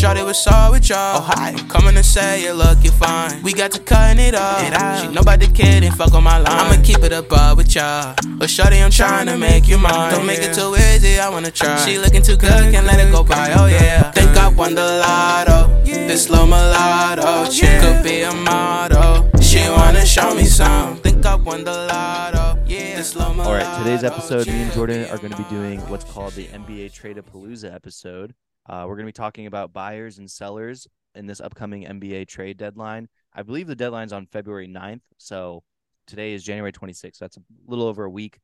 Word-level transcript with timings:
Shorty 0.00 0.22
was 0.22 0.46
all 0.46 0.70
with 0.72 0.88
y'all. 0.88 1.18
Oh, 1.18 1.20
hi. 1.20 1.52
Coming 1.68 1.94
to 1.94 2.02
say 2.02 2.42
you 2.42 2.54
look, 2.54 2.82
you 2.82 2.90
fine. 2.90 3.42
We 3.42 3.52
got 3.52 3.70
to 3.72 3.80
cutting 3.80 4.24
it 4.24 4.34
off. 4.34 4.62
It 4.62 4.72
out. 4.72 5.02
She 5.02 5.12
know 5.12 5.20
about 5.20 5.40
the 5.40 5.92
fuck 5.94 6.14
on 6.14 6.24
my 6.24 6.38
line. 6.38 6.46
I'ma 6.48 6.82
keep 6.82 7.00
it 7.00 7.12
above 7.12 7.58
with 7.58 7.74
y'all. 7.74 8.14
But 8.38 8.48
Shorty, 8.48 8.78
I'm 8.78 8.90
trying 8.90 9.26
to 9.26 9.36
make 9.36 9.68
you 9.68 9.76
mine. 9.76 10.12
Don't 10.12 10.24
make 10.24 10.38
it 10.38 10.54
too 10.54 10.74
easy, 10.74 11.20
I 11.20 11.28
wanna 11.28 11.50
try. 11.50 11.76
She 11.84 11.98
looking 11.98 12.22
too 12.22 12.38
good, 12.38 12.72
can't 12.72 12.86
let 12.86 12.98
it 12.98 13.12
go 13.12 13.22
by. 13.22 13.52
Oh 13.52 13.66
yeah. 13.66 14.10
Think 14.12 14.34
I 14.38 14.48
won 14.48 14.74
the 14.74 14.82
lotto. 14.82 15.68
This 15.84 16.24
slow 16.24 16.46
mulatto. 16.46 17.22
Oh, 17.22 17.50
she 17.50 17.66
could 17.66 18.02
be 18.02 18.22
a 18.22 18.32
model. 18.32 19.28
She 19.42 19.60
wanna 19.68 20.06
show 20.06 20.34
me 20.34 20.44
some. 20.44 20.96
Think 20.96 21.26
I 21.26 21.34
won 21.34 21.64
the 21.64 21.72
lotto. 21.72 22.58
Yeah. 22.66 22.96
This 22.96 23.10
slow 23.10 23.38
All 23.38 23.52
right, 23.52 23.78
today's 23.78 24.02
episode, 24.02 24.46
me 24.46 24.62
and. 24.62 24.72
Jordan 24.72 25.10
are 25.10 25.18
going 25.18 25.32
to 25.32 25.36
be 25.36 25.48
doing 25.50 25.80
what's 25.90 26.04
called 26.04 26.32
the 26.34 26.46
NBA 26.46 26.94
Trade-a-Palooza 26.94 27.74
episode. 27.74 28.34
Uh, 28.66 28.84
we're 28.86 28.96
going 28.96 29.06
to 29.06 29.12
be 29.12 29.12
talking 29.12 29.46
about 29.46 29.72
buyers 29.72 30.18
and 30.18 30.30
sellers 30.30 30.86
in 31.14 31.26
this 31.26 31.40
upcoming 31.40 31.84
NBA 31.84 32.28
trade 32.28 32.56
deadline. 32.56 33.08
I 33.32 33.42
believe 33.42 33.66
the 33.66 33.76
deadline's 33.76 34.12
on 34.12 34.26
February 34.26 34.68
9th, 34.68 35.02
so 35.18 35.62
today 36.06 36.34
is 36.34 36.44
January 36.44 36.72
26th. 36.72 37.18
That's 37.18 37.36
a 37.36 37.42
little 37.66 37.86
over 37.86 38.04
a 38.04 38.10
week 38.10 38.38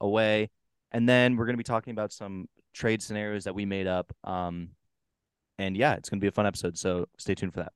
away. 0.00 0.50
And 0.90 1.08
then 1.08 1.36
we're 1.36 1.46
going 1.46 1.54
to 1.54 1.58
be 1.58 1.64
talking 1.64 1.92
about 1.92 2.12
some 2.12 2.48
trade 2.74 3.02
scenarios 3.02 3.44
that 3.44 3.54
we 3.54 3.64
made 3.64 3.86
up. 3.86 4.12
Um, 4.24 4.70
and 5.58 5.76
yeah, 5.76 5.94
it's 5.94 6.08
going 6.08 6.18
to 6.18 6.24
be 6.24 6.28
a 6.28 6.32
fun 6.32 6.46
episode, 6.46 6.76
so 6.76 7.06
stay 7.18 7.34
tuned 7.34 7.54
for 7.54 7.60
that. 7.60 7.72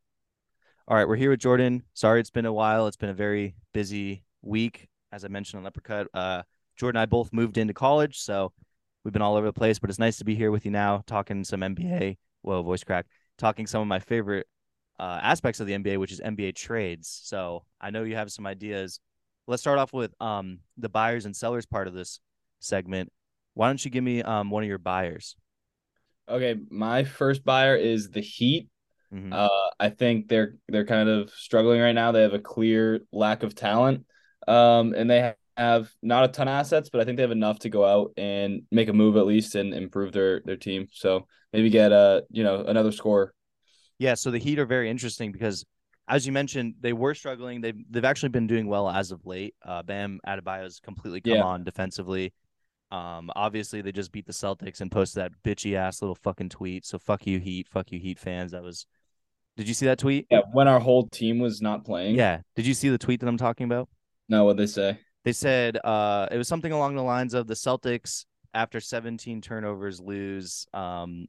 All 0.88 0.96
right, 0.96 1.08
we're 1.08 1.16
here 1.16 1.30
with 1.30 1.40
Jordan. 1.40 1.82
Sorry 1.94 2.20
it's 2.20 2.30
been 2.30 2.46
a 2.46 2.52
while. 2.52 2.86
It's 2.86 2.96
been 2.96 3.10
a 3.10 3.14
very 3.14 3.56
busy 3.72 4.24
week. 4.42 4.88
As 5.12 5.24
I 5.24 5.28
mentioned 5.28 5.58
on 5.58 5.64
Leprechaun, 5.64 6.06
uh, 6.14 6.42
Jordan 6.76 6.98
and 6.98 7.02
I 7.02 7.06
both 7.06 7.32
moved 7.32 7.58
into 7.58 7.74
college, 7.74 8.18
so 8.18 8.52
we've 9.06 9.12
been 9.12 9.22
all 9.22 9.36
over 9.36 9.46
the 9.46 9.52
place, 9.52 9.78
but 9.78 9.88
it's 9.88 10.00
nice 10.00 10.16
to 10.16 10.24
be 10.24 10.34
here 10.34 10.50
with 10.50 10.64
you 10.64 10.72
now, 10.72 11.04
talking 11.06 11.44
some 11.44 11.62
NBA. 11.62 12.18
Whoa, 12.42 12.60
voice 12.64 12.82
crack. 12.82 13.06
Talking 13.38 13.64
some 13.68 13.80
of 13.80 13.86
my 13.86 14.00
favorite 14.00 14.48
uh, 14.98 15.20
aspects 15.22 15.60
of 15.60 15.68
the 15.68 15.74
NBA, 15.74 16.00
which 16.00 16.10
is 16.10 16.20
NBA 16.20 16.56
trades. 16.56 17.20
So 17.22 17.62
I 17.80 17.90
know 17.90 18.02
you 18.02 18.16
have 18.16 18.32
some 18.32 18.48
ideas. 18.48 18.98
Let's 19.46 19.62
start 19.62 19.78
off 19.78 19.92
with 19.92 20.12
um, 20.20 20.58
the 20.76 20.88
buyers 20.88 21.24
and 21.24 21.36
sellers 21.36 21.66
part 21.66 21.86
of 21.86 21.94
this 21.94 22.18
segment. 22.58 23.12
Why 23.54 23.68
don't 23.68 23.84
you 23.84 23.92
give 23.92 24.02
me 24.02 24.24
um, 24.24 24.50
one 24.50 24.64
of 24.64 24.68
your 24.68 24.78
buyers? 24.78 25.36
Okay, 26.28 26.56
my 26.68 27.04
first 27.04 27.44
buyer 27.44 27.76
is 27.76 28.10
the 28.10 28.20
Heat. 28.20 28.68
Mhm. 29.14 29.32
Uh, 29.32 29.70
I 29.78 29.90
think 29.90 30.26
they're 30.26 30.56
they're 30.66 30.84
kind 30.84 31.08
of 31.08 31.30
struggling 31.30 31.80
right 31.80 31.92
now. 31.94 32.10
They 32.10 32.22
have 32.22 32.34
a 32.34 32.40
clear 32.40 33.02
lack 33.12 33.44
of 33.44 33.54
talent, 33.54 34.04
um, 34.48 34.94
and 34.94 35.08
they 35.08 35.32
have 35.56 35.90
not 36.02 36.24
a 36.24 36.28
ton 36.28 36.48
of 36.48 36.52
assets, 36.52 36.88
but 36.90 37.00
I 37.00 37.04
think 37.04 37.16
they 37.16 37.22
have 37.22 37.30
enough 37.30 37.58
to 37.60 37.68
go 37.68 37.84
out 37.84 38.12
and 38.16 38.62
make 38.70 38.88
a 38.88 38.92
move 38.92 39.16
at 39.16 39.26
least 39.26 39.54
and 39.54 39.72
improve 39.74 40.12
their 40.12 40.40
their 40.44 40.56
team. 40.56 40.88
So 40.92 41.26
maybe 41.52 41.70
get 41.70 41.92
a 41.92 42.24
you 42.30 42.44
know 42.44 42.64
another 42.64 42.92
score. 42.92 43.32
Yeah, 43.98 44.14
so 44.14 44.30
the 44.30 44.38
Heat 44.38 44.58
are 44.58 44.66
very 44.66 44.90
interesting 44.90 45.32
because, 45.32 45.64
as 46.06 46.26
you 46.26 46.32
mentioned, 46.32 46.74
they 46.80 46.92
were 46.92 47.14
struggling. 47.14 47.60
They've 47.62 47.82
they've 47.90 48.04
actually 48.04 48.28
been 48.30 48.46
doing 48.46 48.66
well 48.66 48.88
as 48.88 49.10
of 49.10 49.24
late. 49.24 49.54
Uh, 49.64 49.82
Bam 49.82 50.20
Adebayo's 50.26 50.80
completely 50.80 51.20
come 51.20 51.34
Yeah. 51.34 51.42
on 51.42 51.64
defensively. 51.64 52.32
Um, 52.92 53.32
obviously 53.34 53.80
they 53.82 53.90
just 53.90 54.12
beat 54.12 54.26
the 54.26 54.32
Celtics 54.32 54.80
and 54.80 54.92
posted 54.92 55.22
that 55.22 55.32
bitchy 55.42 55.74
ass 55.74 56.02
little 56.02 56.14
fucking 56.14 56.50
tweet. 56.50 56.86
So 56.86 56.98
fuck 57.00 57.26
you, 57.26 57.40
Heat. 57.40 57.66
Fuck 57.68 57.90
you, 57.90 57.98
Heat 57.98 58.18
fans. 58.18 58.52
That 58.52 58.62
was. 58.62 58.86
Did 59.56 59.66
you 59.66 59.74
see 59.74 59.86
that 59.86 59.98
tweet? 59.98 60.26
Yeah, 60.30 60.42
when 60.52 60.68
our 60.68 60.78
whole 60.78 61.08
team 61.08 61.38
was 61.38 61.62
not 61.62 61.84
playing. 61.86 62.14
Yeah. 62.14 62.42
Did 62.54 62.66
you 62.66 62.74
see 62.74 62.90
the 62.90 62.98
tweet 62.98 63.20
that 63.20 63.26
I'm 63.26 63.38
talking 63.38 63.64
about? 63.64 63.88
No, 64.28 64.44
what 64.44 64.58
they 64.58 64.66
say. 64.66 64.98
They 65.26 65.32
said 65.32 65.76
uh, 65.84 66.28
it 66.30 66.38
was 66.38 66.46
something 66.48 66.70
along 66.72 66.94
the 66.94 67.02
lines 67.02 67.34
of 67.34 67.48
the 67.48 67.54
Celtics 67.54 68.24
after 68.54 68.80
17 68.80 69.40
turnovers 69.42 70.00
lose. 70.00 70.66
Um, 70.72 71.26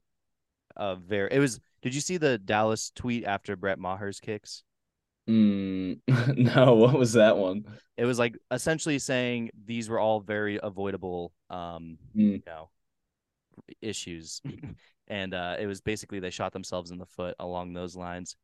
a 0.76 0.96
very. 0.96 1.30
It 1.32 1.40
was. 1.40 1.60
Did 1.82 1.96
you 1.96 2.02
see 2.02 2.18
the 2.18 2.38
Dallas 2.38 2.92
tweet 2.96 3.26
after 3.26 3.56
Brett 3.56 3.80
Maher's 3.80 4.20
kicks? 4.20 4.64
Mm, 5.28 6.00
no, 6.56 6.76
what 6.76 6.94
was 6.94 7.14
that 7.14 7.36
one? 7.38 7.66
it 7.98 8.06
was 8.06 8.20
like 8.20 8.38
essentially 8.52 9.00
saying 9.00 9.50
these 9.66 9.90
were 9.90 10.00
all 10.00 10.20
very 10.20 10.60
avoidable 10.62 11.34
um 11.50 11.98
Mm. 12.16 12.34
you 12.34 12.44
know 12.46 12.70
issues 13.82 14.40
and 15.08 15.34
uh 15.34 15.56
it 15.60 15.66
was 15.66 15.82
basically 15.82 16.20
they 16.20 16.30
shot 16.30 16.54
themselves 16.54 16.92
in 16.92 17.00
the 17.00 17.06
foot 17.08 17.36
along 17.40 17.74
those 17.74 17.96
lines 17.96 18.36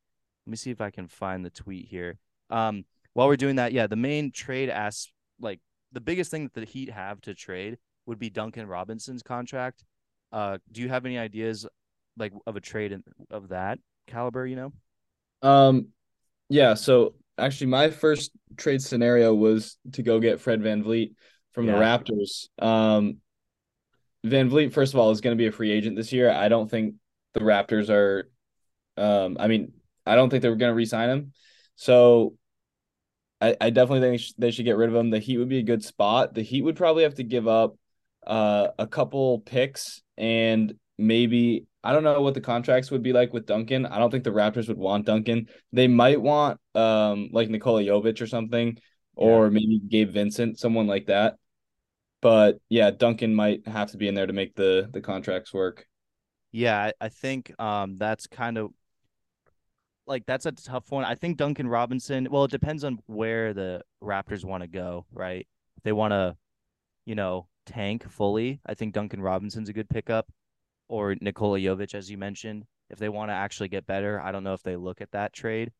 let 0.47 0.51
me 0.51 0.57
see 0.57 0.71
if 0.71 0.81
i 0.81 0.89
can 0.89 1.07
find 1.07 1.45
the 1.45 1.51
tweet 1.51 1.87
here 1.87 2.17
um 2.49 2.83
while 3.13 3.27
we're 3.27 3.35
doing 3.37 3.57
that 3.57 3.73
yeah 3.73 3.85
the 3.85 3.95
main 3.95 4.31
trade 4.31 4.69
as 4.69 5.07
like 5.43 5.59
the 5.91 6.01
biggest 6.01 6.31
thing 6.31 6.45
that 6.45 6.53
the 6.53 6.65
heat 6.65 6.89
have 6.89 7.21
to 7.21 7.35
trade 7.35 7.77
would 8.07 8.19
be 8.19 8.29
duncan 8.29 8.67
robinson's 8.67 9.21
contract 9.23 9.83
uh 10.31 10.57
do 10.71 10.81
you 10.81 10.89
have 10.89 11.05
any 11.05 11.17
ideas 11.19 11.67
like 12.17 12.33
of 12.47 12.55
a 12.55 12.61
trade 12.61 12.91
in, 12.91 13.03
of 13.29 13.49
that 13.49 13.79
caliber 14.07 14.47
you 14.47 14.55
know 14.55 14.71
Um, 15.41 15.89
yeah. 16.49 16.75
So 16.75 17.15
actually, 17.37 17.67
my 17.67 17.89
first 17.89 18.31
trade 18.57 18.81
scenario 18.81 19.33
was 19.33 19.77
to 19.93 20.03
go 20.03 20.19
get 20.19 20.39
Fred 20.39 20.61
VanVleet 20.61 21.13
from 21.53 21.65
the 21.65 21.73
Raptors. 21.73 22.47
Um, 22.59 23.17
VanVleet, 24.25 24.71
first 24.73 24.93
of 24.93 24.99
all, 24.99 25.11
is 25.11 25.21
going 25.21 25.35
to 25.35 25.41
be 25.41 25.47
a 25.47 25.51
free 25.51 25.71
agent 25.71 25.95
this 25.97 26.13
year. 26.13 26.31
I 26.31 26.47
don't 26.47 26.69
think 26.69 26.95
the 27.33 27.41
Raptors 27.41 27.89
are. 27.89 28.29
Um, 28.95 29.37
I 29.39 29.47
mean, 29.47 29.73
I 30.05 30.15
don't 30.15 30.29
think 30.29 30.43
they 30.43 30.49
were 30.49 30.55
going 30.55 30.71
to 30.71 30.75
re-sign 30.75 31.09
him. 31.09 31.33
So, 31.75 32.35
I, 33.43 33.57
I 33.59 33.69
definitely 33.69 33.99
think 34.01 34.13
they 34.13 34.17
sh- 34.17 34.33
they 34.37 34.51
should 34.51 34.65
get 34.65 34.77
rid 34.77 34.89
of 34.89 34.95
him. 34.95 35.09
The 35.09 35.19
Heat 35.19 35.37
would 35.37 35.49
be 35.49 35.59
a 35.59 35.63
good 35.63 35.83
spot. 35.83 36.33
The 36.33 36.41
Heat 36.43 36.61
would 36.61 36.77
probably 36.77 37.03
have 37.03 37.15
to 37.15 37.23
give 37.23 37.47
up 37.47 37.75
uh, 38.25 38.69
a 38.79 38.87
couple 38.87 39.39
picks 39.41 40.01
and 40.17 40.73
maybe 40.97 41.65
I 41.83 41.91
don't 41.91 42.03
know 42.03 42.21
what 42.21 42.35
the 42.35 42.41
contracts 42.41 42.91
would 42.91 43.03
be 43.03 43.11
like 43.11 43.33
with 43.33 43.45
Duncan. 43.45 43.85
I 43.85 43.99
don't 43.99 44.09
think 44.09 44.23
the 44.23 44.29
Raptors 44.29 44.69
would 44.69 44.77
want 44.77 45.05
Duncan. 45.05 45.49
They 45.73 45.87
might 45.87 46.21
want 46.21 46.59
um 46.75 47.29
like 47.33 47.49
Nikola 47.49 47.83
Jovic 47.83 48.21
or 48.21 48.27
something, 48.27 48.77
or 49.15 49.49
maybe 49.51 49.79
Gabe 49.79 50.11
Vincent, 50.11 50.57
someone 50.59 50.87
like 50.87 51.07
that. 51.07 51.35
But 52.21 52.59
yeah, 52.69 52.91
Duncan 52.91 53.35
might 53.35 53.67
have 53.67 53.91
to 53.91 53.97
be 53.97 54.07
in 54.07 54.15
there 54.15 54.27
to 54.27 54.33
make 54.33 54.55
the 54.55 54.89
the 54.93 55.01
contracts 55.01 55.53
work. 55.53 55.85
Yeah, 56.53 56.79
I, 56.79 56.93
I 57.01 57.09
think 57.09 57.51
um 57.59 57.97
that's 57.97 58.27
kind 58.27 58.57
of 58.57 58.71
like 60.07 60.25
that's 60.25 60.45
a 60.45 60.51
tough 60.51 60.91
one. 60.91 61.05
I 61.05 61.15
think 61.15 61.37
Duncan 61.37 61.67
Robinson, 61.67 62.27
well, 62.29 62.43
it 62.45 62.51
depends 62.51 62.83
on 62.83 62.99
where 63.07 63.53
the 63.53 63.81
Raptors 64.01 64.43
want 64.43 64.63
to 64.63 64.67
go, 64.67 65.05
right? 65.11 65.47
If 65.77 65.83
they 65.83 65.91
want 65.91 66.11
to, 66.11 66.35
you 67.05 67.15
know, 67.15 67.47
tank 67.65 68.09
fully, 68.09 68.59
I 68.65 68.73
think 68.73 68.93
Duncan 68.93 69.21
Robinson's 69.21 69.69
a 69.69 69.73
good 69.73 69.89
pickup 69.89 70.27
or 70.89 71.15
Nikola 71.19 71.59
Jovic 71.59 71.95
as 71.95 72.09
you 72.11 72.17
mentioned. 72.17 72.65
If 72.89 72.99
they 72.99 73.09
want 73.09 73.29
to 73.29 73.33
actually 73.33 73.69
get 73.69 73.87
better, 73.87 74.21
I 74.21 74.31
don't 74.31 74.43
know 74.43 74.53
if 74.53 74.61
they 74.63 74.75
look 74.75 75.01
at 75.01 75.11
that 75.11 75.33
trade, 75.33 75.71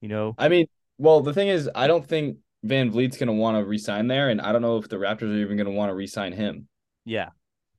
you 0.00 0.08
know. 0.08 0.34
I 0.36 0.48
mean, 0.48 0.66
well, 0.98 1.20
the 1.20 1.32
thing 1.32 1.48
is, 1.48 1.70
I 1.74 1.86
don't 1.86 2.04
think 2.06 2.38
VanVleet's 2.66 3.16
gonna 3.16 3.32
want 3.32 3.56
to 3.56 3.64
resign 3.64 4.08
there, 4.08 4.28
and 4.28 4.40
I 4.40 4.52
don't 4.52 4.62
know 4.62 4.76
if 4.76 4.88
the 4.88 4.96
Raptors 4.96 5.32
are 5.32 5.38
even 5.38 5.56
gonna 5.56 5.70
want 5.70 5.90
to 5.90 5.94
resign 5.94 6.32
him. 6.32 6.68
Yeah. 7.04 7.30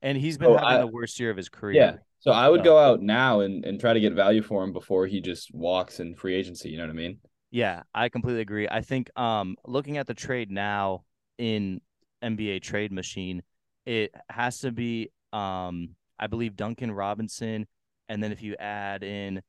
And 0.02 0.18
he's 0.18 0.38
been 0.38 0.54
having 0.54 0.66
I- 0.66 0.80
the 0.80 0.88
worst 0.88 1.20
year 1.20 1.30
of 1.30 1.38
his 1.38 1.50
career. 1.50 1.76
Yeah. 1.76 1.98
So 2.19 2.31
I 2.31 2.50
would 2.50 2.62
So- 2.62 2.66
go 2.66 2.78
out 2.78 3.02
now 3.02 3.40
and, 3.41 3.63
and 3.66 3.80
try 3.80 3.94
to 3.94 4.00
get 4.00 4.13
value 4.13 4.41
for 4.41 4.63
him 4.63 4.74
before 4.74 5.07
he 5.07 5.22
just 5.22 5.53
walks 5.53 6.00
in 6.00 6.16
free 6.16 6.35
agency. 6.35 6.69
You 6.69 6.78
know 6.78 6.84
what 6.84 6.91
I 6.91 6.94
mean? 6.94 7.19
Yeah, 7.52 7.84
I 7.96 8.09
completely 8.09 8.41
agree. 8.41 8.68
I 8.69 8.81
think 8.81 9.09
um 9.18 9.56
looking 9.66 9.97
at 9.97 10.06
the 10.07 10.13
trade 10.13 10.52
now 10.52 11.03
in 11.38 11.81
NBA 12.22 12.62
trade 12.62 12.91
machine, 12.91 13.41
it 13.85 14.13
has 14.29 14.59
to 14.59 14.72
be 14.72 15.09
um 15.34 15.96
I 16.19 16.28
believe 16.28 16.56
Duncan 16.56 16.91
Robinson 16.91 17.66
and 18.09 18.22
then 18.22 18.31
if 18.31 18.41
you 18.41 18.56
add 18.59 19.03
in 19.03 19.41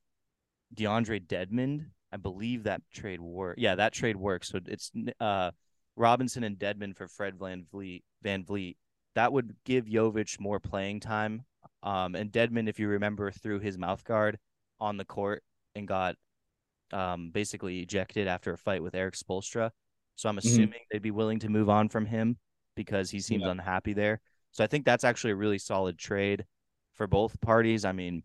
DeAndre 0.77 1.27
Dedmon, 1.27 1.87
I 2.13 2.17
believe 2.17 2.65
that 2.65 2.83
trade 2.93 3.21
work. 3.21 3.57
Yeah, 3.59 3.75
that 3.75 3.93
trade 3.93 4.17
works. 4.17 4.49
So 4.49 4.61
it's 4.67 4.93
uh 5.19 5.51
Robinson 5.97 6.45
and 6.45 6.57
Dedmon 6.59 6.97
for 6.97 7.09
Fred 7.09 7.35
VanVleet 7.39 8.03
Van 8.23 8.45
Vliet. 8.45 8.77
That 9.17 9.33
would 9.33 9.57
give 9.65 9.87
Jovic 9.87 10.39
more 10.41 10.61
playing 10.61 11.01
time. 11.01 11.45
Um 11.83 12.15
and 12.15 12.31
Dedmon, 12.31 12.69
if 12.69 12.79
you 12.79 12.89
remember, 12.89 13.31
threw 13.31 13.59
his 13.61 13.79
mouth 13.79 14.05
guard 14.05 14.39
on 14.81 14.97
the 14.97 15.05
court 15.05 15.43
and 15.75 15.87
got 15.89 16.17
um, 16.93 17.31
basically 17.31 17.81
ejected 17.81 18.27
after 18.27 18.53
a 18.53 18.59
fight 18.59 18.83
with 18.83 18.95
Erik 18.97 19.15
Spoelstra. 19.15 19.71
So 20.17 20.29
I'm 20.29 20.39
assuming 20.39 20.81
they'd 20.91 21.01
be 21.01 21.13
willing 21.13 21.39
to 21.41 21.49
move 21.49 21.69
on 21.71 21.89
from 21.89 22.05
him 22.05 22.37
because 22.75 23.11
he 23.11 23.21
seems 23.21 23.43
Yeah. 23.45 23.51
unhappy 23.53 23.93
there. 23.93 24.21
So 24.51 24.65
I 24.65 24.67
think 24.67 24.85
that's 24.85 25.05
actually 25.05 25.31
a 25.31 25.37
really 25.37 25.59
solid 25.59 25.99
trade 25.99 26.45
for 26.95 27.07
both 27.07 27.41
parties. 27.41 27.85
I 27.85 27.93
mean, 27.93 28.25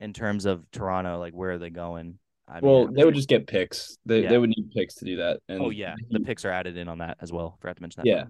in 0.00 0.12
terms 0.12 0.44
of 0.44 0.68
Toronto, 0.72 1.18
like 1.20 1.34
where 1.34 1.52
are 1.52 1.58
they 1.58 1.70
going? 1.70 2.18
I 2.48 2.58
well, 2.60 2.86
mean, 2.86 2.94
they 2.94 3.04
would 3.04 3.14
just 3.14 3.28
get 3.28 3.46
picks. 3.46 3.96
They 4.04 4.24
Yeah. 4.24 4.30
they 4.30 4.38
would 4.38 4.50
need 4.50 4.72
picks 4.72 4.94
to 4.96 5.04
do 5.04 5.16
that. 5.18 5.40
And 5.48 5.62
oh 5.62 5.70
yeah, 5.70 5.94
the 6.10 6.18
picks 6.20 6.44
are 6.44 6.50
added 6.50 6.76
in 6.76 6.88
on 6.88 6.98
that 6.98 7.18
as 7.20 7.32
well. 7.32 7.56
Forgot 7.60 7.76
to 7.76 7.82
mention 7.82 8.02
that. 8.02 8.08
yeah, 8.08 8.24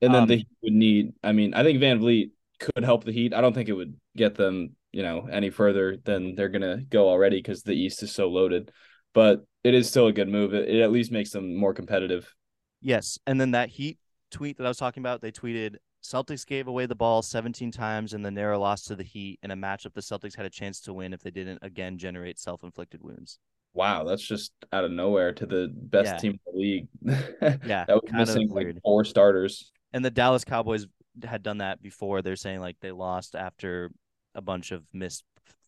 and 0.00 0.14
then 0.14 0.22
Um, 0.22 0.28
the 0.28 0.36
Heat 0.36 0.48
would 0.62 0.72
need. 0.74 1.12
I 1.24 1.32
mean, 1.32 1.54
I 1.54 1.64
think 1.64 1.80
VanVleet 1.80 2.30
could 2.58 2.84
help 2.84 3.04
the 3.04 3.12
Heat. 3.12 3.34
I 3.34 3.40
don't 3.40 3.52
think 3.54 3.68
it 3.68 3.72
would 3.74 3.94
get 4.16 4.34
them, 4.34 4.76
you 4.92 5.02
know, 5.02 5.26
any 5.30 5.50
further 5.50 5.96
than 6.04 6.34
they're 6.34 6.48
gonna 6.48 6.82
go 6.88 7.08
already 7.08 7.36
because 7.38 7.62
the 7.62 7.72
East 7.74 8.02
is 8.02 8.12
so 8.12 8.28
loaded. 8.28 8.70
But 9.12 9.44
it 9.62 9.74
is 9.74 9.88
still 9.88 10.06
a 10.08 10.12
good 10.12 10.28
move. 10.28 10.54
It, 10.54 10.68
it 10.68 10.80
at 10.82 10.90
least 10.92 11.12
makes 11.12 11.30
them 11.30 11.54
more 11.56 11.72
competitive. 11.74 12.32
Yes, 12.80 13.18
and 13.26 13.40
then 13.40 13.52
that 13.52 13.68
Heat 13.70 13.98
tweet 14.30 14.58
that 14.58 14.64
I 14.66 14.68
was 14.68 14.76
talking 14.78 15.00
about, 15.02 15.20
they 15.22 15.32
tweeted 15.32 15.76
Celtics 16.02 16.46
gave 16.46 16.66
away 16.68 16.84
the 16.86 16.94
ball 16.94 17.22
17 17.22 17.70
times 17.70 18.12
in 18.12 18.20
the 18.22 18.30
narrow 18.30 18.58
loss 18.60 18.82
to 18.84 18.96
the 18.96 19.02
Heat 19.04 19.38
in 19.42 19.50
a 19.50 19.56
matchup 19.56 19.94
the 19.94 20.02
Celtics 20.02 20.36
had 20.36 20.44
a 20.44 20.50
chance 20.50 20.80
to 20.82 20.92
win 20.92 21.14
if 21.14 21.22
they 21.22 21.30
didn't 21.30 21.60
again 21.62 21.96
generate 21.96 22.38
self-inflicted 22.38 23.02
wounds. 23.02 23.38
Wow, 23.72 24.04
that's 24.04 24.22
just 24.22 24.52
out 24.72 24.84
of 24.84 24.90
nowhere 24.92 25.32
to 25.32 25.46
the 25.46 25.68
best 25.74 26.12
Yeah. 26.12 26.16
team 26.18 26.32
in 26.32 26.38
the 26.52 26.58
league. 26.60 26.88
Yeah, 27.66 27.84
that 27.86 28.00
was 28.02 28.12
missing 28.12 28.48
like 28.50 28.64
weird. 28.64 28.80
four 28.84 29.04
starters. 29.04 29.72
And 29.92 30.04
the 30.04 30.10
Dallas 30.10 30.44
Cowboys 30.44 30.86
had 31.22 31.42
done 31.42 31.58
that 31.58 31.82
before. 31.82 32.22
They're 32.22 32.36
saying 32.36 32.60
like 32.60 32.76
they 32.80 32.92
lost 32.92 33.34
after 33.36 33.90
a 34.34 34.40
bunch 34.42 34.72
of 34.72 34.82
missed 34.92 35.24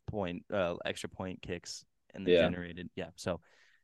point, 0.06 0.44
uh, 0.52 0.74
extra 0.84 1.08
point 1.08 1.42
kicks, 1.42 1.84
and 2.14 2.26
they 2.26 2.34
Yeah. 2.34 2.42
generated. 2.42 2.90
Yeah, 2.96 3.10
so 3.16 3.40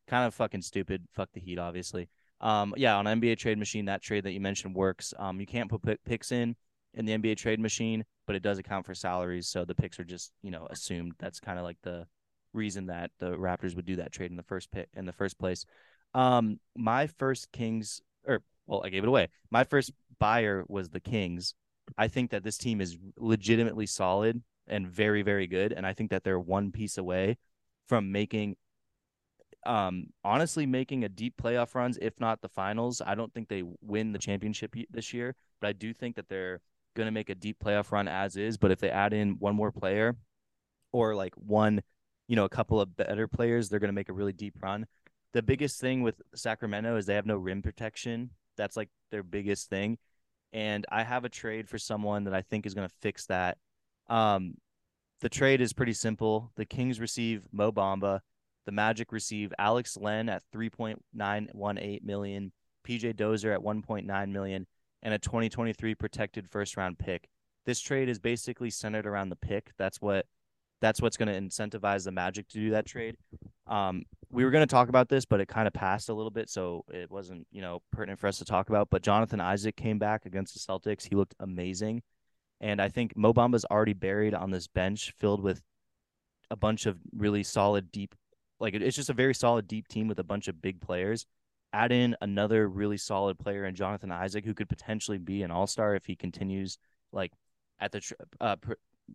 kind 0.07 0.27
of 0.27 0.35
fucking 0.35 0.63
stupid. 0.63 1.07
Fuck 1.13 1.31
the 1.33 1.41
Heat, 1.41 1.59
obviously. 1.59 2.09
Um, 2.41 2.75
yeah, 2.77 2.97
on 2.97 3.07
NBA 3.07 3.37
Trade 3.37 3.59
Machine, 3.59 3.85
that 3.85 4.03
trade 4.03 4.25
that 4.25 4.33
you 4.33 4.41
mentioned 4.41 4.75
works. 4.75 5.15
Um, 5.19 5.39
you 5.39 5.47
can't 5.47 5.71
put 5.71 5.83
pick- 5.83 6.05
picks 6.05 6.33
in 6.33 6.57
in 6.95 7.05
the 7.05 7.13
NBA 7.13 7.37
Trade 7.37 7.61
Machine, 7.61 8.05
but 8.27 8.35
it 8.35 8.43
does 8.43 8.59
account 8.59 8.85
for 8.85 8.95
salaries, 8.95 9.49
so 9.49 9.65
the 9.65 9.75
picks 9.75 10.01
are 10.01 10.05
just 10.05 10.33
you 10.43 10.51
know 10.51 10.67
assumed. 10.71 11.15
That's 11.19 11.39
kind 11.41 11.59
of 11.59 11.65
like 11.65 11.79
the 11.83 12.07
reason 12.53 12.87
that 12.87 13.11
the 13.19 13.31
Raptors 13.31 13.75
would 13.77 13.87
do 13.87 13.97
that 13.97 14.13
trade 14.13 14.31
in 14.31 14.37
the 14.37 14.43
first 14.43 14.71
pit 14.71 14.89
in 14.95 15.07
the 15.07 15.13
first 15.13 15.39
place. 15.39 15.65
Um, 16.15 16.59
my 16.77 17.07
first 17.07 17.51
Kings, 17.53 18.03
or 18.27 18.43
well, 18.67 18.83
I 18.85 18.91
gave 18.91 19.05
it 19.05 19.09
away. 19.09 19.29
My 19.51 19.65
first 19.65 19.93
buyer 20.19 20.65
was 20.69 20.91
the 20.91 21.01
Kings. 21.01 21.55
I 21.99 22.09
think 22.09 22.31
that 22.31 22.45
this 22.45 22.59
team 22.59 22.81
is 22.81 22.97
legitimately 23.17 23.87
solid 23.87 24.43
and 24.67 24.87
very, 24.87 25.23
very 25.23 25.47
good, 25.47 25.73
and 25.73 25.87
I 25.87 25.93
think 25.93 26.11
that 26.11 26.25
they're 26.25 26.39
one 26.39 26.71
piece 26.71 26.97
away 26.99 27.37
from 27.89 28.13
making, 28.13 28.57
um, 29.67 30.07
honestly, 30.25 30.67
making 30.67 31.05
a 31.05 31.09
deep 31.09 31.35
playoff 31.43 31.75
runs, 31.75 31.99
if 32.01 32.19
not 32.21 32.41
the 32.41 32.49
finals. 32.49 33.03
I 33.05 33.15
don't 33.15 33.33
think 33.35 33.49
they 33.49 33.65
win 33.81 34.13
the 34.13 34.19
championship 34.19 34.75
this 34.91 35.13
year, 35.13 35.35
but 35.61 35.69
I 35.69 35.73
do 35.73 35.93
think 35.93 36.17
that 36.17 36.29
they're 36.29 36.61
going 36.95 37.07
to 37.07 37.13
make 37.13 37.31
a 37.31 37.35
deep 37.35 37.59
playoff 37.63 37.91
run 37.91 38.07
as 38.09 38.37
is. 38.37 38.57
But 38.57 38.71
if 38.71 38.79
they 38.79 38.91
add 38.91 39.13
in 39.13 39.33
one 39.39 39.57
more 39.57 39.73
player, 39.73 40.17
or 40.93 41.15
like 41.15 41.35
one, 41.35 41.83
you 42.29 42.37
know, 42.37 42.45
a 42.45 42.51
couple 42.51 42.81
of 42.81 42.97
better 42.97 43.27
players, 43.27 43.69
they're 43.69 43.81
going 43.81 43.89
to 43.89 43.95
make 43.95 44.09
a 44.09 44.13
really 44.13 44.33
deep 44.33 44.55
run. 44.63 44.87
The 45.33 45.43
biggest 45.43 45.81
thing 45.81 46.03
with 46.03 46.21
Sacramento 46.35 46.97
is 46.97 47.07
they 47.07 47.15
have 47.15 47.27
no 47.27 47.37
rim 47.37 47.63
protection. 47.63 48.31
That's 48.57 48.77
like 48.77 48.89
their 49.11 49.23
biggest 49.23 49.69
thing. 49.69 49.99
And 50.53 50.85
I 50.91 51.03
have 51.03 51.25
a 51.25 51.31
trade 51.31 51.69
for 51.69 51.79
someone 51.79 52.25
that 52.25 52.35
I 52.35 52.43
think 52.43 52.67
is 52.67 52.75
going 52.75 52.89
to 52.89 52.95
fix 53.01 53.27
that. 53.27 53.59
Um, 54.09 54.55
the 55.21 55.29
trade 55.29 55.61
is 55.61 55.73
pretty 55.73 55.95
simple. 55.95 56.51
The 56.57 56.67
Kings 56.67 57.01
receive 57.01 57.47
Mo 57.53 57.73
Bamba. 57.73 58.21
The 58.67 58.73
Magic 58.73 59.13
receive 59.13 59.53
Alex 59.59 59.97
Len 59.97 60.29
at 60.29 60.43
3.918 60.55 62.03
million, 62.05 62.53
PJ 62.87 63.17
Dozier 63.17 63.53
at 63.53 63.61
1.9 63.61 64.29
million, 64.31 64.67
and 65.03 65.15
a 65.15 65.19
2023 65.19 65.95
protected 65.95 66.49
first 66.49 66.77
round 66.77 66.99
pick. 66.99 67.29
This 67.65 67.81
trade 67.81 68.09
is 68.09 68.19
basically 68.19 68.71
centered 68.71 69.07
around 69.07 69.31
the 69.31 69.37
pick. 69.37 69.73
That's 69.79 70.01
what 70.01 70.27
that's 70.83 71.01
what's 71.01 71.17
going 71.17 71.29
to 71.29 71.41
incentivize 71.41 72.05
the 72.05 72.13
Magic 72.13 72.49
to 72.49 72.59
do 72.59 72.71
that 72.71 72.85
trade. 72.85 73.17
Um, 73.69 74.03
we 74.31 74.45
were 74.45 74.51
going 74.51 74.67
to 74.67 74.71
talk 74.71 74.89
about 74.89 75.09
this, 75.09 75.25
but 75.25 75.41
it 75.41 75.47
kind 75.49 75.67
of 75.67 75.73
passed 75.73 76.09
a 76.09 76.15
little 76.15 76.31
bit, 76.31 76.51
so 76.51 76.85
it 76.93 77.11
wasn't 77.11 77.47
you 77.51 77.63
know 77.63 77.81
pertinent 77.93 78.19
for 78.19 78.27
us 78.27 78.39
to 78.39 78.45
talk 78.45 78.69
about. 78.69 78.91
But 78.91 79.03
Jonathan 79.03 79.41
Isaac 79.41 79.77
came 79.77 79.99
back 79.99 80.27
against 80.27 80.53
the 80.53 80.61
Celtics. 80.61 81.09
He 81.09 81.15
looked 81.15 81.35
amazing, 81.41 82.03
and 82.61 82.83
I 82.83 82.89
think 82.89 83.17
Mo 83.17 83.33
Bamba's 83.33 83.65
already 83.65 83.95
buried 83.95 84.35
on 84.35 84.51
this 84.51 84.67
bench 84.67 85.15
filled 85.19 85.41
with 85.41 85.63
a 86.51 86.57
bunch 86.57 86.85
of 86.85 86.99
really 87.17 87.45
solid 87.45 87.93
deep, 87.93 88.15
like 88.61 88.75
it's 88.75 88.97
just 88.97 89.11
a 89.11 89.15
very 89.15 89.35
solid 89.35 89.67
deep 89.69 89.89
team 89.89 90.09
with 90.09 90.19
a 90.19 90.25
bunch 90.25 90.49
of 90.49 90.61
big 90.61 90.81
players. 90.81 91.25
Add 91.73 91.93
in 91.93 92.17
another 92.21 92.69
really 92.69 92.99
solid 92.99 93.39
player 93.39 93.65
in 93.65 93.75
Jonathan 93.75 94.13
Isaac, 94.13 94.45
who 94.45 94.53
could 94.53 94.69
potentially 94.69 95.17
be 95.17 95.43
an 95.43 95.51
All 95.51 95.67
Star 95.67 95.95
if 95.95 96.05
he 96.05 96.17
continues 96.17 96.77
like 97.13 97.33
at 97.81 97.93
the 97.93 98.13
uh, 98.41 98.57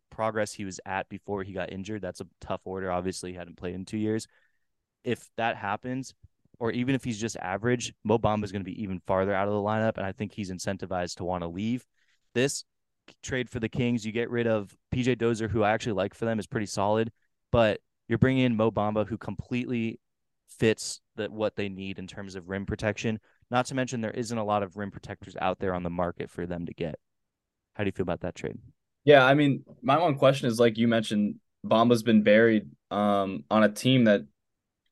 progress 0.09 0.53
he 0.53 0.65
was 0.65 0.79
at 0.85 1.09
before 1.09 1.43
he 1.43 1.53
got 1.53 1.71
injured. 1.71 2.01
That's 2.01 2.21
a 2.21 2.27
tough 2.41 2.61
order. 2.65 2.91
Obviously, 2.91 3.31
he 3.31 3.37
hadn't 3.37 3.57
played 3.57 3.75
in 3.75 3.85
two 3.85 3.97
years. 3.97 4.27
If 5.03 5.29
that 5.37 5.55
happens, 5.57 6.13
or 6.59 6.71
even 6.71 6.95
if 6.95 7.03
he's 7.03 7.19
just 7.19 7.37
average, 7.37 7.93
Mo 8.03 8.17
Bamba 8.17 8.43
is 8.43 8.51
going 8.51 8.61
to 8.61 8.69
be 8.69 8.81
even 8.81 8.99
farther 9.05 9.33
out 9.33 9.47
of 9.47 9.53
the 9.53 9.59
lineup, 9.59 9.97
and 9.97 10.05
I 10.05 10.11
think 10.11 10.33
he's 10.33 10.51
incentivized 10.51 11.15
to 11.17 11.23
want 11.23 11.43
to 11.43 11.47
leave. 11.47 11.85
This 12.33 12.63
trade 13.23 13.49
for 13.49 13.59
the 13.59 13.69
Kings, 13.69 14.05
you 14.05 14.11
get 14.11 14.29
rid 14.29 14.47
of 14.47 14.75
PJ 14.93 15.17
Dozier, 15.17 15.47
who 15.47 15.63
I 15.63 15.71
actually 15.71 15.93
like 15.93 16.13
for 16.13 16.25
them, 16.25 16.39
is 16.39 16.47
pretty 16.47 16.65
solid, 16.65 17.11
but 17.51 17.79
you're 18.07 18.17
bringing 18.17 18.45
in 18.45 18.55
Mo 18.55 18.71
Bamba, 18.71 19.07
who 19.07 19.17
completely 19.17 19.99
fits 20.49 21.01
the, 21.15 21.27
what 21.29 21.55
they 21.55 21.69
need 21.69 21.99
in 21.99 22.07
terms 22.07 22.35
of 22.35 22.49
rim 22.49 22.65
protection. 22.65 23.19
Not 23.51 23.65
to 23.67 23.75
mention 23.75 24.01
there 24.01 24.11
isn't 24.11 24.37
a 24.37 24.43
lot 24.43 24.63
of 24.63 24.77
rim 24.77 24.91
protectors 24.91 25.35
out 25.41 25.59
there 25.59 25.73
on 25.73 25.83
the 25.83 25.89
market 25.89 26.29
for 26.29 26.45
them 26.45 26.65
to 26.65 26.73
get. 26.73 26.95
How 27.75 27.83
do 27.83 27.87
you 27.89 27.91
feel 27.91 28.03
about 28.03 28.21
that 28.21 28.35
trade? 28.35 28.57
Yeah, 29.07 29.23
I 29.23 29.35
mean, 29.35 29.63
my 29.81 29.97
one 29.97 30.15
question 30.15 30.49
is 30.49 30.59
like 30.59 30.77
you 30.77 30.85
mentioned, 30.89 31.35
Bamba's 31.63 32.03
been 32.03 32.23
buried 32.23 32.69
um 32.91 33.45
on 33.49 33.63
a 33.63 33.69
team 33.69 34.03
that 34.03 34.21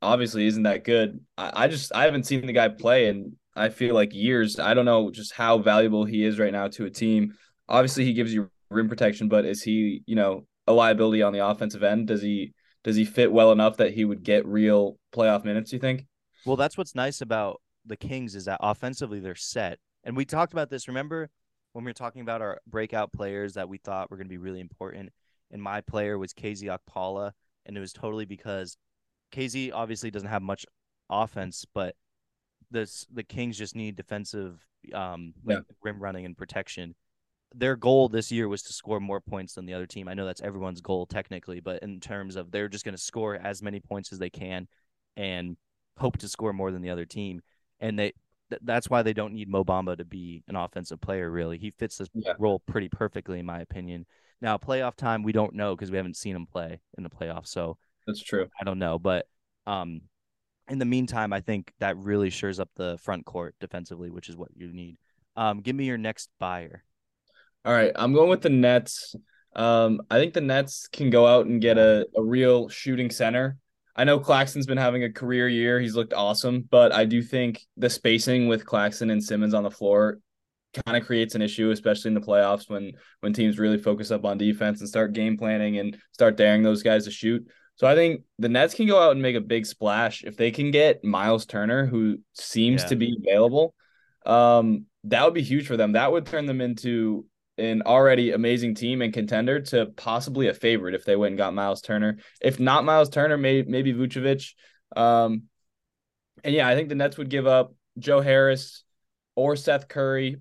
obviously 0.01 0.47
isn't 0.47 0.63
that 0.63 0.85
good. 0.85 1.19
I, 1.38 1.51
I 1.63 1.67
just 1.67 1.94
I 1.94 2.06
haven't 2.06 2.23
seen 2.23 2.45
the 2.45 2.53
guy 2.53 2.69
play 2.69 3.09
in 3.09 3.35
I 3.57 3.67
feel 3.67 3.94
like 3.94 4.13
years. 4.13 4.57
I 4.57 4.73
don't 4.73 4.85
know 4.85 5.12
just 5.12 5.33
how 5.33 5.57
valuable 5.57 6.06
he 6.06 6.23
is 6.23 6.39
right 6.39 6.53
now 6.53 6.69
to 6.69 6.85
a 6.85 6.89
team. 6.89 7.33
Obviously, 7.67 8.06
he 8.06 8.13
gives 8.13 8.33
you 8.33 8.50
rim 8.69 8.88
protection, 8.88 9.27
but 9.27 9.44
is 9.44 9.62
he, 9.62 10.01
you 10.06 10.15
know, 10.15 10.45
a 10.65 10.71
liability 10.71 11.21
on 11.21 11.33
the 11.33 11.45
offensive 11.45 11.83
end? 11.83 12.07
Does 12.07 12.21
he 12.21 12.53
does 12.85 12.95
he 12.95 13.03
fit 13.03 13.33
well 13.33 13.51
enough 13.51 13.75
that 13.77 13.94
he 13.94 14.06
would 14.06 14.23
get 14.23 14.45
real 14.45 14.97
playoff 15.13 15.44
minutes, 15.44 15.73
you 15.73 15.79
think? 15.79 16.06
Well, 16.45 16.56
that's 16.56 16.77
what's 16.77 16.95
nice 16.95 17.19
about 17.19 17.59
the 17.85 17.97
Kings 17.97 18.33
is 18.33 18.45
that 18.45 18.59
offensively 18.61 19.19
they're 19.19 19.35
set. 19.35 19.77
And 20.06 20.15
we 20.15 20.23
talked 20.23 20.53
about 20.53 20.69
this. 20.69 20.88
Remember 20.88 21.29
when 21.75 21.83
we 21.83 21.89
were 21.89 21.94
talking 21.94 22.22
about 22.22 22.42
our 22.42 22.62
breakout 22.66 23.12
players 23.12 23.56
that 23.56 23.68
we 23.68 23.77
thought 23.77 24.10
were 24.10 24.16
going 24.16 24.27
to 24.27 24.33
be 24.33 24.38
really 24.38 24.62
important? 24.62 25.10
And 25.51 25.62
my 25.62 25.81
player 25.81 26.18
was 26.18 26.33
KZ 26.33 26.80
Okpala. 26.80 27.33
And 27.66 27.75
it 27.75 27.81
was 27.81 27.92
totally 27.92 28.24
because 28.24 28.77
KZ 29.33 29.72
obviously 29.74 30.10
doesn't 30.10 30.30
have 30.30 30.42
much 30.42 30.66
offense, 31.10 31.66
but 31.74 31.95
this 32.72 33.06
the 33.12 33.24
Kings 33.24 33.57
just 33.57 33.75
need 33.75 33.98
defensive 33.98 34.66
um 34.94 35.33
like 35.44 35.63
rim 35.83 36.01
running 36.01 36.25
and 36.25 36.38
protection. 36.38 36.95
Their 37.54 37.75
goal 37.75 38.07
this 38.07 38.31
year 38.31 38.48
was 38.48 38.63
to 38.63 38.74
score 38.74 39.01
more 39.01 39.19
points 39.19 39.56
than 39.56 39.66
the 39.66 39.74
other 39.74 39.86
team. 39.86 40.07
I 40.07 40.13
know 40.13 40.25
that's 40.25 40.42
everyone's 40.42 40.80
goal 40.81 41.06
technically, 41.06 41.60
but 41.60 41.83
in 41.83 42.00
terms 42.00 42.38
of 42.38 42.51
they're 42.51 42.69
just 42.69 42.86
going 42.86 42.95
to 42.95 43.01
score 43.01 43.36
as 43.36 43.62
many 43.62 43.81
points 43.81 44.13
as 44.13 44.19
they 44.19 44.30
can 44.30 44.69
and 45.18 45.57
hope 45.98 46.19
to 46.19 46.30
score 46.30 46.54
more 46.54 46.71
than 46.71 46.81
the 46.81 46.89
other 46.92 47.06
team. 47.06 47.42
And 47.81 48.00
they 48.00 48.13
th- 48.56 48.62
that's 48.66 48.90
why 48.90 49.02
they 49.04 49.13
don't 49.13 49.34
need 49.34 49.50
Mo 49.50 49.63
Bamba 49.63 49.98
to 49.98 50.06
be 50.06 50.44
an 50.48 50.56
offensive 50.56 51.02
player. 51.02 51.30
Really, 51.30 51.57
he 51.57 51.72
fits 51.72 51.98
this 51.98 52.10
Yeah. 52.13 52.34
role 52.40 52.60
pretty 52.60 52.90
perfectly, 52.90 53.40
in 53.40 53.46
my 53.46 53.60
opinion. 53.62 54.06
Now, 54.42 54.57
playoff 54.57 54.95
time, 54.95 55.24
we 55.24 55.31
don't 55.31 55.54
know 55.56 55.76
because 55.76 55.92
we 55.92 55.97
haven't 55.97 56.18
seen 56.18 56.35
him 56.35 56.45
play 56.45 56.80
in 56.97 57.04
the 57.04 57.09
playoffs, 57.09 57.47
so 57.47 57.78
That's 58.07 58.21
true. 58.21 58.47
I 58.59 58.64
don't 58.64 58.80
know. 58.80 59.00
But 59.00 59.28
um, 59.66 60.02
in 60.69 60.78
the 60.80 60.85
meantime, 60.85 61.33
I 61.33 61.42
think 61.42 61.74
that 61.80 61.97
really 61.97 62.30
shores 62.30 62.59
up 62.59 62.69
the 62.76 62.97
front 63.02 63.26
court 63.26 63.56
defensively, 63.59 64.09
which 64.12 64.30
is 64.30 64.38
what 64.38 64.50
you 64.56 64.71
need. 64.74 64.97
Um, 65.35 65.62
give 65.62 65.76
me 65.76 65.85
your 65.85 65.97
next 65.97 66.30
buyer. 66.40 66.83
All 67.66 67.74
right, 67.74 67.92
I'm 67.95 68.14
going 68.14 68.30
with 68.30 68.42
the 68.42 68.50
Nets. 68.50 69.16
Um, 69.56 70.02
I 70.12 70.19
think 70.19 70.33
the 70.33 70.42
Nets 70.42 70.88
can 70.88 71.09
go 71.09 71.26
out 71.26 71.45
and 71.45 71.62
get 71.62 71.78
a, 71.78 72.06
a 72.16 72.21
real 72.21 72.69
shooting 72.69 73.09
center. 73.09 73.57
I 73.95 74.04
know 74.04 74.19
Claxton's 74.19 74.66
been 74.66 74.78
having 74.78 75.04
a 75.04 75.11
career 75.11 75.47
year. 75.47 75.80
He's 75.80 75.95
looked 75.95 76.14
awesome, 76.14 76.68
but 76.69 76.92
I 76.92 77.06
do 77.06 77.21
think 77.21 77.61
the 77.78 77.90
spacing 77.90 78.47
with 78.47 78.66
Claxton 78.66 79.09
and 79.09 79.23
Simmons 79.23 79.54
on 79.54 79.64
the 79.64 79.71
floor 79.71 80.19
kind 80.85 80.97
of 80.97 81.06
creates 81.06 81.35
an 81.35 81.42
issue, 81.42 81.71
especially 81.71 82.09
in 82.09 82.16
the 82.16 82.19
playoffs 82.21 82.69
when 82.69 82.92
when 83.21 83.31
teams 83.31 83.57
really 83.57 83.78
focus 83.78 84.11
up 84.11 84.25
on 84.25 84.37
defense 84.37 84.81
and 84.81 84.90
start 84.90 85.14
game 85.14 85.37
planning 85.37 85.78
and 85.78 85.97
start 86.11 86.35
daring 86.35 86.64
those 86.64 86.83
guys 86.83 87.06
to 87.06 87.11
shoot. 87.11 87.47
So 87.78 87.87
I 87.87 87.95
think 87.95 88.23
the 88.40 88.49
Nets 88.49 88.73
can 88.73 88.87
go 88.87 89.02
out 89.02 89.11
and 89.11 89.21
make 89.21 89.35
a 89.35 89.42
big 89.42 89.66
splash 89.66 90.23
if 90.23 90.35
they 90.37 90.52
can 90.52 90.71
get 90.71 91.04
Miles 91.04 91.45
Turner, 91.45 91.85
who 91.85 92.19
seems 92.33 92.83
Yeah. 92.83 92.87
to 92.90 92.95
be 92.97 93.18
available. 93.25 93.73
Um, 94.25 94.85
that 95.06 95.23
would 95.23 95.33
be 95.33 95.42
huge 95.44 95.68
for 95.68 95.78
them. 95.78 95.94
That 95.94 96.11
would 96.11 96.25
turn 96.25 96.45
them 96.45 96.61
into 96.61 97.25
an 97.57 97.83
already 97.83 98.31
amazing 98.31 98.76
team 98.76 99.02
and 99.02 99.14
contender 99.14 99.62
to 99.62 99.88
possibly 99.95 100.47
a 100.47 100.54
favorite 100.54 100.95
if 100.95 101.06
they 101.06 101.16
went 101.16 101.31
and 101.31 101.38
got 101.38 101.54
Miles 101.54 101.81
Turner. 101.81 102.18
If 102.42 102.59
not 102.59 102.83
Miles 102.83 103.09
Turner, 103.09 103.38
maybe 103.38 103.69
maybe 103.69 103.94
Vucevic. 103.94 104.54
Um, 104.95 105.44
and 106.44 106.54
yeah, 106.54 106.68
I 106.68 106.76
think 106.76 106.90
the 106.90 106.95
Nets 106.95 107.18
would 107.18 107.30
give 107.30 107.47
up 107.47 107.74
Joe 107.97 108.21
Harris 108.21 108.83
or 109.35 109.56
Seth 109.56 109.88
Curry, 109.88 110.38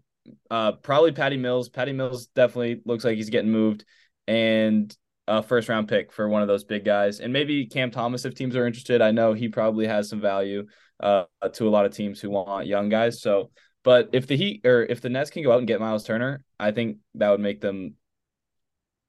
uh, 0.50 0.72
probably 0.72 1.12
Patty 1.12 1.36
Mills. 1.36 1.68
Patty 1.68 1.92
Mills 1.92 2.26
definitely 2.26 2.80
looks 2.84 3.04
like 3.04 3.16
he's 3.16 3.30
getting 3.30 3.50
moved, 3.50 3.84
and 4.26 4.94
a 5.26 5.42
first 5.42 5.68
round 5.68 5.88
pick 5.88 6.12
for 6.12 6.28
one 6.28 6.42
of 6.42 6.48
those 6.48 6.64
big 6.64 6.84
guys, 6.84 7.20
and 7.20 7.32
maybe 7.32 7.66
Cam 7.66 7.90
Thomas 7.90 8.24
if 8.24 8.34
teams 8.34 8.56
are 8.56 8.66
interested. 8.66 9.00
I 9.00 9.10
know 9.10 9.32
he 9.32 9.48
probably 9.48 9.86
has 9.86 10.08
some 10.08 10.20
value 10.20 10.66
uh, 11.00 11.24
to 11.52 11.68
a 11.68 11.70
lot 11.70 11.86
of 11.86 11.94
teams 11.94 12.20
who 12.20 12.30
want 12.30 12.66
young 12.66 12.88
guys. 12.88 13.22
So, 13.22 13.50
but 13.84 14.08
if 14.12 14.26
the 14.26 14.36
Heat 14.36 14.62
or 14.64 14.82
if 14.82 15.00
the 15.00 15.10
Nets 15.10 15.30
can 15.30 15.42
go 15.42 15.52
out 15.52 15.58
and 15.58 15.68
get 15.68 15.80
Miles 15.80 16.04
Turner, 16.04 16.42
I 16.58 16.72
think 16.72 16.98
that 17.14 17.30
would 17.30 17.40
make 17.40 17.60
them 17.60 17.94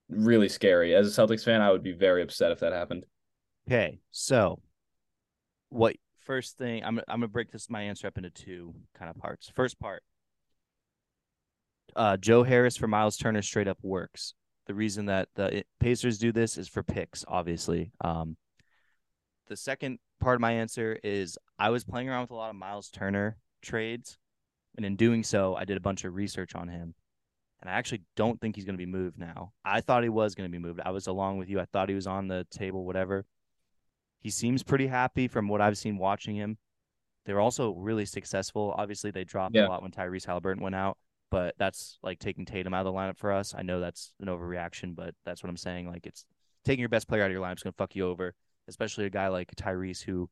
really 0.09 0.49
scary. 0.49 0.93
As 0.93 1.17
a 1.17 1.21
Celtics 1.21 1.43
fan, 1.43 1.61
I 1.61 1.71
would 1.71 1.81
be 1.81 1.93
very 1.93 2.21
upset 2.21 2.51
if 2.51 2.59
that 2.59 2.73
happened. 2.73 3.05
Okay, 3.67 3.99
so 4.11 4.59
what 5.69 5.95
first 6.25 6.57
thing 6.57 6.83
I'm 6.83 6.99
I'm 7.07 7.19
gonna 7.19 7.27
break 7.27 7.51
this 7.51 7.69
my 7.69 7.83
answer 7.83 8.07
up 8.07 8.17
into 8.17 8.29
two 8.29 8.75
kind 8.97 9.09
of 9.09 9.17
parts. 9.17 9.49
First 9.55 9.79
part, 9.79 10.03
uh, 11.95 12.17
Joe 12.17 12.43
Harris 12.43 12.77
for 12.77 12.87
Miles 12.87 13.17
Turner 13.17 13.41
straight 13.41 13.67
up 13.67 13.77
works. 13.81 14.33
The 14.67 14.73
reason 14.73 15.05
that 15.05 15.29
the 15.35 15.63
Pacers 15.79 16.17
do 16.17 16.31
this 16.31 16.57
is 16.57 16.67
for 16.67 16.83
picks, 16.83 17.23
obviously. 17.27 17.91
Um, 18.01 18.35
the 19.47 19.55
second 19.55 19.99
part 20.19 20.35
of 20.35 20.41
my 20.41 20.53
answer 20.53 20.97
is 21.03 21.37
I 21.59 21.69
was 21.69 21.83
playing 21.83 22.09
around 22.09 22.21
with 22.21 22.31
a 22.31 22.35
lot 22.35 22.49
of 22.49 22.55
Miles 22.55 22.89
Turner 22.89 23.37
trades, 23.61 24.17
and 24.77 24.85
in 24.85 24.95
doing 24.95 25.23
so, 25.23 25.55
I 25.55 25.65
did 25.65 25.77
a 25.77 25.81
bunch 25.81 26.03
of 26.03 26.13
research 26.15 26.55
on 26.55 26.67
him. 26.67 26.93
And 27.61 27.69
I 27.69 27.73
actually 27.73 28.01
don't 28.15 28.39
think 28.39 28.55
he's 28.55 28.65
going 28.65 28.75
to 28.77 28.85
be 28.85 28.85
moved 28.85 29.17
now. 29.17 29.53
I 29.63 29.81
thought 29.81 30.03
he 30.03 30.09
was 30.09 30.35
going 30.35 30.49
to 30.49 30.51
be 30.51 30.61
moved. 30.61 30.81
I 30.85 30.91
was 30.91 31.07
along 31.07 31.37
with 31.37 31.49
you. 31.49 31.59
I 31.59 31.65
thought 31.65 31.89
he 31.89 31.95
was 31.95 32.05
on 32.05 32.27
the 32.27 32.45
table, 32.51 32.85
whatever. 32.85 33.25
He 34.19 34.29
seems 34.29 34.61
pretty 34.61 34.87
happy 34.87 35.27
from 35.27 35.47
what 35.47 35.61
I've 35.61 35.77
seen 35.77 35.97
watching 35.97 36.35
him. 36.35 36.57
They 37.25 37.33
were 37.33 37.39
also 37.39 37.71
really 37.73 38.05
successful. 38.05 38.73
Obviously, 38.77 39.09
they 39.09 39.23
dropped 39.23 39.55
Yeah. 39.55 39.67
a 39.67 39.69
lot 39.69 39.81
when 39.81 39.91
Tyrese 39.91 40.25
Halliburton 40.25 40.61
went 40.61 40.75
out, 40.75 40.97
but 41.31 41.55
that's 41.57 41.97
like 42.03 42.19
taking 42.19 42.45
Tatum 42.45 42.73
out 42.73 42.85
of 42.85 42.93
the 42.93 42.99
lineup 42.99 43.17
for 43.17 43.31
us. 43.31 43.55
I 43.57 43.63
know 43.63 43.79
that's 43.79 44.13
an 44.19 44.27
overreaction, 44.27 44.95
but 44.95 45.15
that's 45.25 45.41
what 45.41 45.49
I'm 45.49 45.57
saying. 45.57 45.87
Like 45.87 46.05
it's 46.05 46.25
taking 46.65 46.81
your 46.81 46.89
best 46.89 47.07
player 47.07 47.23
out 47.23 47.27
of 47.27 47.31
your 47.31 47.41
lineup 47.41 47.57
is 47.57 47.63
going 47.63 47.73
to 47.73 47.77
fuck 47.77 47.95
you 47.95 48.05
over, 48.07 48.35
especially 48.67 49.05
a 49.05 49.09
guy 49.09 49.29
like 49.29 49.55
Tyrese, 49.55 50.03
who 50.03 50.29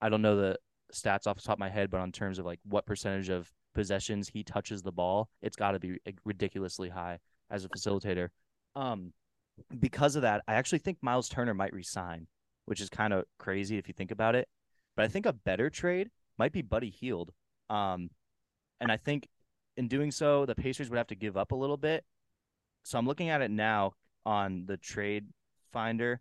I 0.00 0.08
don't 0.08 0.22
know 0.22 0.36
the 0.36 0.56
stats 0.94 1.26
off 1.26 1.36
the 1.36 1.42
top 1.42 1.54
of 1.54 1.58
my 1.58 1.68
head, 1.68 1.90
but 1.90 2.00
on 2.00 2.10
terms 2.12 2.38
of 2.38 2.46
like 2.46 2.60
what 2.64 2.86
percentage 2.86 3.28
of 3.28 3.50
possessions 3.74 4.28
he 4.28 4.42
touches 4.42 4.82
the 4.82 4.92
ball, 4.92 5.28
it's 5.42 5.56
got 5.56 5.72
to 5.72 5.78
be 5.78 5.98
ridiculously 6.24 6.88
high 6.88 7.18
as 7.50 7.64
a 7.64 7.68
facilitator. 7.68 8.28
Um, 8.76 9.12
because 9.78 10.16
of 10.16 10.22
that, 10.22 10.42
I 10.48 10.54
actually 10.54 10.78
think 10.78 10.98
Miles 11.02 11.28
Turner 11.28 11.54
might 11.54 11.72
resign, 11.72 12.26
which 12.66 12.80
is 12.80 12.88
kind 12.88 13.12
of 13.12 13.24
crazy 13.38 13.78
if 13.78 13.88
you 13.88 13.94
think 13.94 14.10
about 14.10 14.34
it. 14.34 14.48
But 14.96 15.04
I 15.04 15.08
think 15.08 15.26
a 15.26 15.32
better 15.32 15.70
trade 15.70 16.10
might 16.38 16.52
be 16.52 16.62
Buddy 16.62 16.90
Hield. 16.90 17.32
Um, 17.68 18.10
and 18.80 18.90
I 18.90 18.96
think 18.96 19.28
in 19.76 19.88
doing 19.88 20.10
so, 20.10 20.46
the 20.46 20.54
Pacers 20.54 20.90
would 20.90 20.96
have 20.96 21.06
to 21.08 21.14
give 21.14 21.36
up 21.36 21.52
a 21.52 21.56
little 21.56 21.76
bit. 21.76 22.04
So 22.82 22.98
I'm 22.98 23.06
looking 23.06 23.28
at 23.28 23.42
it 23.42 23.50
now 23.50 23.94
on 24.24 24.64
the 24.66 24.76
trade 24.76 25.26
finder. 25.72 26.20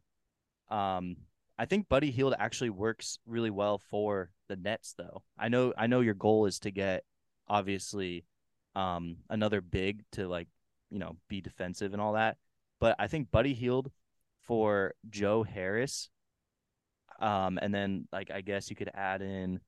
Um, 0.69 1.17
I 1.57 1.65
think 1.65 1.89
Buddy 1.89 2.11
Hield 2.11 2.35
actually 2.37 2.69
works 2.69 3.19
really 3.25 3.49
well 3.49 3.77
for 3.77 4.31
the 4.47 4.55
Nets, 4.55 4.93
though. 4.97 5.23
I 5.37 5.49
know, 5.49 5.73
I 5.77 5.87
know 5.87 6.01
your 6.01 6.13
goal 6.13 6.45
is 6.45 6.59
to 6.59 6.71
get 6.71 7.03
obviously 7.49 8.25
um 8.75 9.17
another 9.29 9.61
big 9.61 10.03
to 10.11 10.27
like 10.27 10.47
you 10.91 10.99
know 10.99 11.15
be 11.27 11.41
defensive 11.41 11.93
and 11.93 12.01
all 12.01 12.13
that, 12.13 12.37
but 12.79 12.95
I 12.99 13.07
think 13.07 13.31
Buddy 13.31 13.53
Hield 13.53 13.91
for 14.41 14.93
Joe 15.09 15.43
Harris, 15.43 16.09
um, 17.19 17.59
and 17.61 17.73
then 17.73 18.07
like 18.11 18.31
I 18.31 18.41
guess 18.41 18.69
you 18.69 18.75
could 18.75 18.91
add 18.93 19.21
in 19.21 19.59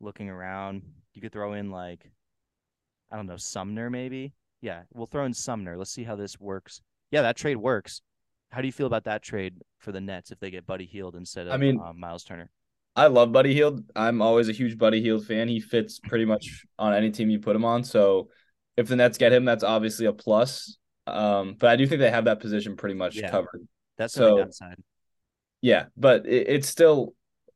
looking 0.00 0.28
around. 0.28 0.82
You 1.14 1.20
could 1.20 1.32
throw 1.32 1.54
in 1.54 1.70
like 1.70 2.10
I 3.10 3.16
don't 3.16 3.26
know 3.26 3.36
Sumner 3.36 3.90
maybe. 3.90 4.32
Yeah, 4.62 4.82
we'll 4.92 5.06
throw 5.06 5.24
in 5.24 5.34
Sumner. 5.34 5.76
Let's 5.76 5.90
see 5.90 6.04
how 6.04 6.16
this 6.16 6.38
works. 6.38 6.82
Yeah, 7.10 7.22
that 7.22 7.36
trade 7.36 7.56
works. 7.56 8.02
How 8.50 8.60
do 8.60 8.66
you 8.68 8.72
feel 8.72 8.86
about 8.86 9.04
that 9.04 9.22
trade 9.22 9.54
for 9.78 9.92
the 9.92 10.00
Nets 10.00 10.30
if 10.30 10.38
they 10.38 10.50
get 10.50 10.66
Buddy 10.66 10.84
Hield 10.86 11.16
instead 11.16 11.46
of 11.46 11.52
I 11.52 11.56
mean- 11.56 11.80
um, 11.80 11.98
Miles 11.98 12.24
Turner? 12.24 12.50
I 13.00 13.06
love 13.06 13.32
Buddy 13.32 13.54
Hield. 13.54 13.82
I'm 13.96 14.20
always 14.20 14.48
a 14.48 14.52
huge 14.52 14.76
Buddy 14.76 15.00
Hield 15.00 15.26
fan. 15.26 15.48
He 15.48 15.58
fits 15.60 15.98
pretty 15.98 16.24
much 16.26 16.64
on 16.78 16.92
any 16.94 17.10
team 17.10 17.30
you 17.30 17.38
put 17.38 17.56
him 17.56 17.64
on. 17.64 17.82
So 17.84 18.28
if 18.76 18.88
the 18.88 18.96
Nets 18.96 19.16
get 19.18 19.32
him, 19.32 19.44
that's 19.44 19.64
obviously 19.64 20.06
a 20.06 20.12
plus. 20.12 20.76
Um, 21.06 21.56
but 21.58 21.70
I 21.70 21.76
do 21.76 21.86
think 21.86 22.00
they 22.00 22.10
have 22.10 22.26
that 22.26 22.40
position 22.40 22.76
pretty 22.76 22.94
much 22.94 23.16
Yeah. 23.16 23.30
covered. 23.30 23.66
That's 23.96 24.14
so- 24.14 24.36
the 24.36 24.42
downside. 24.42 24.76
Yeah, 25.62 25.86
but 25.96 26.26
it, 26.26 26.48
it's 26.48 26.68
still. 26.68 27.14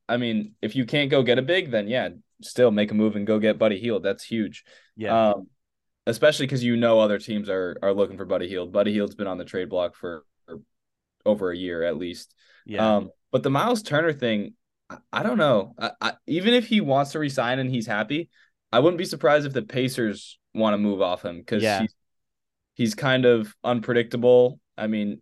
I 0.08 0.18
mean, 0.18 0.54
if 0.60 0.76
you 0.76 0.84
can't 0.84 1.10
go 1.10 1.22
get 1.22 1.38
a 1.38 1.42
big, 1.42 1.70
then 1.70 1.88
yeah, 1.88 2.10
still 2.42 2.70
make 2.70 2.90
a 2.90 2.94
move 2.94 3.16
and 3.16 3.26
go 3.26 3.38
get 3.38 3.58
Buddy 3.58 3.78
Hield. 3.78 4.02
That's 4.02 4.22
huge. 4.24 4.64
Yeah, 4.96 5.30
Um, 5.30 5.46
especially 6.06 6.44
because 6.46 6.62
you 6.62 6.76
know 6.76 7.00
other 7.00 7.18
teams 7.18 7.48
are 7.48 7.76
are 7.82 7.94
looking 7.94 8.16
for 8.18 8.26
Buddy 8.26 8.48
Hield. 8.48 8.72
Buddy 8.72 8.92
Hield's 8.92 9.14
been 9.14 9.26
on 9.26 9.38
the 9.38 9.44
trade 9.46 9.68
block 9.70 9.94
for, 9.94 10.24
for 10.46 10.60
over 11.24 11.50
a 11.50 11.56
year 11.56 11.82
at 11.82 11.96
least. 11.96 12.34
yeah, 12.66 12.96
Um, 12.96 13.10
but 13.32 13.42
the 13.42 13.50
Miles 13.50 13.82
Turner 13.82 14.12
thing, 14.12 14.54
I, 15.12 15.22
don't 15.22 15.38
know. 15.38 15.74
I, 15.78 15.90
I, 16.00 16.12
even 16.26 16.54
if 16.54 16.66
he 16.66 16.80
wants 16.80 17.12
to 17.12 17.18
resign 17.18 17.58
and 17.58 17.70
he's 17.70 17.86
happy, 17.86 18.30
I 18.72 18.80
wouldn't 18.80 18.98
be 18.98 19.04
surprised 19.04 19.46
if 19.46 19.52
the 19.52 19.62
Pacers 19.62 20.38
want 20.54 20.74
to 20.74 20.78
move 20.78 21.00
off 21.02 21.24
him 21.24 21.38
because 21.38 21.62
Yeah. 21.62 21.80
he's, 21.82 21.94
he's 22.74 22.94
kind 22.94 23.24
of 23.24 23.54
unpredictable. 23.62 24.60
I 24.76 24.86
mean, 24.86 25.20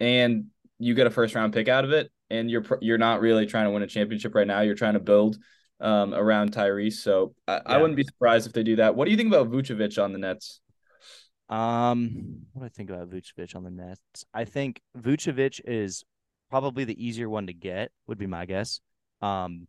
and 0.00 0.46
you 0.78 0.94
get 0.94 1.06
a 1.06 1.10
first 1.10 1.34
round 1.34 1.52
pick 1.52 1.68
out 1.68 1.84
of 1.84 1.92
it, 1.92 2.10
and 2.30 2.50
you're 2.50 2.64
you're 2.80 2.98
not 2.98 3.20
really 3.20 3.46
trying 3.46 3.64
to 3.66 3.70
win 3.70 3.82
a 3.82 3.86
championship 3.86 4.34
right 4.34 4.46
now. 4.46 4.60
You're 4.60 4.74
trying 4.74 4.94
to 4.94 5.00
build 5.00 5.38
um, 5.80 6.14
around 6.14 6.52
Tyrese. 6.52 6.94
So 6.94 7.34
I, 7.46 7.60
I 7.66 7.76
wouldn't 7.78 7.96
be 7.96 8.04
surprised 8.04 8.46
if 8.46 8.52
they 8.52 8.62
do 8.62 8.76
that. 8.76 8.94
What 8.94 9.04
do 9.04 9.10
you 9.10 9.16
think 9.16 9.28
about 9.28 9.50
Vucevic 9.50 10.02
on 10.02 10.12
the 10.12 10.18
Nets? 10.18 10.60
Um, 11.48 12.46
what 12.52 12.62
do 12.62 12.66
I 12.66 12.68
think 12.70 12.90
about 12.90 13.10
Vucevic 13.10 13.54
on 13.54 13.64
the 13.64 13.70
Nets? 13.70 14.24
I 14.32 14.44
think 14.44 14.80
Vucevic 14.96 15.60
is 15.64 16.04
probably 16.50 16.84
the 16.84 17.04
easier 17.04 17.28
one 17.28 17.46
to 17.46 17.52
get, 17.52 17.90
would 18.06 18.18
be 18.18 18.26
my 18.26 18.46
guess. 18.46 18.80
Um, 19.24 19.66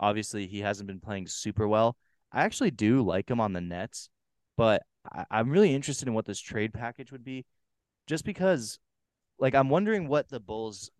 obviously 0.00 0.46
he 0.46 0.60
hasn't 0.60 0.86
been 0.86 1.00
playing 1.00 1.26
super 1.26 1.66
well. 1.66 1.96
I 2.32 2.42
actually 2.44 2.70
do 2.70 3.02
like 3.02 3.30
him 3.30 3.40
on 3.40 3.52
the 3.52 3.60
Nets, 3.60 4.10
but 4.56 4.82
I- 5.10 5.24
I'm 5.30 5.48
really 5.50 5.74
interested 5.74 6.06
in 6.08 6.14
what 6.14 6.26
this 6.26 6.40
trade 6.40 6.74
package 6.74 7.10
would 7.10 7.24
be, 7.24 7.46
just 8.06 8.24
because, 8.24 8.78
like, 9.38 9.54
I'm 9.54 9.70
wondering 9.70 10.08
what 10.08 10.28
the 10.28 10.40
Bulls' 10.40 10.90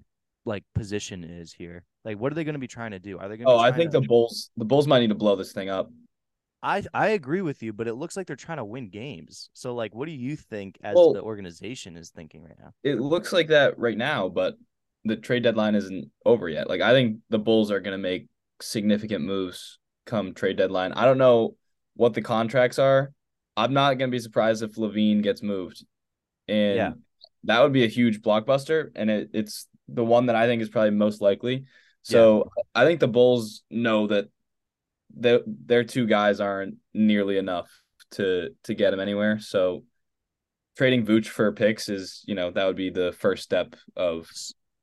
like 0.44 0.64
position 0.74 1.24
is 1.24 1.52
here. 1.52 1.84
Like, 2.04 2.18
what 2.18 2.32
are 2.32 2.34
they 2.34 2.44
going 2.44 2.54
to 2.54 2.58
be 2.58 2.66
trying 2.68 2.92
to 2.92 2.98
do? 2.98 3.18
Are 3.18 3.28
they 3.28 3.36
going? 3.36 3.46
to 3.46 3.52
Oh, 3.52 3.58
I 3.58 3.70
think 3.72 3.90
the 3.90 4.00
Bulls 4.00 4.50
the 4.56 4.64
Bulls 4.64 4.86
might 4.86 5.00
need 5.00 5.08
to 5.08 5.14
blow 5.14 5.36
this 5.36 5.52
thing 5.52 5.68
up. 5.68 5.90
I 6.62 6.82
I 6.94 7.08
agree 7.08 7.42
with 7.42 7.62
you, 7.62 7.72
but 7.74 7.86
it 7.86 7.94
looks 7.94 8.16
like 8.16 8.26
they're 8.26 8.34
trying 8.36 8.56
to 8.58 8.64
win 8.64 8.88
games. 8.88 9.50
So, 9.52 9.74
like, 9.74 9.94
what 9.94 10.06
do 10.06 10.12
you 10.12 10.34
think 10.36 10.78
as 10.82 10.94
Well- 10.96 11.12
the 11.12 11.22
organization 11.22 11.96
is 11.96 12.08
thinking 12.10 12.42
right 12.42 12.58
now? 12.58 12.72
it 12.82 12.94
looks 13.00 13.32
like 13.32 13.48
that 13.48 13.78
right 13.78 13.98
now, 13.98 14.28
but 14.30 14.54
the 15.04 15.16
trade 15.16 15.42
deadline 15.42 15.74
isn't 15.74 16.10
over 16.24 16.48
yet. 16.48 16.68
Like 16.68 16.80
I 16.80 16.92
think 16.92 17.18
the 17.30 17.38
Bulls 17.38 17.70
are 17.70 17.80
going 17.80 17.92
to 17.92 17.98
make 17.98 18.28
significant 18.60 19.24
moves 19.24 19.78
come 20.06 20.34
trade 20.34 20.56
deadline. 20.56 20.92
I 20.92 21.04
don't 21.04 21.18
know 21.18 21.56
what 21.94 22.14
the 22.14 22.22
contracts 22.22 22.78
are. 22.78 23.12
I'm 23.56 23.72
not 23.72 23.98
going 23.98 24.10
to 24.10 24.14
be 24.14 24.20
surprised 24.20 24.62
if 24.62 24.76
LaVine 24.76 25.22
gets 25.22 25.42
moved, 25.42 25.84
and 26.46 26.76
Yeah. 26.76 26.92
that 27.44 27.60
would 27.62 27.72
be 27.72 27.84
a 27.84 27.88
huge 27.88 28.22
blockbuster. 28.22 28.90
And 28.94 29.10
it, 29.10 29.30
it's 29.32 29.66
the 29.88 30.04
one 30.04 30.26
that 30.26 30.36
I 30.36 30.46
think 30.46 30.62
is 30.62 30.68
probably 30.68 30.90
most 30.90 31.20
likely. 31.20 31.64
So 32.02 32.50
I 32.74 32.84
think 32.86 33.00
the 33.00 33.08
Bulls 33.08 33.62
know 33.70 34.06
that 34.06 34.28
their 35.14 35.40
their 35.46 35.84
two 35.84 36.06
guys 36.06 36.40
aren't 36.40 36.76
nearly 36.94 37.36
enough 37.36 37.68
to 38.12 38.50
to 38.64 38.74
get 38.74 38.94
him 38.94 39.00
anywhere. 39.00 39.40
So 39.40 39.84
trading 40.76 41.04
Vooch 41.04 41.26
for 41.26 41.52
picks 41.52 41.88
is, 41.88 42.22
you 42.26 42.34
know, 42.34 42.50
that 42.50 42.64
would 42.66 42.76
be 42.76 42.90
the 42.90 43.12
first 43.18 43.42
step 43.42 43.74
of 43.96 44.30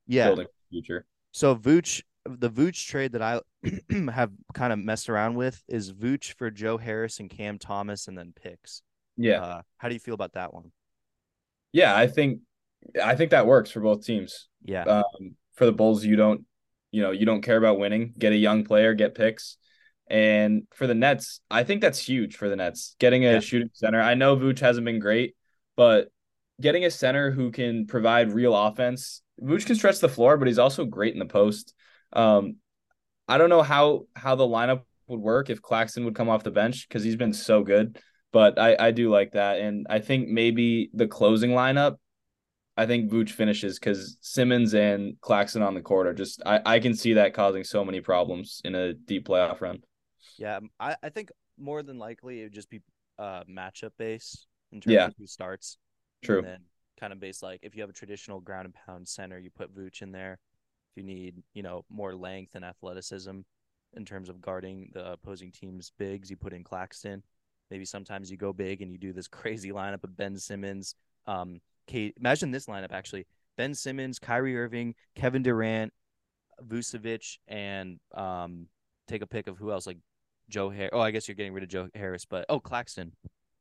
Yeah. 0.07 0.27
building 0.27 0.47
future. 0.69 1.05
So 1.31 1.55
Vooch, 1.55 2.01
the 2.25 2.49
Vooch 2.49 2.87
trade 2.87 3.11
that 3.13 3.21
I 3.21 3.41
have 4.11 4.31
kind 4.53 4.71
of 4.73 4.79
messed 4.79 5.09
around 5.09 5.35
with 5.35 5.61
is 5.67 5.91
Vooch 5.91 6.33
for 6.33 6.49
Joe 6.51 6.77
Harris 6.77 7.19
and 7.19 7.29
Cam 7.29 7.57
Thomas, 7.59 8.07
and 8.07 8.17
then 8.17 8.33
picks. 8.35 8.81
Yeah. 9.17 9.41
Uh, 9.41 9.61
how 9.77 9.87
do 9.89 9.93
you 9.93 9.99
feel 9.99 10.13
about 10.15 10.33
that 10.33 10.53
one? 10.53 10.71
yeah, 11.71 11.95
I 11.95 12.07
think 12.07 12.39
I 13.03 13.15
think 13.15 13.31
that 13.31 13.45
works 13.47 13.71
for 13.71 13.81
both 13.81 14.05
teams. 14.05 14.47
Yeah. 14.63 14.83
Um 14.83 15.35
for 15.55 15.65
the 15.65 15.71
Bulls, 15.71 16.03
you 16.05 16.15
don't 16.15 16.45
you 16.91 17.01
know, 17.01 17.11
you 17.11 17.25
don't 17.25 17.41
care 17.41 17.57
about 17.57 17.79
winning. 17.79 18.13
Get 18.17 18.31
a 18.31 18.37
young 18.37 18.63
player, 18.63 18.93
get 18.93 19.15
picks. 19.15 19.57
And 20.07 20.67
for 20.73 20.85
the 20.87 20.93
Nets, 20.95 21.41
I 21.51 21.63
think 21.63 21.81
that's 21.81 21.99
huge 21.99 22.37
for 22.37 22.47
the 22.47 22.55
Nets. 22.55 22.95
Getting 22.99 23.25
a 23.25 23.33
Yeah. 23.33 23.39
shooting 23.39 23.69
center. 23.73 23.99
I 24.01 24.13
know 24.13 24.37
Vooch 24.37 24.59
hasn't 24.59 24.85
been 24.85 24.99
great, 24.99 25.35
but 25.75 26.09
getting 26.61 26.85
a 26.85 26.91
center 26.91 27.31
who 27.31 27.51
can 27.51 27.87
provide 27.87 28.31
real 28.31 28.55
offense. 28.55 29.21
Vooch 29.41 29.65
can 29.65 29.75
stretch 29.75 29.99
the 29.99 30.09
floor, 30.09 30.37
but 30.37 30.47
he's 30.47 30.59
also 30.59 30.85
great 30.85 31.13
in 31.13 31.19
the 31.19 31.25
post. 31.25 31.73
Um, 32.13 32.57
I 33.27 33.37
don't 33.37 33.49
know 33.49 33.61
how 33.63 34.05
how 34.15 34.35
the 34.35 34.47
lineup 34.47 34.83
would 35.07 35.19
work 35.19 35.49
if 35.49 35.61
Claxton 35.61 36.05
would 36.05 36.15
come 36.15 36.29
off 36.29 36.43
the 36.43 36.51
bench 36.51 36.87
because 36.87 37.03
he's 37.03 37.15
been 37.15 37.33
so 37.33 37.63
good. 37.63 37.99
But 38.31 38.59
I, 38.59 38.75
I 38.87 38.91
do 38.91 39.09
like 39.09 39.31
that. 39.31 39.59
And 39.59 39.87
I 39.89 39.99
think 39.99 40.27
maybe 40.27 40.89
the 40.93 41.07
closing 41.07 41.51
lineup, 41.51 41.97
I 42.75 42.85
think 42.85 43.09
Vooch 43.09 43.29
finishes 43.29 43.79
because 43.79 44.17
Simmons 44.21 44.73
and 44.73 45.15
Claxton 45.21 45.61
on 45.61 45.73
the 45.73 45.81
court 45.81 46.07
are 46.07 46.13
just 46.13 46.41
I, 46.45 46.59
I 46.65 46.79
can 46.79 46.93
see 46.95 47.13
that 47.13 47.33
causing 47.33 47.63
so 47.63 47.85
many 47.85 48.01
problems 48.01 48.61
in 48.65 48.75
a 48.75 48.93
deep 48.93 49.27
playoff 49.27 49.61
run. 49.61 49.79
Yeah. 50.37 50.59
I, 50.79 50.97
I 51.01 51.09
think 51.09 51.31
more 51.57 51.81
than 51.83 51.97
likely 51.97 52.41
it 52.41 52.43
would 52.45 52.53
just 52.53 52.69
be 52.69 52.81
uh 53.17 53.43
matchup 53.49 53.91
base 53.97 54.45
in 54.71 54.81
terms 54.81 54.93
Yeah. 54.93 55.05
of 55.05 55.13
who 55.17 55.27
starts. 55.27 55.77
True. 56.21 56.39
And 56.39 56.47
then 56.47 56.59
kind 56.99 57.13
of 57.13 57.19
based 57.19 57.43
like 57.43 57.59
if 57.63 57.75
you 57.75 57.81
have 57.81 57.89
a 57.89 57.93
traditional 57.93 58.39
ground 58.39 58.65
and 58.65 58.73
pound 58.73 59.07
center, 59.07 59.37
you 59.37 59.49
put 59.49 59.75
Vooch 59.75 60.01
in 60.01 60.11
there. 60.11 60.39
If 60.91 60.97
you 60.97 61.03
need, 61.03 61.43
you 61.53 61.63
know, 61.63 61.85
more 61.89 62.15
length 62.15 62.55
and 62.55 62.63
athleticism 62.63 63.39
in 63.93 64.05
terms 64.05 64.29
of 64.29 64.41
guarding 64.41 64.91
the 64.93 65.13
opposing 65.13 65.51
team's 65.51 65.91
bigs, 65.97 66.29
you 66.29 66.37
put 66.37 66.53
in 66.53 66.63
Claxton. 66.63 67.23
Maybe 67.71 67.85
sometimes 67.85 68.29
you 68.29 68.37
go 68.37 68.53
big 68.53 68.81
and 68.81 68.91
you 68.91 68.97
do 68.97 69.13
this 69.13 69.27
crazy 69.29 69.71
lineup 69.71 70.03
of 70.03 70.15
Ben 70.15 70.37
Simmons. 70.37 70.95
Um, 71.27 71.59
Kate, 71.87 72.13
imagine 72.17 72.51
this 72.51 72.67
lineup 72.67 72.91
actually: 72.91 73.25
Ben 73.57 73.73
Simmons, 73.73 74.19
Kyrie 74.19 74.57
Irving, 74.57 74.95
Kevin 75.15 75.43
Durant, 75.43 75.93
Vucevic, 76.65 77.37
and 77.47 77.99
um, 78.13 78.67
take 79.07 79.21
a 79.21 79.27
pick 79.27 79.47
of 79.47 79.57
who 79.57 79.71
else 79.71 79.87
like 79.87 79.97
Joe 80.49 80.69
Harris. 80.69 80.91
Oh, 80.93 80.99
I 80.99 81.11
guess 81.11 81.27
you're 81.27 81.35
getting 81.35 81.53
rid 81.53 81.63
of 81.63 81.69
Joe 81.69 81.89
Harris, 81.93 82.25
but 82.25 82.45
oh, 82.49 82.59
Claxton. 82.59 83.13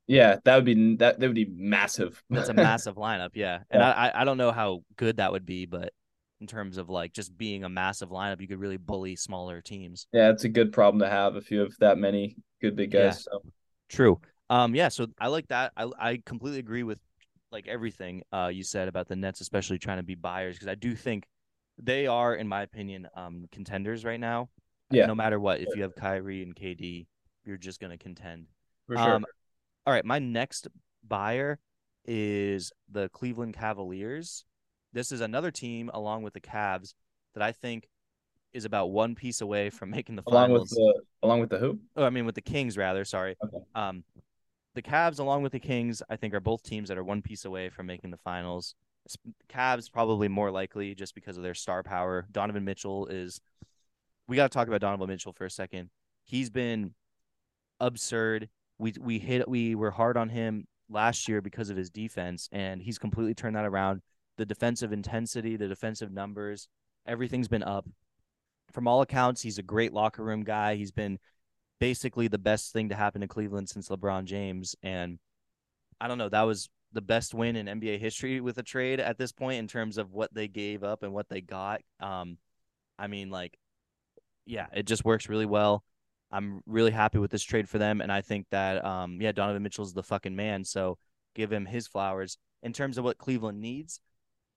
Yeah, 0.07 0.37
that 0.45 0.57
would 0.57 0.65
be 0.65 0.97
that 0.97 1.19
that 1.19 1.27
would 1.27 1.35
be 1.35 1.51
massive. 1.51 2.23
That's 2.29 2.51
a 2.51 2.55
massive 2.55 2.97
lineup, 2.97 3.31
yeah. 3.35 3.61
And 3.71 3.81
yeah. 3.81 3.91
I 3.91 4.23
I 4.23 4.25
don't 4.25 4.37
know 4.37 4.53
how 4.53 4.83
good 4.97 5.17
that 5.17 5.33
would 5.33 5.47
be, 5.47 5.67
but 5.67 5.93
in 6.41 6.47
terms 6.47 6.77
of 6.77 6.91
like 6.91 7.13
just 7.13 7.37
being 7.37 7.65
a 7.65 7.69
massive 7.69 8.11
lineup, 8.11 8.41
you 8.41 8.49
could 8.49 8.61
really 8.61 8.77
bully 8.77 9.17
smaller 9.17 9.63
teams. 9.63 10.07
Yeah, 10.13 10.31
it's 10.31 10.45
a 10.45 10.49
good 10.49 10.73
problem 10.73 11.01
to 11.01 11.09
have 11.09 11.37
if 11.37 11.51
you 11.51 11.61
have 11.61 11.73
that 11.81 11.97
many 11.97 12.37
good 12.61 12.77
big 12.77 12.91
guys. 12.91 13.03
Yeah. 13.03 13.13
So. 13.13 13.43
True. 13.89 14.21
Um, 14.51 14.75
yeah, 14.75 14.89
so 14.89 15.07
I 15.19 15.29
like 15.29 15.49
that. 15.49 15.73
I 15.77 15.89
I 15.99 16.23
completely 16.27 16.59
agree 16.61 16.83
with 16.83 16.99
like 17.51 17.67
everything 17.69 18.23
uh 18.33 18.51
you 18.53 18.63
said 18.63 18.89
about 18.89 19.09
the 19.09 19.17
Nets, 19.17 19.41
especially 19.41 19.79
trying 19.79 19.99
to 19.99 20.03
be 20.03 20.17
buyers, 20.17 20.57
because 20.57 20.69
I 20.69 20.75
do 20.75 20.95
think 20.95 21.25
they 21.83 22.07
are, 22.07 22.35
in 22.35 22.47
my 22.47 22.63
opinion, 22.63 23.09
um 23.17 23.47
contenders 23.53 24.05
right 24.05 24.21
now. 24.21 24.51
Yeah. 24.91 25.07
No 25.07 25.15
matter 25.15 25.41
what, 25.41 25.61
if 25.61 25.69
you 25.75 25.83
have 25.83 25.95
Kyrie 25.95 26.43
and 26.43 26.55
KD, 26.55 27.07
you're 27.47 27.57
just 27.57 27.81
gonna 27.81 27.97
contend. 27.97 28.47
For 28.87 28.97
sure. 28.97 29.15
Um, 29.15 29.25
all 29.87 29.93
right, 29.93 30.05
my 30.05 30.19
next 30.19 30.69
buyer 31.07 31.59
is 32.05 32.73
the 32.91 33.09
Cleveland 33.11 33.55
Cavaliers. 33.55 34.45
This 34.93 35.12
is 35.12 35.21
another 35.21 35.50
team 35.50 35.91
along 35.93 36.23
with 36.23 36.35
the 36.35 36.41
Cavs 36.41 36.95
that 37.35 37.43
I 37.43 37.53
think 37.53 37.88
is 38.53 38.64
about 38.64 38.87
one 38.91 39.14
piece 39.14 39.41
away 39.41 39.69
from 39.69 39.91
making 39.91 40.17
the 40.17 40.23
along 40.26 40.49
finals. 40.49 40.71
With 40.71 40.79
the, 40.79 41.26
along 41.26 41.41
with 41.41 41.50
the 41.50 41.59
who? 41.59 41.81
Oh, 41.97 42.05
I 42.05 42.11
mean 42.11 42.25
with 42.25 42.37
the 42.37 42.41
Kings 42.41 42.76
rather. 42.79 43.05
Sorry. 43.05 43.37
Okay. 43.45 43.64
Um, 43.75 44.05
the 44.75 44.83
Cavs 44.83 45.19
along 45.19 45.43
with 45.43 45.53
the 45.53 45.61
Kings, 45.61 46.03
I 46.09 46.17
think, 46.17 46.35
are 46.35 46.41
both 46.41 46.62
teams 46.62 46.88
that 46.88 46.99
are 46.99 47.05
one 47.05 47.23
piece 47.23 47.45
away 47.45 47.69
from 47.69 47.87
making 47.87 48.11
the 48.11 48.17
finals. 48.19 48.75
Cavs 49.49 49.93
probably 49.93 50.29
more 50.29 50.50
likely 50.50 50.95
just 50.95 51.14
because 51.14 51.37
of 51.37 51.43
their 51.43 51.55
star 51.55 51.83
power. 51.83 52.26
Donovan 52.31 52.64
Mitchell 52.64 53.07
is. 53.07 53.41
We 54.26 54.37
got 54.37 54.50
to 54.50 54.57
talk 54.57 54.69
about 54.69 54.81
Donovan 54.81 55.09
Mitchell 55.09 55.35
for 55.35 55.45
a 55.45 55.50
second. 55.50 55.91
He's 56.25 56.49
been 56.49 56.95
absurd. 57.79 58.49
We 58.78 58.95
we 59.00 59.19
hit 59.19 59.49
we 59.49 59.75
were 59.75 59.90
hard 59.90 60.16
on 60.16 60.28
him 60.28 60.66
last 60.88 61.28
year 61.28 61.40
because 61.40 61.71
of 61.71 61.76
his 61.76 61.90
defense, 61.90 62.49
and 62.52 62.83
he's 62.83 62.99
completely 62.99 63.35
turned 63.35 63.57
that 63.57 63.64
around. 63.64 64.02
The 64.37 64.47
defensive 64.47 64.93
intensity, 64.93 65.57
the 65.57 65.69
defensive 65.69 66.12
numbers, 66.12 66.69
everything's 67.07 67.49
been 67.49 67.62
up. 67.62 67.87
From 68.73 68.88
all 68.88 69.02
accounts, 69.02 69.43
he's 69.43 69.59
a 69.59 69.62
great 69.62 69.93
locker 69.93 70.25
room 70.25 70.43
guy. 70.43 70.75
He's 70.75 70.90
been 70.90 71.19
basically 71.78 72.28
the 72.28 72.38
best 72.38 72.73
thing 72.73 72.88
to 72.88 72.95
happen 72.95 73.21
to 73.21 73.28
Cleveland 73.28 73.69
since 73.69 73.88
LeBron 73.88 74.25
James. 74.25 74.75
And 74.83 75.19
I 76.00 76.09
don't 76.09 76.19
know, 76.19 76.28
that 76.28 76.43
was 76.43 76.69
the 76.93 77.00
best 77.00 77.35
win 77.35 77.57
in 77.57 77.66
NBA 77.66 77.99
history 77.99 78.40
with 78.40 78.57
a 78.59 78.62
trade 78.62 79.00
at 79.00 79.19
this 79.19 79.33
point 79.33 79.59
in 79.59 79.69
terms 79.69 79.99
of 79.99 80.12
what 80.12 80.33
they 80.33 80.49
gave 80.49 80.83
up 80.83 81.02
and 81.02 81.12
what 81.12 81.28
they 81.28 81.40
got. 81.40 81.83
Um, 82.00 82.38
I 82.99 83.09
mean, 83.09 83.31
like, 83.31 83.59
yeah, 84.47 84.66
it 84.73 84.87
just 84.87 85.04
works 85.04 85.28
really 85.28 85.47
well. 85.47 85.85
I'm 86.35 86.62
really 86.67 86.91
happy 86.91 87.19
with 87.19 87.31
this 87.31 87.45
trade 87.45 87.69
for 87.69 87.79
them, 87.79 88.00
and 88.00 88.11
I 88.11 88.21
think 88.21 88.47
that 88.50 88.85
um, 88.85 89.19
yeah, 89.21 89.31
Donovan 89.31 89.62
Mitchell's 89.62 89.95
the 89.95 90.03
fucking 90.03 90.35
man. 90.35 90.64
So 90.64 90.99
give 91.35 91.53
him 91.53 91.64
his 91.64 91.87
flowers. 91.87 92.38
In 92.62 92.73
terms 92.73 92.99
of 92.99 93.05
what 93.05 93.19
Cleveland 93.19 93.61
needs, 93.61 94.00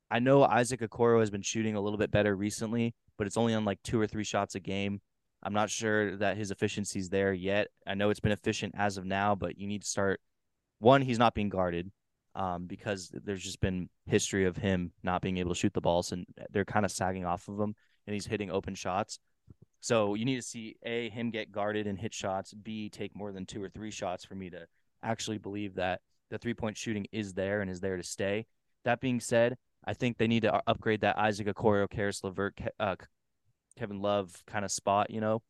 I 0.09 0.19
know 0.19 0.43
Isaac 0.43 0.81
Okoro 0.81 1.19
has 1.19 1.29
been 1.29 1.43
shooting 1.43 1.75
a 1.75 1.81
little 1.81 1.99
bit 1.99 2.09
better 2.09 2.35
recently, 2.35 2.95
but 3.17 3.27
it's 3.27 3.37
only 3.37 3.53
on 3.53 3.63
like 3.63 3.79
two 3.83 4.01
or 4.01 4.07
three 4.07 4.23
shots 4.23 4.55
a 4.55 4.59
game. 4.59 5.01
I'm 5.43 5.53
not 5.53 5.69
sure 5.69 6.17
that 6.17 6.35
his 6.37 6.49
efficiency's 6.49 7.09
there 7.09 7.31
yet. 7.31 7.67
I 7.85 7.93
know 7.93 8.09
it's 8.09 8.19
been 8.19 8.31
efficient 8.31 8.73
as 8.75 8.97
of 8.97 9.05
now, 9.05 9.35
but 9.35 9.57
you 9.59 9.67
need 9.67 9.83
to 9.83 9.87
start. 9.87 10.19
One, 10.79 11.03
he's 11.03 11.19
not 11.19 11.35
being 11.35 11.49
guarded 11.49 11.91
um, 12.33 12.65
because 12.65 13.11
there's 13.23 13.43
just 13.43 13.61
been 13.61 13.89
history 14.07 14.45
of 14.45 14.57
him 14.57 14.93
not 15.03 15.21
being 15.21 15.37
able 15.37 15.53
to 15.53 15.59
shoot 15.59 15.73
the 15.73 15.81
balls, 15.81 16.11
and 16.11 16.25
they're 16.49 16.65
kind 16.65 16.85
of 16.85 16.91
sagging 16.91 17.25
off 17.25 17.47
of 17.47 17.59
him, 17.59 17.75
and 18.07 18.13
he's 18.15 18.25
hitting 18.25 18.49
open 18.49 18.73
shots. 18.73 19.19
So 19.87 20.15
you 20.15 20.25
need 20.25 20.35
to 20.35 20.41
see 20.41 20.75
a 20.83 21.09
him 21.09 21.31
get 21.31 21.49
guarded 21.49 21.87
and 21.87 21.97
hit 21.97 22.13
shots. 22.13 22.53
B 22.53 22.89
take 22.89 23.15
more 23.15 23.31
than 23.31 23.45
two 23.45 23.63
or 23.63 23.69
three 23.69 23.89
shots 23.89 24.25
for 24.25 24.35
me 24.35 24.49
to 24.49 24.67
actually 25.01 25.37
believe 25.37 25.75
that 25.75 26.01
the 26.29 26.37
three 26.37 26.53
point 26.53 26.75
shooting 26.75 27.07
is 27.13 27.31
there 27.31 27.61
and 27.61 27.71
is 27.71 27.79
there 27.79 27.95
to 27.95 28.03
stay. 28.03 28.47
That 28.83 28.99
being 28.99 29.21
said, 29.21 29.55
I 29.85 29.93
think 29.93 30.17
they 30.17 30.27
need 30.27 30.41
to 30.41 30.61
upgrade 30.67 30.99
that 31.01 31.17
Isaac 31.17 31.47
Okoro, 31.47 31.89
Caris 31.89 32.21
LeVert, 32.21 32.59
uh, 32.77 32.97
Kevin 33.77 34.01
Love 34.01 34.35
kind 34.45 34.65
of 34.65 34.73
spot, 34.73 35.09
you 35.09 35.21
know, 35.21 35.41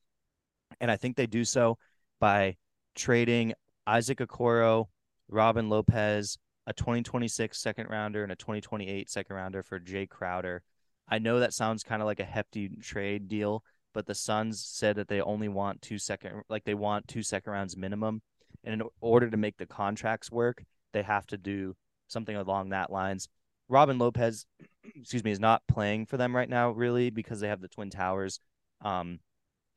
and 0.79 0.91
I 0.91 0.97
think 0.97 1.15
they 1.15 1.25
do 1.25 1.43
so 1.43 1.79
by 2.19 2.57
trading 2.93 3.55
Isaac 3.87 4.19
Okoro, 4.19 4.85
Robin 5.29 5.67
Lopez, 5.67 6.37
a 6.67 6.73
2026 6.73 7.59
second 7.59 7.89
rounder, 7.89 8.21
and 8.21 8.31
a 8.31 8.35
2028 8.35 9.09
second 9.09 9.35
rounder 9.35 9.63
for 9.63 9.79
Jae 9.79 10.07
Crowder. 10.07 10.61
I 11.09 11.17
know 11.17 11.39
that 11.39 11.55
sounds 11.55 11.81
kind 11.81 12.03
of 12.03 12.05
like 12.05 12.19
a 12.19 12.25
hefty 12.25 12.69
trade 12.83 13.27
deal, 13.27 13.63
but 13.97 14.05
the 14.05 14.13
Suns 14.13 14.63
said 14.63 14.97
that 14.97 15.07
they 15.07 15.21
only 15.21 15.47
want 15.47 15.81
two 15.81 15.97
second 15.97 16.43
like 16.49 16.65
they 16.65 16.75
want 16.75 17.07
two 17.07 17.23
second 17.23 17.51
rounds 17.51 17.75
minimum. 17.75 18.21
And 18.63 18.79
in 18.79 18.87
order 19.01 19.27
to 19.27 19.37
make 19.37 19.57
the 19.57 19.65
contracts 19.65 20.31
work, 20.31 20.63
they 20.93 21.01
have 21.01 21.25
to 21.27 21.37
do 21.37 21.75
something 22.07 22.35
along 22.35 22.69
that 22.69 22.91
lines. 22.91 23.27
Robin 23.67 23.97
Lopez, 23.97 24.45
excuse 24.95 25.23
me, 25.23 25.31
is 25.31 25.39
not 25.39 25.63
playing 25.67 26.05
for 26.05 26.15
them 26.15 26.35
right 26.35 26.47
now, 26.47 26.69
really, 26.69 27.09
because 27.09 27.39
they 27.39 27.47
have 27.47 27.59
the 27.59 27.67
Twin 27.67 27.89
Towers 27.89 28.39
um, 28.81 29.17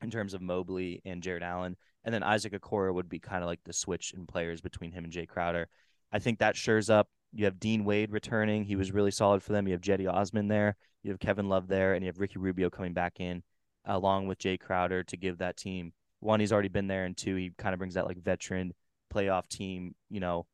in 0.03 0.11
terms 0.11 0.35
of 0.35 0.41
Mobley 0.43 1.01
and 1.03 1.23
Jarrett 1.23 1.41
Allen. 1.41 1.75
And 2.03 2.13
then 2.13 2.21
Isaac 2.21 2.53
Okoro 2.53 2.93
would 2.93 3.09
be 3.09 3.17
kind 3.17 3.43
of 3.43 3.47
like 3.47 3.63
the 3.65 3.73
switch 3.73 4.13
in 4.15 4.27
players 4.27 4.61
between 4.61 4.91
him 4.91 5.03
and 5.03 5.11
Jae 5.11 5.27
Crowder. 5.27 5.67
I 6.11 6.19
think 6.19 6.37
that 6.37 6.55
shores 6.55 6.91
up. 6.91 7.09
You 7.33 7.45
have 7.45 7.59
Dean 7.59 7.85
Wade 7.85 8.11
returning. 8.11 8.65
He 8.65 8.75
was 8.75 8.91
really 8.91 9.09
solid 9.09 9.41
for 9.41 9.51
them. 9.51 9.65
You 9.65 9.73
have 9.73 9.81
Cedi 9.81 10.07
Osman 10.07 10.47
there. 10.47 10.75
You 11.01 11.09
have 11.09 11.19
Kevin 11.19 11.49
Love 11.49 11.67
there. 11.67 11.95
And 11.95 12.03
you 12.03 12.07
have 12.09 12.19
Ricky 12.19 12.37
Rubio 12.37 12.69
coming 12.69 12.93
back 12.93 13.19
in 13.19 13.41
along 13.85 14.27
with 14.27 14.39
Jae 14.39 14.59
Crowder 14.59 15.03
to 15.03 15.17
give 15.17 15.39
that 15.39 15.57
team 15.57 15.93
one, 16.19 16.39
he's 16.39 16.53
already 16.53 16.69
been 16.69 16.87
there, 16.87 17.05
and 17.05 17.17
two, 17.17 17.35
he 17.35 17.51
kind 17.57 17.73
of 17.73 17.79
brings 17.79 17.95
that 17.95 18.05
like 18.05 18.17
veteran 18.17 18.73
playoff 19.13 19.47
team, 19.49 19.95
you 20.09 20.19
know, 20.19 20.45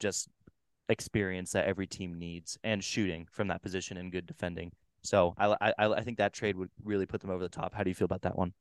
just 0.00 0.28
experience 0.88 1.52
that 1.52 1.66
every 1.66 1.86
team 1.86 2.18
needs 2.18 2.56
and 2.62 2.82
shooting 2.82 3.26
from 3.32 3.48
that 3.48 3.60
position 3.60 3.96
and 3.96 4.12
good 4.12 4.26
defending. 4.26 4.70
So 5.02 5.34
I, 5.36 5.56
I 5.60 5.72
I 5.78 6.02
think 6.02 6.18
that 6.18 6.32
trade 6.32 6.56
would 6.56 6.70
really 6.84 7.06
put 7.06 7.20
them 7.20 7.30
over 7.30 7.42
the 7.42 7.48
top. 7.48 7.74
How 7.74 7.82
do 7.82 7.90
you 7.90 7.94
feel 7.94 8.06
about 8.06 8.22
that 8.22 8.36
one? 8.36 8.52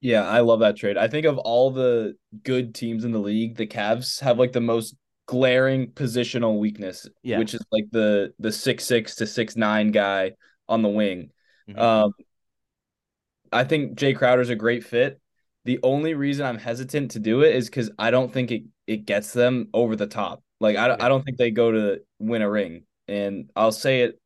Yeah, 0.00 0.26
I 0.26 0.40
love 0.40 0.60
that 0.60 0.76
trade. 0.76 0.96
I 0.96 1.08
think 1.08 1.26
of 1.26 1.36
all 1.38 1.70
the 1.70 2.16
good 2.42 2.74
teams 2.74 3.04
in 3.04 3.12
the 3.12 3.18
league, 3.18 3.56
the 3.56 3.66
Cavs 3.66 4.20
have 4.20 4.38
like 4.38 4.52
the 4.52 4.60
most 4.60 4.94
glaring 5.26 5.88
positional 5.88 6.58
weakness, 6.58 7.06
yeah. 7.22 7.38
which 7.38 7.54
is 7.54 7.64
like 7.70 7.84
the 7.92 8.32
the 8.38 8.52
six 8.52 8.84
six 8.84 9.16
to 9.16 9.26
six 9.26 9.56
nine 9.56 9.90
guy 9.90 10.32
on 10.68 10.82
the 10.82 10.88
wing. 10.88 11.30
Mm-hmm. 11.68 11.78
Um, 11.78 12.12
I 13.52 13.64
think 13.64 13.98
Jae 13.98 14.16
Crowder's 14.16 14.50
a 14.50 14.56
great 14.56 14.84
fit. 14.84 15.20
The 15.64 15.80
only 15.82 16.14
reason 16.14 16.46
I'm 16.46 16.58
hesitant 16.58 17.12
to 17.12 17.18
do 17.18 17.42
it 17.42 17.54
is 17.54 17.68
because 17.68 17.90
I 17.98 18.10
don't 18.10 18.32
think 18.32 18.50
it, 18.50 18.62
it 18.86 19.04
gets 19.04 19.32
them 19.32 19.68
over 19.74 19.96
the 19.96 20.06
top. 20.06 20.42
Like 20.60 20.76
I, 20.76 20.94
I 20.94 21.08
don't 21.08 21.24
think 21.24 21.36
they 21.36 21.50
go 21.50 21.70
to 21.72 22.00
win 22.18 22.42
a 22.42 22.50
ring. 22.50 22.84
And 23.08 23.50
I'll 23.56 23.72
say 23.72 24.02
it 24.02 24.20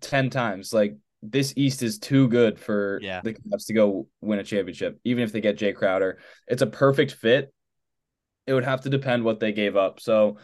ten 0.00 0.30
times. 0.30 0.72
Like 0.72 0.96
this 1.22 1.52
East 1.56 1.82
is 1.82 1.98
too 1.98 2.28
good 2.28 2.58
for 2.58 2.98
yeah. 3.02 3.20
the 3.22 3.34
Cavs 3.34 3.66
to 3.66 3.72
go 3.72 4.06
win 4.20 4.38
a 4.38 4.44
championship, 4.44 4.98
even 5.04 5.24
if 5.24 5.32
they 5.32 5.40
get 5.40 5.58
Jae 5.58 5.74
Crowder. 5.74 6.18
It's 6.46 6.62
a 6.62 6.66
perfect 6.66 7.12
fit. 7.12 7.52
It 8.46 8.52
would 8.52 8.64
have 8.64 8.82
to 8.82 8.90
depend 8.90 9.24
what 9.24 9.40
they 9.40 9.52
gave 9.52 9.74
up. 9.76 10.00
So 10.00 10.36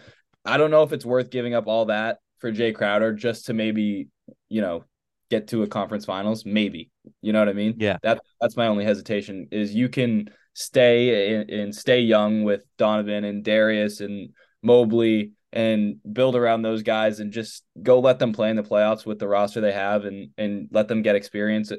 I 0.44 0.56
don't 0.56 0.70
know 0.70 0.82
if 0.82 0.92
it's 0.92 1.04
worth 1.04 1.30
giving 1.30 1.54
up 1.54 1.66
all 1.66 1.86
that 1.86 2.18
for 2.38 2.50
Jae 2.50 2.74
Crowder 2.74 3.12
just 3.12 3.46
to 3.46 3.52
maybe, 3.52 4.08
you 4.48 4.62
know, 4.62 4.84
get 5.30 5.48
to 5.48 5.62
a 5.62 5.66
conference 5.66 6.04
finals 6.04 6.44
maybe. 6.44 6.90
You 7.22 7.32
know 7.32 7.38
what 7.38 7.48
i 7.48 7.52
mean? 7.52 7.76
Yeah. 7.78 7.98
That 8.02 8.20
that's 8.40 8.56
my 8.56 8.66
only 8.66 8.84
hesitation 8.84 9.48
is 9.50 9.74
you 9.74 9.88
can 9.88 10.30
stay 10.54 11.34
and, 11.34 11.50
and 11.50 11.74
stay 11.74 12.00
young 12.00 12.42
with 12.42 12.64
donovan 12.76 13.24
and 13.24 13.44
darius 13.44 14.00
and 14.00 14.30
mobley 14.62 15.32
and 15.52 15.96
build 16.12 16.36
around 16.36 16.62
those 16.62 16.82
guys 16.82 17.20
and 17.20 17.32
just 17.32 17.64
go 17.82 18.00
let 18.00 18.18
them 18.18 18.32
play 18.32 18.50
in 18.50 18.56
the 18.56 18.62
playoffs 18.62 19.06
with 19.06 19.18
the 19.18 19.28
roster 19.28 19.60
they 19.60 19.72
have 19.72 20.04
and 20.04 20.30
and 20.36 20.68
let 20.72 20.88
them 20.88 21.02
get 21.02 21.16
experience. 21.16 21.72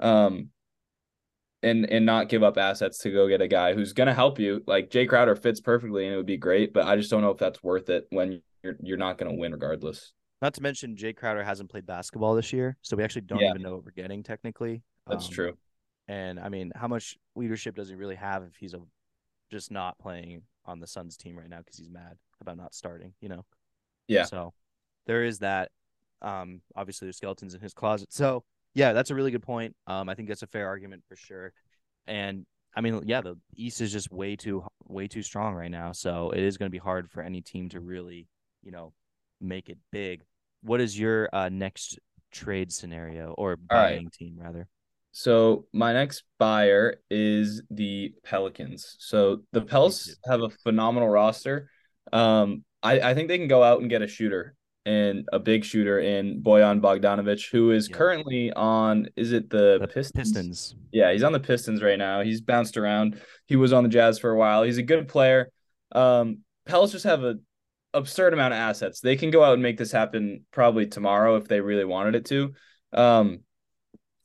Um 0.00 0.48
and 1.62 1.88
and 1.90 2.04
not 2.04 2.28
give 2.28 2.42
up 2.42 2.58
assets 2.58 2.98
to 2.98 3.10
go 3.10 3.28
get 3.28 3.40
a 3.40 3.48
guy 3.48 3.74
who's 3.74 3.94
going 3.94 4.06
to 4.06 4.12
help 4.12 4.38
you. 4.38 4.62
Like 4.66 4.90
Jae 4.90 5.08
Crowder 5.08 5.34
fits 5.34 5.60
perfectly 5.60 6.04
and 6.04 6.14
it 6.14 6.16
would 6.16 6.26
be 6.26 6.36
great 6.36 6.72
but 6.72 6.86
I 6.86 6.96
just 6.96 7.10
don't 7.10 7.22
know 7.22 7.30
if 7.30 7.38
that's 7.38 7.62
worth 7.62 7.90
it 7.90 8.06
when 8.10 8.42
you're 8.62 8.76
you're 8.82 8.96
not 8.96 9.18
going 9.18 9.30
to 9.30 9.38
win 9.38 9.52
regardless 9.52 10.12
not 10.44 10.52
to 10.54 10.62
mention, 10.62 10.94
Jae 10.94 11.16
Crowder 11.16 11.42
hasn't 11.42 11.70
played 11.70 11.86
basketball 11.86 12.34
this 12.34 12.52
year, 12.52 12.76
so 12.82 12.98
we 12.98 13.02
actually 13.02 13.22
don't 13.22 13.40
yeah. 13.40 13.48
even 13.48 13.62
know 13.62 13.76
what 13.76 13.84
we're 13.86 13.92
getting 13.92 14.22
technically. 14.22 14.82
That's 15.06 15.24
um, 15.28 15.32
true. 15.32 15.56
And 16.06 16.38
I 16.38 16.50
mean, 16.50 16.70
how 16.76 16.86
much 16.86 17.16
leadership 17.34 17.76
does 17.76 17.88
he 17.88 17.94
really 17.94 18.16
have 18.16 18.42
if 18.42 18.54
he's 18.54 18.74
a, 18.74 18.80
just 19.50 19.70
not 19.70 19.98
playing 19.98 20.42
on 20.66 20.80
the 20.80 20.86
Suns 20.86 21.16
team 21.16 21.38
right 21.38 21.48
now 21.48 21.60
because 21.60 21.78
he's 21.78 21.88
mad 21.88 22.18
about 22.42 22.58
not 22.58 22.74
starting? 22.74 23.14
You 23.22 23.30
know. 23.30 23.46
Yeah. 24.06 24.24
So 24.24 24.52
there 25.06 25.24
is 25.24 25.38
that. 25.38 25.70
Um, 26.20 26.60
obviously, 26.76 27.06
there's 27.06 27.16
skeletons 27.16 27.54
in 27.54 27.62
his 27.62 27.72
closet. 27.72 28.12
So 28.12 28.44
yeah, 28.74 28.92
that's 28.92 29.08
a 29.08 29.14
really 29.14 29.30
good 29.30 29.42
point. 29.42 29.74
Um, 29.86 30.10
I 30.10 30.14
think 30.14 30.28
that's 30.28 30.42
a 30.42 30.46
fair 30.46 30.66
argument 30.66 31.04
for 31.08 31.16
sure. 31.16 31.54
And 32.06 32.44
I 32.76 32.82
mean, 32.82 33.00
yeah, 33.06 33.22
the 33.22 33.38
East 33.56 33.80
is 33.80 33.90
just 33.90 34.12
way 34.12 34.36
too 34.36 34.62
way 34.88 35.08
too 35.08 35.22
strong 35.22 35.54
right 35.54 35.70
now. 35.70 35.92
So 35.92 36.32
it 36.32 36.42
is 36.42 36.58
going 36.58 36.66
to 36.66 36.70
be 36.70 36.76
hard 36.76 37.10
for 37.10 37.22
any 37.22 37.40
team 37.40 37.70
to 37.70 37.80
really, 37.80 38.28
you 38.62 38.72
know, 38.72 38.92
make 39.40 39.70
it 39.70 39.78
big 39.90 40.22
what 40.64 40.80
is 40.80 40.98
your 40.98 41.28
uh, 41.32 41.48
next 41.48 41.98
trade 42.32 42.72
scenario 42.72 43.34
or 43.38 43.56
buying 43.56 44.04
right. 44.04 44.12
team 44.12 44.36
rather? 44.38 44.68
So 45.12 45.66
my 45.72 45.92
next 45.92 46.24
buyer 46.38 46.96
is 47.08 47.62
the 47.70 48.14
Pelicans. 48.24 48.96
So 48.98 49.42
the 49.52 49.60
Pels 49.62 50.16
have 50.26 50.42
a 50.42 50.50
phenomenal 50.50 51.08
roster, 51.08 51.70
Um, 52.12 52.64
I, 52.82 53.00
I 53.00 53.14
think 53.14 53.28
they 53.28 53.38
can 53.38 53.48
go 53.48 53.62
out 53.62 53.80
and 53.80 53.88
get 53.88 54.02
a 54.02 54.06
shooter 54.08 54.54
and 54.84 55.26
a 55.32 55.38
big 55.38 55.64
shooter 55.64 55.98
in 56.00 56.42
Bojan 56.42 56.80
Bogdanovic, 56.80 57.48
who 57.50 57.70
is 57.70 57.88
Yeah. 57.88 57.96
currently 57.96 58.52
on. 58.52 59.08
Is 59.16 59.32
it 59.32 59.48
the, 59.48 59.78
The 59.80 59.88
Pistons? 59.88 60.32
Pistons. 60.32 60.74
Yeah, 60.92 61.12
he's 61.12 61.22
on 61.22 61.32
the 61.32 61.40
Pistons 61.40 61.82
right 61.82 61.98
now. 61.98 62.20
He's 62.20 62.40
bounced 62.40 62.76
around. 62.76 63.20
He 63.46 63.56
was 63.56 63.72
on 63.72 63.84
the 63.84 63.88
Jazz 63.88 64.18
for 64.18 64.30
a 64.30 64.36
while. 64.36 64.64
He's 64.64 64.78
a 64.78 64.82
good 64.82 65.08
player. 65.08 65.50
Um, 65.92 66.40
Pels 66.66 66.92
just 66.92 67.04
have 67.04 67.22
a 67.24 67.36
absurd 67.94 68.32
amount 68.32 68.52
of 68.52 68.58
assets. 68.58 69.00
They 69.00 69.16
can 69.16 69.30
go 69.30 69.42
out 69.42 69.54
and 69.54 69.62
make 69.62 69.78
this 69.78 69.92
happen 69.92 70.44
probably 70.50 70.86
tomorrow 70.86 71.36
if 71.36 71.48
they 71.48 71.60
really 71.60 71.84
wanted 71.84 72.14
it 72.16 72.26
to. 72.26 72.52
Um, 72.92 73.40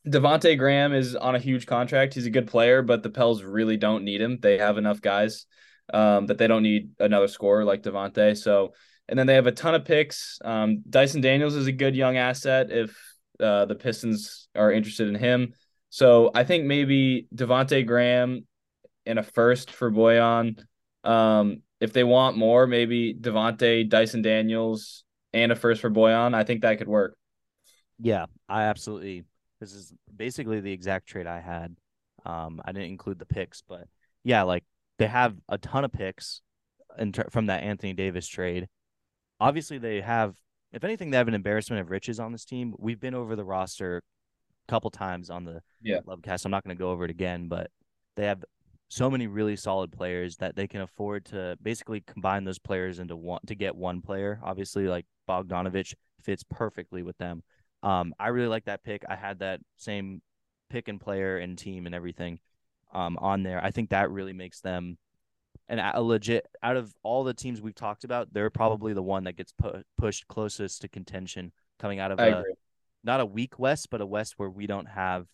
Devonte 0.08 0.58
Graham 0.58 0.94
is 0.94 1.16
on 1.16 1.36
a 1.36 1.40
huge 1.40 1.66
contract. 1.66 2.14
He's 2.14 2.26
a 2.26 2.32
good 2.32 2.48
player, 2.48 2.82
but 2.82 3.04
the 3.04 3.10
Pels 3.10 3.44
really 3.44 3.78
don't 3.78 4.04
need 4.04 4.22
him. 4.22 4.40
They 4.42 4.58
have 4.58 4.78
enough 4.78 5.02
guys 5.02 5.46
um, 5.94 6.28
that 6.28 6.38
they 6.38 6.48
don't 6.48 6.64
need 6.64 6.92
another 7.00 7.28
scorer 7.28 7.64
like 7.64 7.84
Devonte. 7.84 8.38
So, 8.38 8.74
and 9.08 9.18
then 9.18 9.28
they 9.28 9.36
have 9.36 9.48
a 9.48 9.52
ton 9.52 9.76
of 9.76 9.86
picks. 9.86 10.40
Um, 10.44 10.84
Dyson 10.90 11.22
Daniels 11.22 11.56
is 11.56 11.68
a 11.68 11.72
good 11.72 11.96
young 11.96 12.18
asset 12.18 12.72
if 12.72 12.98
uh, 13.40 13.66
the 13.66 13.76
Pistons 13.76 14.48
are 14.56 14.72
interested 14.72 15.08
in 15.08 15.16
him. 15.16 15.54
So 15.90 16.32
I 16.34 16.44
think 16.44 16.66
maybe 16.66 17.28
Devonte 17.34 17.86
Graham 17.86 18.46
and 19.06 19.20
a 19.20 19.24
first 19.24 19.72
for 19.72 19.92
Bojan. 19.92 20.64
Um, 21.04 21.62
if 21.80 21.94
they 21.94 22.04
want 22.04 22.38
more, 22.38 22.68
maybe 22.68 23.14
Devonte, 23.14 23.88
Dyson 23.88 24.22
Daniels, 24.22 25.04
and 25.34 25.52
a 25.52 25.56
first 25.56 25.82
for 25.82 25.90
Bojan. 25.90 26.34
I 26.34 26.44
think 26.44 26.62
that 26.62 26.78
could 26.78 26.88
work. 26.88 27.16
Yeah, 28.00 28.26
I 28.48 28.64
absolutely. 28.64 29.26
This 29.60 29.74
is 29.74 29.94
basically 30.16 30.62
the 30.62 30.72
exact 30.72 31.08
trade 31.08 31.28
I 31.28 31.40
had. 31.40 31.76
Um, 32.26 32.62
I 32.64 32.72
didn't 32.72 32.90
include 32.90 33.20
the 33.20 33.26
picks, 33.26 33.62
but 33.62 33.86
yeah, 34.24 34.44
like 34.44 34.64
they 34.98 35.08
have 35.08 35.36
a 35.48 35.58
ton 35.58 35.86
of 35.86 35.92
picks 35.92 36.42
in 36.98 37.12
ter- 37.12 37.30
from 37.30 37.48
that 37.48 37.64
Anthony 37.64 37.94
Davis 37.94 38.28
trade. 38.28 38.68
Obviously, 39.40 39.78
they 39.78 40.02
have. 40.02 40.36
If 40.72 40.84
anything, 40.84 41.10
they 41.10 41.18
have 41.18 41.28
an 41.28 41.34
embarrassment 41.34 41.82
of 41.82 41.90
riches 41.90 42.20
on 42.20 42.32
this 42.32 42.46
team. 42.46 42.76
We've 42.78 43.00
been 43.00 43.16
over 43.16 43.36
the 43.36 43.44
roster 43.44 43.98
a 43.98 44.72
couple 44.72 44.92
times 44.92 45.30
on 45.32 45.44
the 45.44 45.62
Yeah. 45.82 46.00
Lub 46.06 46.22
Cast. 46.22 46.46
I'm 46.46 46.52
not 46.52 46.64
going 46.64 46.78
to 46.78 46.80
go 46.80 46.92
over 46.92 47.06
it 47.06 47.10
again, 47.12 47.48
but 47.48 47.72
they 48.16 48.26
have 48.26 48.44
so 48.90 49.10
many 49.10 49.28
really 49.28 49.56
solid 49.56 49.92
players 49.92 50.38
that 50.38 50.56
they 50.56 50.68
can 50.68 50.82
afford 50.82 51.26
to 51.26 51.58
basically 51.62 52.02
combine 52.02 52.44
those 52.44 52.60
players 52.60 53.00
into 53.00 53.16
one 53.16 53.40
to 53.48 53.56
get 53.56 53.76
one 53.76 54.02
player. 54.02 54.40
Obviously, 54.44 54.88
like 54.88 55.06
Bogdanovic 55.28 55.94
fits 56.24 56.44
perfectly 56.44 57.04
with 57.04 57.18
them. 57.18 57.44
Um, 57.84 58.14
I 58.20 58.30
really 58.30 58.48
like 58.48 58.66
that 58.66 58.84
pick. 58.84 59.04
I 59.08 59.16
had 59.16 59.40
that 59.40 59.62
same 59.78 60.22
pick 60.70 60.88
and 60.88 61.00
player 61.00 61.38
and 61.38 61.58
team 61.58 61.86
and 61.86 61.96
everything 61.96 62.40
um, 62.94 63.18
on 63.20 63.44
there. 63.44 63.64
I 63.64 63.72
think 63.72 63.92
that 63.92 64.12
really 64.12 64.34
makes 64.34 64.60
them 64.60 64.98
and 65.70 65.80
a 65.80 66.02
legit 66.02 66.48
out 66.64 66.76
of 66.76 66.94
all 67.04 67.24
the 67.24 67.34
teams 67.34 67.62
we've 67.62 67.76
talked 67.76 68.04
about, 68.04 68.34
they're 68.34 68.50
probably 68.50 68.94
the 68.94 69.04
one 69.04 69.26
that 69.26 69.38
gets 69.38 69.52
pu- 69.52 69.84
pushed 69.98 70.28
closest 70.28 70.82
to 70.82 70.88
contention 70.88 71.52
coming 71.78 72.00
out 72.00 72.12
of 72.12 72.20
I 72.20 72.28
a, 72.28 72.40
agree. 72.40 72.54
not 73.04 73.20
a 73.20 73.26
weak 73.26 73.60
West, 73.60 73.90
but 73.92 74.02
a 74.02 74.06
West 74.06 74.34
where 74.38 74.50
we 74.50 74.66
don't 74.66 74.88
have 74.88 75.28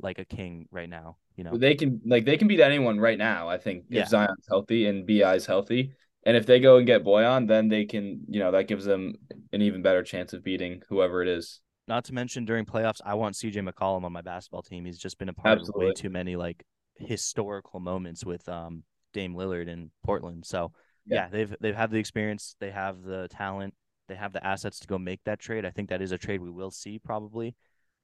like 0.00 0.18
a 0.18 0.24
king 0.24 0.66
right 0.70 0.88
now. 0.88 1.16
You 1.36 1.44
know, 1.44 1.56
They 1.56 1.74
can 1.74 2.00
like 2.04 2.24
they 2.24 2.36
can 2.36 2.48
beat 2.48 2.60
anyone 2.60 2.98
right 2.98 3.18
now. 3.18 3.48
I 3.48 3.58
think 3.58 3.84
Yeah. 3.88 4.02
if 4.02 4.08
Zion's 4.08 4.46
healthy 4.48 4.86
and 4.86 5.06
Bi's 5.06 5.46
healthy, 5.46 5.92
and 6.24 6.36
if 6.36 6.46
they 6.46 6.58
go 6.60 6.76
and 6.78 6.86
get 6.86 7.04
Bojan, 7.04 7.46
then 7.46 7.68
they 7.68 7.84
can 7.84 8.24
you 8.28 8.40
know 8.40 8.50
that 8.52 8.66
gives 8.68 8.84
them 8.84 9.14
an 9.52 9.62
even 9.62 9.82
better 9.82 10.02
chance 10.02 10.32
of 10.32 10.42
beating 10.42 10.82
whoever 10.88 11.22
it 11.22 11.28
is. 11.28 11.60
not 11.86 12.04
to 12.04 12.12
mention 12.12 12.44
during 12.44 12.66
playoffs, 12.66 13.00
I 13.04 13.14
want 13.14 13.34
CJ 13.36 13.66
McCollum 13.66 14.04
on 14.04 14.12
my 14.12 14.20
basketball 14.20 14.62
team. 14.62 14.84
He's 14.84 14.98
just 14.98 15.16
been 15.18 15.28
a 15.30 15.32
part 15.32 15.58
of 15.58 15.60
way 15.76 15.86
Absolutely. 15.86 15.92
too 15.94 16.10
many 16.10 16.36
like 16.36 16.64
historical 16.96 17.80
moments 17.80 18.24
with 18.24 18.48
um 18.48 18.82
Dame 19.12 19.34
Lillard 19.34 19.68
in 19.68 19.90
Portland. 20.04 20.44
So 20.44 20.72
Yeah. 21.06 21.16
yeah, 21.22 21.28
they've 21.30 21.56
they've 21.60 21.76
had 21.76 21.90
the 21.90 21.98
experience, 21.98 22.56
they 22.60 22.70
have 22.72 23.02
the 23.02 23.28
talent, 23.28 23.74
they 24.08 24.16
have 24.16 24.32
the 24.32 24.44
assets 24.44 24.80
to 24.80 24.86
go 24.88 24.98
make 24.98 25.20
that 25.24 25.38
trade. 25.38 25.64
I 25.64 25.70
think 25.70 25.88
that 25.90 26.02
is 26.02 26.12
a 26.12 26.18
trade 26.18 26.40
we 26.42 26.50
will 26.50 26.70
see 26.70 26.98
probably, 26.98 27.54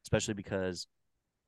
especially 0.05 0.35
because 0.35 0.87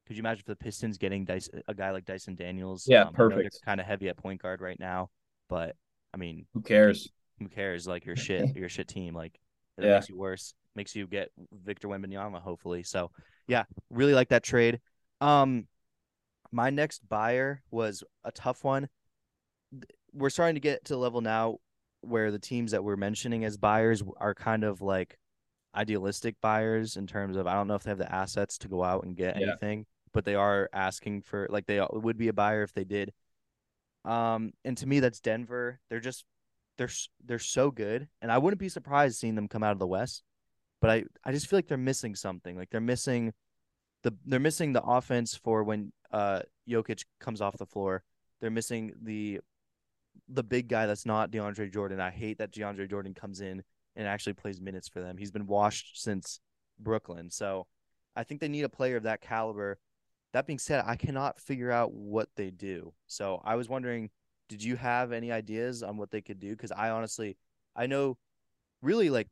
could 0.07 0.17
you 0.17 0.21
imagine 0.23 0.41
if 0.41 0.47
the 0.47 0.57
Pistons 0.57 0.99
getting 0.99 1.25
Dice, 1.25 1.49
a 1.69 1.75
guy 1.75 1.91
like 1.91 2.05
Dyson 2.05 2.37
Daniels? 2.37 2.87
Yeah, 2.89 3.05
Um, 3.05 3.13
perfect. 3.13 3.61
kind 3.65 3.81
of 3.81 3.87
heavy 3.87 4.09
at 4.09 4.17
point 4.17 4.41
guard 4.41 4.61
right 4.61 4.79
now, 4.79 5.11
but 5.49 5.75
I 6.15 6.17
mean, 6.17 6.47
Who 6.55 6.63
cares? 6.63 7.11
who 7.39 7.49
cares? 7.49 7.87
Like 7.87 8.05
your 8.05 8.17
shit, 8.17 8.49
your 8.57 8.69
shit 8.69 8.89
team. 8.89 9.15
Like 9.15 9.39
it 9.79 9.85
Yeah. 9.85 9.95
makes 9.97 10.09
you 10.09 10.17
worse. 10.17 10.55
Makes 10.75 10.95
you 10.95 11.07
get 11.07 11.31
Victor 11.65 11.89
Wembanyama, 11.89 12.41
hopefully. 12.41 12.83
So 12.83 13.11
yeah, 13.49 13.65
really 13.91 14.15
like 14.15 14.29
that 14.29 14.43
trade. 14.43 14.81
Um, 15.21 15.67
my 16.53 16.71
next 16.71 17.07
buyer 17.09 17.63
was 17.71 18.05
a 18.25 18.31
tough 18.31 18.63
one. 18.63 18.89
We're 20.13 20.31
starting 20.31 20.55
to 20.55 20.61
get 20.61 20.85
to 20.87 20.95
a 20.95 20.97
level 20.97 21.21
now 21.21 21.59
where 22.03 22.31
the 22.31 22.39
teams 22.39 22.71
that 22.71 22.85
we're 22.85 22.97
mentioning 22.97 23.45
as 23.45 23.57
buyers 23.57 24.03
are 24.19 24.35
kind 24.35 24.65
of 24.65 24.81
like 24.81 25.19
idealistic 25.75 26.37
buyers 26.41 26.97
in 26.97 27.07
terms 27.07 27.37
of 27.37 27.47
I 27.47 27.55
don't 27.55 27.69
know 27.69 27.75
if 27.75 27.83
they 27.83 27.91
have 27.91 27.99
the 27.99 28.11
assets 28.15 28.57
to 28.59 28.69
go 28.69 28.83
out 28.85 29.05
and 29.05 29.17
get 29.17 29.37
Yeah. 29.37 29.49
anything, 29.49 29.87
but 30.17 30.25
they 30.25 30.35
are 30.35 30.71
asking 30.73 31.21
for 31.21 31.47
like 31.51 31.67
they 31.67 31.79
would 31.93 32.17
be 32.17 32.29
a 32.29 32.33
buyer 32.33 32.63
if 32.63 32.73
they 32.73 32.85
did. 32.85 33.13
Um, 34.07 34.53
and 34.65 34.75
to 34.79 34.87
me, 34.87 35.01
that's 35.01 35.21
Denver. 35.21 35.79
They're 35.91 36.01
just 36.01 36.25
they're 36.79 36.89
they're 37.23 37.39
so 37.39 37.71
good, 37.71 38.09
and 38.23 38.33
I 38.33 38.39
wouldn't 38.39 38.59
be 38.59 38.71
surprised 38.71 39.19
seeing 39.19 39.35
them 39.35 39.47
come 39.47 39.63
out 39.63 39.73
of 39.73 39.79
the 39.79 39.87
West. 39.87 40.23
But 40.81 40.91
I 40.91 41.05
I 41.23 41.33
just 41.33 41.49
feel 41.49 41.59
like 41.59 41.69
they're 41.69 41.77
missing 41.77 42.15
something. 42.15 42.57
Like 42.57 42.71
they're 42.71 42.81
missing 42.81 43.35
the 44.05 44.17
they're 44.25 44.41
missing 44.41 44.73
the 44.73 44.83
offense 44.83 45.37
for 45.37 45.63
when 45.65 45.93
uh 46.11 46.41
Jokic 46.67 47.05
comes 47.21 47.43
off 47.43 47.59
the 47.59 47.67
floor. 47.67 48.03
They're 48.41 48.51
missing 48.51 48.93
the 49.03 49.41
the 50.31 50.43
big 50.43 50.67
guy 50.69 50.87
that's 50.87 51.05
not 51.05 51.31
DeAndre 51.31 51.71
Jordan. 51.71 52.01
I 52.01 52.11
hate 52.11 52.39
that 52.39 52.53
DeAndre 52.53 52.89
Jordan 52.89 53.13
comes 53.13 53.43
in 53.43 53.63
and 53.95 54.09
actually 54.09 54.33
plays 54.33 54.63
minutes 54.63 54.89
for 54.89 55.03
them. 55.03 55.19
He's 55.19 55.31
been 55.31 55.47
washed 55.47 56.03
since 56.03 56.41
Brooklyn. 56.79 57.31
So 57.31 57.67
I 58.17 58.25
think 58.25 58.41
they 58.41 58.49
need 58.49 58.65
a 58.65 58.71
player 58.71 58.97
of 58.97 59.03
that 59.03 59.21
caliber. 59.21 59.79
That 60.37 60.47
being 60.47 60.59
said, 60.59 60.85
I 60.87 60.97
cannot 60.97 61.41
figure 61.41 61.71
out 61.71 61.95
what 61.95 62.29
they 62.37 62.51
do. 62.51 62.93
So 63.07 63.41
I 63.43 63.55
was 63.55 63.71
wondering, 63.71 64.11
did 64.51 64.63
you 64.63 64.77
have 64.77 65.11
any 65.11 65.33
ideas 65.33 65.83
on 65.83 65.97
what 65.97 66.11
they 66.11 66.21
could 66.21 66.39
do? 66.39 66.51
Because 66.51 66.71
I 66.71 66.91
honestly, 66.91 67.39
I 67.75 67.87
know 67.87 68.19
really 68.83 69.09
like 69.09 69.29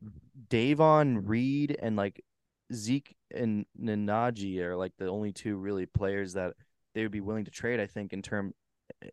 Davon 0.49 1.27
Reed 1.27 1.77
and 1.79 1.95
like 1.95 2.25
Zeke 2.73 3.15
and 3.29 3.67
Nnaji 3.79 4.57
are 4.61 4.75
like 4.75 4.93
the 4.97 5.07
only 5.07 5.31
two 5.31 5.57
really 5.57 5.85
players 5.85 6.33
that 6.33 6.53
they 6.95 7.03
would 7.03 7.11
be 7.11 7.21
willing 7.21 7.45
to 7.45 7.51
trade. 7.51 7.79
I 7.79 7.85
think 7.85 8.11
in 8.11 8.23
term, 8.23 8.55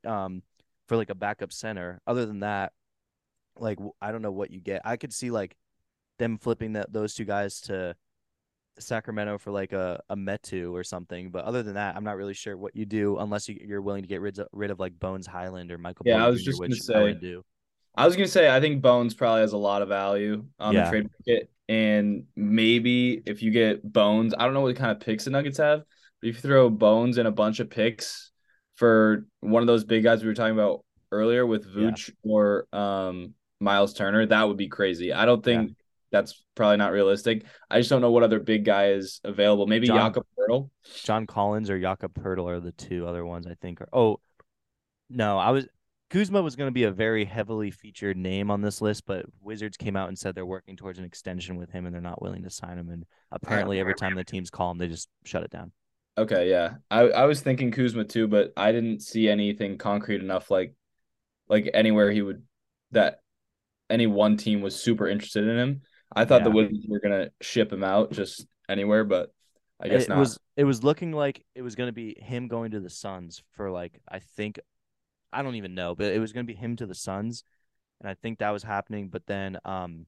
um, 0.06 0.42
for 0.88 0.96
like 0.96 1.10
a 1.10 1.14
backup 1.14 1.52
center. 1.52 2.00
Other 2.06 2.24
than 2.24 2.40
that, 2.40 2.72
like 3.54 3.78
I 4.00 4.12
don't 4.12 4.22
know 4.22 4.32
what 4.32 4.50
you 4.50 4.62
get. 4.62 4.80
I 4.86 4.96
could 4.96 5.12
see 5.12 5.30
like 5.30 5.58
them 6.18 6.38
flipping 6.38 6.72
that 6.72 6.90
those 6.90 7.12
two 7.12 7.26
guys 7.26 7.60
to 7.62 7.96
Sacramento 8.82 9.38
for 9.38 9.50
like 9.50 9.72
a 9.72 10.02
a 10.10 10.16
Metu 10.16 10.72
or 10.72 10.84
something. 10.84 11.30
But 11.30 11.44
other 11.44 11.62
than 11.62 11.74
that, 11.74 11.96
I'm 11.96 12.04
not 12.04 12.16
really 12.16 12.34
sure 12.34 12.56
what 12.56 12.74
you 12.76 12.84
do 12.84 13.18
unless 13.18 13.48
you, 13.48 13.58
you're 13.66 13.82
willing 13.82 14.02
to 14.02 14.08
get 14.08 14.20
rid 14.20 14.38
of, 14.38 14.48
rid 14.52 14.70
of 14.70 14.78
like 14.80 14.98
Bones 14.98 15.26
Hyland 15.26 15.70
or 15.72 15.78
Michael. 15.78 16.04
Yeah, 16.06 16.24
I 16.24 16.28
was 16.28 16.44
just 16.44 16.60
gonna 16.60 16.74
say- 16.74 17.10
I 17.10 17.12
do. 17.12 17.42
I 17.94 18.06
was 18.06 18.16
gonna 18.16 18.28
say 18.28 18.54
I 18.54 18.60
think 18.60 18.82
Bones 18.82 19.14
probably 19.14 19.42
has 19.42 19.52
a 19.52 19.58
lot 19.58 19.82
of 19.82 19.88
value 19.88 20.44
on 20.58 20.74
Yeah. 20.74 20.84
the 20.84 20.90
trade 20.90 21.06
market, 21.26 21.50
and 21.68 22.24
maybe 22.36 23.22
if 23.26 23.42
you 23.42 23.50
get 23.50 23.82
Bones, 23.90 24.34
I 24.38 24.44
don't 24.44 24.54
know 24.54 24.62
what 24.62 24.76
kind 24.76 24.90
of 24.92 25.00
picks 25.00 25.24
the 25.24 25.30
Nuggets 25.30 25.58
have, 25.58 25.80
but 26.20 26.28
if 26.28 26.36
you 26.36 26.40
throw 26.40 26.70
Bones 26.70 27.18
and 27.18 27.28
a 27.28 27.32
bunch 27.32 27.60
of 27.60 27.68
picks 27.70 28.30
for 28.76 29.26
one 29.40 29.62
of 29.62 29.66
those 29.66 29.84
big 29.84 30.02
guys 30.02 30.22
we 30.22 30.28
were 30.28 30.34
talking 30.34 30.54
about 30.54 30.84
earlier 31.10 31.46
with 31.46 31.66
Yeah. 31.66 31.90
Vooch 31.90 32.10
or 32.22 32.66
um 32.72 33.34
Miles 33.60 33.92
Turner, 33.94 34.26
that 34.26 34.48
would 34.48 34.56
be 34.56 34.68
crazy. 34.68 35.12
I 35.12 35.24
don't 35.26 35.44
think 35.44 35.76
that's 36.12 36.44
probably 36.54 36.76
not 36.76 36.92
realistic. 36.92 37.44
I 37.70 37.78
just 37.78 37.90
don't 37.90 38.02
know 38.02 38.12
what 38.12 38.22
other 38.22 38.38
big 38.38 38.64
guy 38.64 38.90
is 38.90 39.20
available. 39.24 39.66
Maybe 39.66 39.88
John- 39.88 39.96
Jakob 39.96 40.26
Poeltl. 40.38 40.70
John 41.02 41.26
Collins 41.26 41.70
or 41.70 41.80
Jakob 41.80 42.14
Poeltl 42.14 42.48
are 42.48 42.60
the 42.60 42.72
two 42.72 43.06
other 43.06 43.24
ones 43.24 43.46
I 43.46 43.54
think 43.54 43.80
are. 43.80 43.88
Oh, 43.92 44.20
no, 45.10 45.38
I 45.38 45.50
was 45.50 45.66
Kuzma 46.10 46.42
was 46.42 46.56
going 46.56 46.68
to 46.68 46.72
be 46.72 46.84
a 46.84 46.90
very 46.90 47.24
heavily 47.24 47.70
featured 47.70 48.18
name 48.18 48.50
on 48.50 48.60
this 48.60 48.82
list, 48.82 49.06
but 49.06 49.24
Wizards 49.40 49.78
came 49.78 49.96
out 49.96 50.08
and 50.08 50.18
said 50.18 50.34
they're 50.34 50.44
working 50.44 50.76
towards 50.76 50.98
an 50.98 51.06
extension 51.06 51.56
with 51.56 51.70
him 51.70 51.86
and 51.86 51.94
they're 51.94 52.02
not 52.02 52.20
willing 52.20 52.42
to 52.42 52.50
sign 52.50 52.76
him. 52.76 52.90
And 52.90 53.06
apparently, 53.30 53.80
every 53.80 53.94
time 53.94 54.14
the 54.14 54.22
teams 54.22 54.50
call 54.50 54.70
him, 54.70 54.78
they 54.78 54.88
just 54.88 55.08
shut 55.24 55.42
it 55.42 55.50
down. 55.50 55.72
Okay, 56.18 56.50
yeah. 56.50 56.74
I 56.90 57.08
I 57.08 57.24
was 57.24 57.40
thinking 57.40 57.70
Kuzma 57.70 58.04
too, 58.04 58.28
but 58.28 58.52
I 58.58 58.72
didn't 58.72 59.00
see 59.00 59.26
anything 59.26 59.78
concrete 59.78 60.20
enough 60.20 60.50
like 60.50 60.74
like 61.48 61.70
anywhere 61.72 62.10
he 62.10 62.20
would 62.20 62.42
that 62.90 63.20
any 63.88 64.06
one 64.06 64.36
team 64.36 64.60
was 64.60 64.78
super 64.78 65.08
interested 65.08 65.48
in 65.48 65.58
him. 65.58 65.82
I 66.14 66.24
thought 66.24 66.44
the 66.44 66.50
Yeah. 66.50 66.56
Wizards 66.56 66.86
were 66.88 67.00
gonna 67.00 67.30
ship 67.40 67.72
him 67.72 67.84
out 67.84 68.12
just 68.12 68.46
anywhere, 68.68 69.04
but 69.04 69.32
I 69.80 69.88
guess 69.88 70.04
it 70.04 70.08
not. 70.10 70.18
was 70.18 70.38
it 70.56 70.64
was 70.64 70.84
looking 70.84 71.12
like 71.12 71.44
it 71.54 71.62
was 71.62 71.74
going 71.74 71.88
to 71.88 71.92
be 71.92 72.16
him 72.20 72.46
going 72.46 72.70
to 72.70 72.80
the 72.80 72.90
Suns 72.90 73.42
for 73.52 73.70
like 73.70 74.00
I 74.08 74.20
think 74.20 74.60
I 75.32 75.42
don't 75.42 75.56
even 75.56 75.74
know, 75.74 75.94
but 75.94 76.12
it 76.12 76.20
was 76.20 76.32
going 76.32 76.46
to 76.46 76.52
be 76.52 76.58
him 76.58 76.76
to 76.76 76.86
the 76.86 76.94
Suns, 76.94 77.42
and 78.00 78.08
I 78.08 78.14
think 78.14 78.38
that 78.38 78.50
was 78.50 78.62
happening. 78.62 79.08
But 79.08 79.26
then, 79.26 79.58
um, 79.64 80.06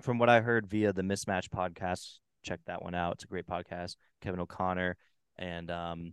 from 0.00 0.18
what 0.18 0.28
I 0.28 0.40
heard 0.40 0.68
via 0.68 0.92
the 0.92 1.02
Mismatch 1.02 1.48
podcast, 1.48 2.18
check 2.42 2.60
that 2.66 2.82
one 2.82 2.94
out. 2.94 3.14
It's 3.14 3.24
a 3.24 3.28
great 3.28 3.46
podcast. 3.46 3.96
Kevin 4.20 4.40
O'Connor 4.40 4.96
and 5.38 5.70
um, 5.70 6.12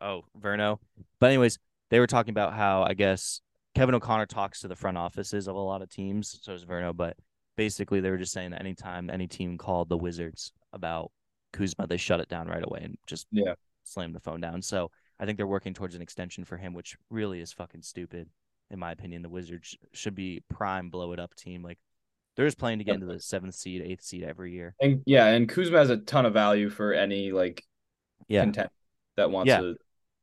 oh 0.00 0.22
Verno. 0.40 0.78
But 1.20 1.28
anyways, 1.28 1.58
they 1.90 2.00
were 2.00 2.06
talking 2.08 2.32
about 2.32 2.54
how 2.54 2.82
I 2.82 2.94
guess 2.94 3.40
Kevin 3.74 3.94
O'Connor 3.94 4.26
talks 4.26 4.60
to 4.60 4.68
the 4.68 4.76
front 4.76 4.98
offices 4.98 5.46
of 5.46 5.54
a 5.54 5.60
lot 5.60 5.82
of 5.82 5.90
teams, 5.90 6.40
so 6.42 6.52
does 6.52 6.64
Verno, 6.64 6.96
but 6.96 7.16
basically 7.56 8.00
they 8.00 8.10
were 8.10 8.18
just 8.18 8.32
saying 8.32 8.50
that 8.52 8.60
anytime 8.60 9.10
any 9.10 9.26
team 9.26 9.58
called 9.58 9.88
the 9.88 9.96
Wizards 9.96 10.52
about 10.72 11.10
Kuzma, 11.52 11.86
they 11.86 11.96
shut 11.96 12.20
it 12.20 12.28
down 12.28 12.48
right 12.48 12.64
away 12.64 12.80
and 12.82 12.98
just 13.06 13.26
Yeah. 13.30 13.54
slam 13.84 14.12
the 14.12 14.20
phone 14.20 14.40
down. 14.40 14.62
So 14.62 14.90
I 15.18 15.24
think 15.24 15.38
they're 15.38 15.46
working 15.46 15.72
towards 15.74 15.94
an 15.94 16.02
extension 16.02 16.44
for 16.44 16.56
him, 16.56 16.74
which 16.74 16.96
really 17.10 17.40
is 17.40 17.52
fucking 17.52 17.82
stupid, 17.82 18.28
in 18.70 18.78
my 18.78 18.92
opinion. 18.92 19.22
The 19.22 19.28
Wizards 19.30 19.76
should 19.92 20.14
be 20.14 20.42
prime 20.50 20.90
blow 20.90 21.12
it 21.12 21.18
up 21.18 21.34
team. 21.34 21.62
Like 21.62 21.78
they're 22.36 22.46
just 22.46 22.58
playing 22.58 22.78
to 22.78 22.84
get 22.84 22.96
into 22.96 23.06
the 23.06 23.20
seventh 23.20 23.54
seed, 23.54 23.80
eighth 23.80 24.02
seed 24.02 24.22
every 24.22 24.52
year. 24.52 24.74
And 24.80 25.02
yeah, 25.06 25.26
and 25.28 25.48
Kuzma 25.48 25.78
has 25.78 25.88
a 25.90 25.96
ton 25.96 26.26
of 26.26 26.34
value 26.34 26.68
for 26.68 26.92
any 26.92 27.32
like 27.32 27.64
Yeah. 28.28 28.42
content 28.44 28.70
that 29.16 29.30
wants 29.30 29.48
Yeah. 29.48 29.72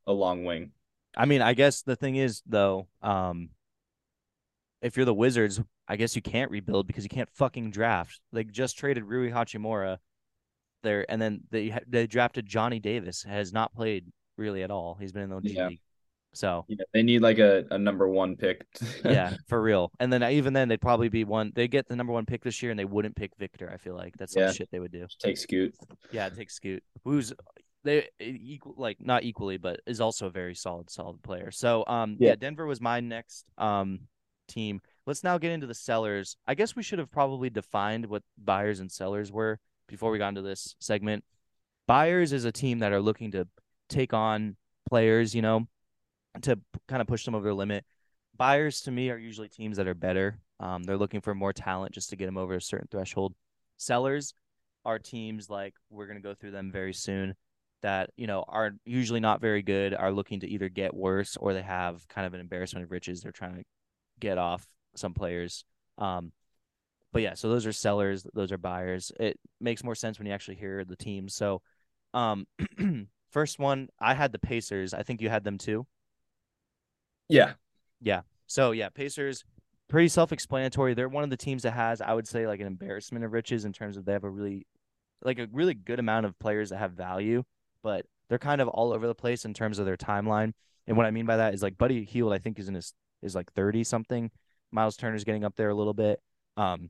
a, 0.06 0.12
a 0.12 0.14
long 0.14 0.46
wing. 0.46 0.72
I 1.18 1.26
mean, 1.26 1.42
I 1.42 1.54
guess 1.56 1.82
the 1.82 1.96
thing 1.96 2.16
is 2.16 2.44
though, 2.46 2.88
um, 3.02 3.50
if 4.82 4.98
you're 4.98 5.06
the 5.06 5.14
Wizards, 5.14 5.60
I 5.88 5.96
guess 5.98 6.16
you 6.16 6.22
can't 6.22 6.50
rebuild 6.52 6.88
because 6.88 7.04
you 7.04 7.10
can't 7.10 7.30
fucking 7.34 7.72
draft. 7.72 8.22
They 8.32 8.44
just 8.44 8.78
traded 8.78 9.04
Rui 9.04 9.32
Hachimura 9.32 9.98
there, 10.82 11.06
and 11.10 11.22
then 11.22 11.42
they 11.52 11.78
they 11.88 12.08
drafted 12.08 12.46
Johnny 12.46 12.80
Davis. 12.80 13.24
Has 13.24 13.52
not 13.54 13.74
played 13.74 14.06
really 14.38 14.64
at 14.64 14.72
all. 14.72 14.96
He's 15.00 15.12
been 15.12 15.24
in 15.24 15.30
the 15.30 15.42
G 15.42 15.54
Yeah. 15.56 15.68
League, 15.68 15.82
so 16.34 16.66
Yeah, 16.68 16.84
they 16.94 17.04
need 17.04 17.22
like 17.22 17.40
a, 17.40 17.66
a 17.72 17.78
number 17.78 18.08
one 18.08 18.36
pick. 18.38 18.66
yeah, 19.06 19.36
for 19.48 19.62
real. 19.62 19.92
And 20.00 20.12
then 20.12 20.24
even 20.24 20.54
then, 20.54 20.68
they'd 20.70 20.82
probably 20.82 21.10
be 21.10 21.24
one. 21.26 21.52
They 21.54 21.68
get 21.68 21.88
the 21.88 21.96
number 21.96 22.14
one 22.14 22.26
pick 22.26 22.44
this 22.44 22.62
year, 22.62 22.72
and 22.72 22.80
they 22.80 22.86
wouldn't 22.86 23.16
pick 23.16 23.32
Victor. 23.38 23.70
I 23.74 23.78
feel 23.78 23.96
like 23.96 24.16
that's 24.18 24.34
some 24.34 24.44
Yeah. 24.44 24.52
shit 24.52 24.70
they 24.72 24.80
would 24.80 24.92
do. 24.92 25.06
take 25.20 25.38
Scoot. 25.38 25.76
Yeah, 26.12 26.30
take 26.30 26.50
Scoot, 26.50 26.84
who's 27.04 27.34
they 27.84 28.08
equal 28.22 28.76
like 28.78 28.98
not 29.02 29.24
equally, 29.24 29.58
but 29.58 29.82
is 29.86 30.00
also 30.00 30.28
a 30.28 30.32
very 30.32 30.56
solid, 30.56 30.90
solid 30.90 31.22
player. 31.24 31.52
So 31.52 31.84
um 31.88 32.16
yeah, 32.20 32.30
Yeah. 32.30 32.36
Denver 32.36 32.66
was 32.66 32.80
my 32.80 33.02
next 33.02 33.46
um 33.58 34.08
team. 34.48 34.82
Let's 35.06 35.24
now 35.24 35.38
get 35.38 35.52
into 35.52 35.68
the 35.68 35.74
sellers. 35.74 36.38
I 36.48 36.56
guess 36.56 36.76
we 36.76 36.84
should 36.84 37.00
have 37.00 37.12
probably 37.12 37.50
defined 37.50 38.06
what 38.06 38.24
buyers 38.38 38.80
and 38.80 38.92
sellers 38.92 39.32
were 39.32 39.60
before 39.88 40.12
we 40.12 40.18
got 40.18 40.30
into 40.30 40.42
this 40.42 40.76
segment. 40.80 41.24
Buyers 41.88 42.32
is 42.32 42.46
a 42.46 42.52
team 42.52 42.80
that 42.80 42.94
are 42.94 43.02
looking 43.02 43.32
to 43.32 43.48
take 43.90 44.14
on 44.14 44.56
players, 44.90 45.36
you 45.36 45.42
know, 45.42 45.68
to 46.42 46.60
kind 46.88 47.02
of 47.02 47.08
push 47.08 47.26
them 47.26 47.36
over 47.36 47.44
their 47.44 47.54
limit. 47.54 47.86
Buyers 48.36 48.82
to 48.82 48.92
me 48.92 49.10
are 49.10 49.18
usually 49.18 49.50
teams 49.50 49.78
that 49.78 49.88
are 49.88 49.94
better. 49.94 50.40
Um, 50.60 50.84
they're 50.84 50.98
looking 50.98 51.22
for 51.22 51.36
more 51.36 51.52
talent 51.52 51.94
just 51.94 52.10
to 52.12 52.16
get 52.16 52.26
them 52.26 52.38
over 52.38 52.56
a 52.56 52.62
certain 52.62 52.88
threshold. 52.90 53.36
Sellers 53.78 54.34
are 54.86 55.00
teams 55.00 55.50
like 55.50 55.76
we're 55.90 56.08
going 56.08 56.18
to 56.18 56.24
go 56.24 56.34
through 56.34 56.52
them 56.52 56.72
very 56.72 56.94
soon 56.94 57.36
that 57.82 58.10
you 58.16 58.28
know 58.28 58.44
are 58.48 58.72
usually 58.86 59.20
not 59.20 59.42
very 59.42 59.62
good 59.62 59.94
are 59.94 60.12
looking 60.12 60.40
to 60.40 60.48
either 60.48 60.70
get 60.70 60.94
worse 60.94 61.38
or 61.38 61.54
they 61.54 61.62
have 61.62 62.08
kind 62.08 62.26
of 62.26 62.34
an 62.34 62.40
embarrassment 62.40 62.84
of 62.84 62.92
riches 62.92 63.22
they're 63.22 63.32
trying 63.32 63.56
to 63.56 63.64
get 64.20 64.38
off 64.38 64.66
some 64.96 65.14
players 65.14 65.66
um 65.98 66.32
but 67.12 67.22
yeah 67.22 67.34
so 67.34 67.50
those 67.50 67.66
are 67.66 67.74
sellers 67.74 68.26
those 68.34 68.52
are 68.52 68.58
buyers 68.58 69.12
it 69.20 69.40
makes 69.60 69.84
more 69.84 69.96
sense 69.96 70.18
when 70.20 70.28
you 70.28 70.34
actually 70.34 70.56
hear 70.56 70.84
the 70.86 70.96
teams 70.96 71.36
so 71.36 71.62
um 72.14 72.46
first 73.32 73.60
one 73.60 73.88
i 74.00 74.14
had 74.14 74.32
the 74.32 74.40
pacers 74.40 74.94
i 74.94 75.04
think 75.04 75.22
you 75.22 75.30
had 75.30 75.44
them 75.44 75.58
too 75.58 75.86
Yeah. 77.30 77.54
Yeah. 78.02 78.22
so 78.48 78.72
yeah, 78.72 78.90
Pacers, 78.90 79.44
pretty 79.88 80.08
self-explanatory. 80.10 80.94
They're 80.94 81.10
one 81.10 81.24
of 81.24 81.30
the 81.30 81.38
teams 81.38 81.64
that 81.64 81.72
has, 81.72 82.02
I 82.02 82.14
would 82.14 82.28
say, 82.28 82.48
like 82.48 82.60
an 82.60 82.68
embarrassment 82.68 83.24
of 83.26 83.32
riches 83.32 83.66
in 83.66 83.74
terms 83.74 83.98
of 83.98 84.06
they 84.06 84.14
have 84.14 84.24
a 84.24 84.30
really, 84.30 84.68
like 85.24 85.40
a 85.40 85.48
really 85.52 85.74
good 85.74 86.00
amount 86.00 86.26
of 86.26 86.38
players 86.40 86.70
that 86.70 86.78
have 86.78 86.92
value, 86.94 87.44
but 87.82 88.06
they're 88.30 88.40
kind 88.40 88.62
of 88.62 88.68
all 88.68 88.94
over 88.94 89.08
the 89.08 89.16
place 89.16 89.46
in 89.46 89.54
terms 89.54 89.80
of 89.80 89.86
their 89.86 89.98
timeline. 89.98 90.54
And 90.88 90.98
what 90.98 91.06
I 91.06 91.12
mean 91.12 91.26
by 91.26 91.38
that 91.38 91.54
is 91.54 91.64
like 91.64 91.78
Buddy 91.78 92.04
Hield, 92.04 92.34
I 92.34 92.40
think 92.40 92.60
is 92.60 92.68
in 92.68 92.76
his 92.76 92.94
is 93.22 93.36
like 93.36 93.52
thirty 93.54 93.84
something. 93.84 94.32
Miles 94.74 94.98
Turner's 94.98 95.24
getting 95.24 95.44
up 95.46 95.56
there 95.56 95.70
a 95.70 95.76
little 95.76 95.94
bit. 95.94 96.20
Um, 96.58 96.90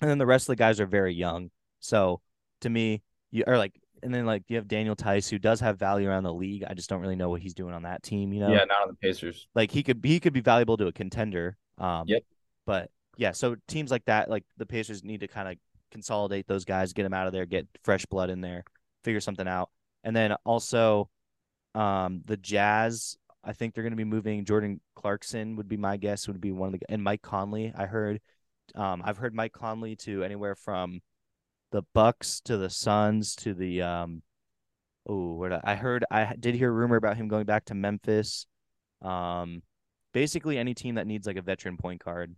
and 0.00 0.10
then 0.10 0.18
the 0.18 0.26
rest 0.26 0.44
of 0.44 0.52
the 0.52 0.56
guys 0.56 0.80
are 0.80 0.86
very 0.86 1.14
young. 1.14 1.50
So 1.80 2.20
to 2.62 2.70
me, 2.70 3.02
you 3.30 3.44
are 3.46 3.58
like, 3.58 3.78
and 4.02 4.14
then 4.14 4.24
like 4.24 4.44
you 4.48 4.56
have 4.56 4.66
Daniel 4.66 4.94
Theis 4.96 5.28
who 5.28 5.38
does 5.38 5.60
have 5.60 5.78
value 5.78 6.08
around 6.08 6.22
the 6.22 6.32
league. 6.32 6.64
I 6.66 6.72
just 6.74 6.88
don't 6.88 7.00
really 7.02 7.16
know 7.16 7.28
what 7.28 7.42
he's 7.42 7.54
doing 7.54 7.74
on 7.74 7.82
that 7.82 8.02
team. 8.02 8.32
You 8.32 8.40
know, 8.40 8.48
Yeah, 8.48 8.64
not 8.64 8.82
on 8.82 8.88
the 8.88 8.94
Pacers. 8.94 9.46
like 9.54 9.70
he 9.70 9.82
could 9.82 10.00
he 10.02 10.18
could 10.20 10.32
be 10.32 10.40
valuable 10.40 10.76
to 10.78 10.86
a 10.86 10.92
contender. 10.92 11.56
Um, 11.78 12.04
Yep. 12.08 12.22
But 12.66 12.90
yeah, 13.16 13.32
so 13.32 13.56
teams 13.68 13.90
like 13.90 14.04
that, 14.06 14.30
like 14.30 14.44
the 14.56 14.64
Pacers, 14.66 15.04
need 15.04 15.20
to 15.20 15.28
kind 15.28 15.48
of 15.48 15.56
consolidate 15.90 16.46
those 16.46 16.64
guys, 16.64 16.92
get 16.94 17.02
them 17.02 17.12
out 17.12 17.26
of 17.26 17.32
there, 17.34 17.44
get 17.44 17.66
fresh 17.84 18.06
blood 18.06 18.30
in 18.30 18.40
there, 18.40 18.64
figure 19.04 19.20
something 19.20 19.46
out, 19.48 19.68
and 20.04 20.14
then 20.16 20.32
also, 20.44 21.10
um, 21.74 22.22
the 22.24 22.36
Jazz. 22.38 23.16
I 23.44 23.52
think 23.52 23.74
they're 23.74 23.82
going 23.82 23.92
to 23.92 23.96
be 23.96 24.04
moving. 24.04 24.44
Jordan 24.44 24.80
Clarkson 24.94 25.56
would 25.56 25.68
be 25.68 25.76
my 25.76 25.96
guess. 25.96 26.28
Would 26.28 26.40
be 26.40 26.52
one 26.52 26.74
of 26.74 26.80
the 26.80 26.90
and 26.90 27.02
Mike 27.02 27.22
Conley. 27.22 27.72
I 27.76 27.86
heard, 27.86 28.20
um, 28.74 29.02
I've 29.04 29.16
heard 29.16 29.34
Mike 29.34 29.52
Conley 29.52 29.96
to 29.96 30.22
anywhere 30.22 30.54
from 30.54 31.00
the 31.72 31.82
Bucks 31.94 32.40
to 32.42 32.56
the 32.56 32.70
Suns 32.70 33.34
to 33.36 33.54
the 33.54 33.82
um. 33.82 34.22
Oh, 35.06 35.34
what 35.34 35.66
I 35.66 35.76
heard, 35.76 36.04
I 36.10 36.36
did 36.38 36.54
hear 36.54 36.68
a 36.68 36.72
rumor 36.72 36.96
about 36.96 37.16
him 37.16 37.26
going 37.26 37.46
back 37.46 37.64
to 37.66 37.74
Memphis. 37.74 38.46
Um, 39.00 39.62
basically 40.12 40.58
any 40.58 40.74
team 40.74 40.96
that 40.96 41.06
needs 41.06 41.26
like 41.26 41.36
a 41.36 41.42
veteran 41.42 41.76
point 41.76 42.04
guard 42.04 42.34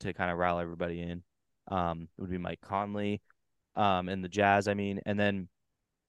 to 0.00 0.12
kind 0.12 0.30
of 0.30 0.38
rile 0.38 0.58
everybody 0.58 1.00
in. 1.00 1.22
Um, 1.68 2.08
would 2.18 2.30
be 2.30 2.38
Mike 2.38 2.60
Conley, 2.60 3.20
um, 3.76 4.08
and 4.08 4.24
the 4.24 4.28
Jazz. 4.28 4.66
I 4.66 4.74
mean, 4.74 5.00
and 5.06 5.20
then 5.20 5.48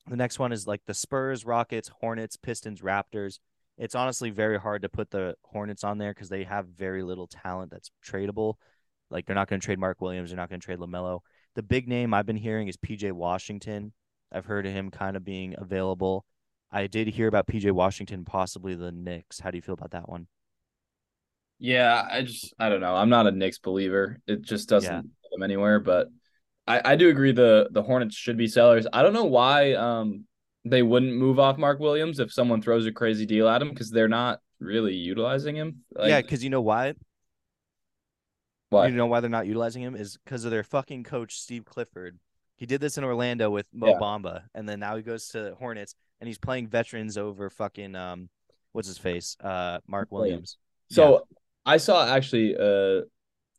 the 0.07 0.15
next 0.15 0.39
one 0.39 0.51
is 0.51 0.65
like 0.65 0.81
the 0.87 0.93
Spurs, 0.93 1.45
Rockets, 1.45 1.89
Hornets, 1.99 2.35
Pistons, 2.35 2.81
Raptors. 2.81 3.37
It's 3.77 3.95
honestly 3.95 4.29
very 4.29 4.59
hard 4.59 4.83
to 4.83 4.89
put 4.89 5.09
the 5.09 5.35
Hornets 5.43 5.83
on 5.83 5.97
there 5.97 6.13
because 6.13 6.29
they 6.29 6.43
have 6.43 6.67
very 6.67 7.03
little 7.03 7.27
talent 7.27 7.71
that's 7.71 7.91
tradable. 8.05 8.55
Like 9.09 9.25
they're 9.25 9.35
not 9.35 9.47
going 9.49 9.59
to 9.59 9.65
trade 9.65 9.79
Mark 9.79 10.01
Williams, 10.01 10.29
they're 10.29 10.37
not 10.37 10.49
going 10.49 10.59
to 10.61 10.65
trade 10.65 10.79
LaMelo. 10.79 11.19
The 11.55 11.63
big 11.63 11.87
name 11.87 12.13
I've 12.13 12.25
been 12.25 12.37
hearing 12.37 12.67
is 12.67 12.77
PJ 12.77 13.11
Washington. 13.11 13.93
I've 14.31 14.45
heard 14.45 14.65
of 14.65 14.71
him 14.71 14.89
kind 14.91 15.17
of 15.17 15.25
being 15.25 15.55
available. 15.57 16.25
I 16.71 16.87
did 16.87 17.07
hear 17.09 17.27
about 17.27 17.47
PJ 17.47 17.71
Washington, 17.71 18.23
possibly 18.23 18.75
the 18.75 18.91
Knicks. 18.91 19.39
How 19.39 19.51
do 19.51 19.57
you 19.57 19.61
feel 19.61 19.73
about 19.73 19.91
that 19.91 20.07
one? 20.07 20.27
Yeah, 21.59 22.07
I 22.09 22.23
just 22.23 22.53
I 22.57 22.69
don't 22.69 22.81
know. 22.81 22.95
I'm 22.95 23.09
not 23.09 23.27
a 23.27 23.31
Knicks 23.31 23.59
believer. 23.59 24.19
It 24.27 24.41
just 24.41 24.69
doesn't 24.69 24.93
Yeah. 24.93 25.01
them 25.31 25.43
anywhere. 25.43 25.79
But 25.79 26.07
I 26.67 26.93
I 26.93 26.95
do 26.95 27.09
agree 27.09 27.33
the 27.33 27.69
the 27.71 27.83
Hornets 27.83 28.15
should 28.15 28.37
be 28.37 28.47
sellers. 28.47 28.87
I 28.91 29.03
don't 29.03 29.13
know 29.13 29.25
why 29.25 29.73
um 29.73 30.25
they 30.65 30.83
wouldn't 30.83 31.15
move 31.15 31.39
off 31.39 31.57
Mark 31.57 31.79
Williams 31.79 32.19
if 32.19 32.31
someone 32.31 32.61
throws 32.61 32.85
a 32.85 32.91
crazy 32.91 33.25
deal 33.25 33.47
at 33.47 33.61
him 33.61 33.69
because 33.69 33.89
they're 33.89 34.07
not 34.07 34.39
really 34.59 34.93
utilizing 34.93 35.55
him. 35.55 35.83
Like, 35.93 36.09
yeah, 36.09 36.21
because 36.21 36.43
you 36.43 36.49
know 36.49 36.61
why? 36.61 36.93
why? 38.69 38.87
You 38.87 38.95
know 38.95 39.07
why 39.07 39.19
they're 39.19 39.29
not 39.29 39.47
utilizing 39.47 39.81
him 39.81 39.95
is 39.95 40.17
because 40.23 40.45
of 40.45 40.51
their 40.51 40.63
fucking 40.63 41.03
coach 41.03 41.39
Steve 41.39 41.65
Clifford. 41.65 42.19
He 42.57 42.65
did 42.67 42.79
this 42.79 42.97
in 42.97 43.03
Orlando 43.03 43.49
with 43.49 43.65
Mo 43.73 43.87
Yeah. 43.87 43.99
Bamba, 43.99 44.43
and 44.53 44.69
then 44.69 44.79
now 44.79 44.95
he 44.95 45.01
goes 45.01 45.29
to 45.29 45.55
Hornets 45.55 45.95
and 46.19 46.27
he's 46.27 46.37
playing 46.37 46.67
veterans 46.67 47.17
over 47.17 47.49
fucking 47.49 47.95
um, 47.95 48.29
what's 48.71 48.87
his 48.87 48.99
face? 48.99 49.35
Uh, 49.43 49.79
Mark 49.87 50.11
Williams. 50.11 50.57
So 50.89 51.27
I 51.65 51.77
saw 51.77 52.07
actually 52.07 52.55
uh, 52.55 53.01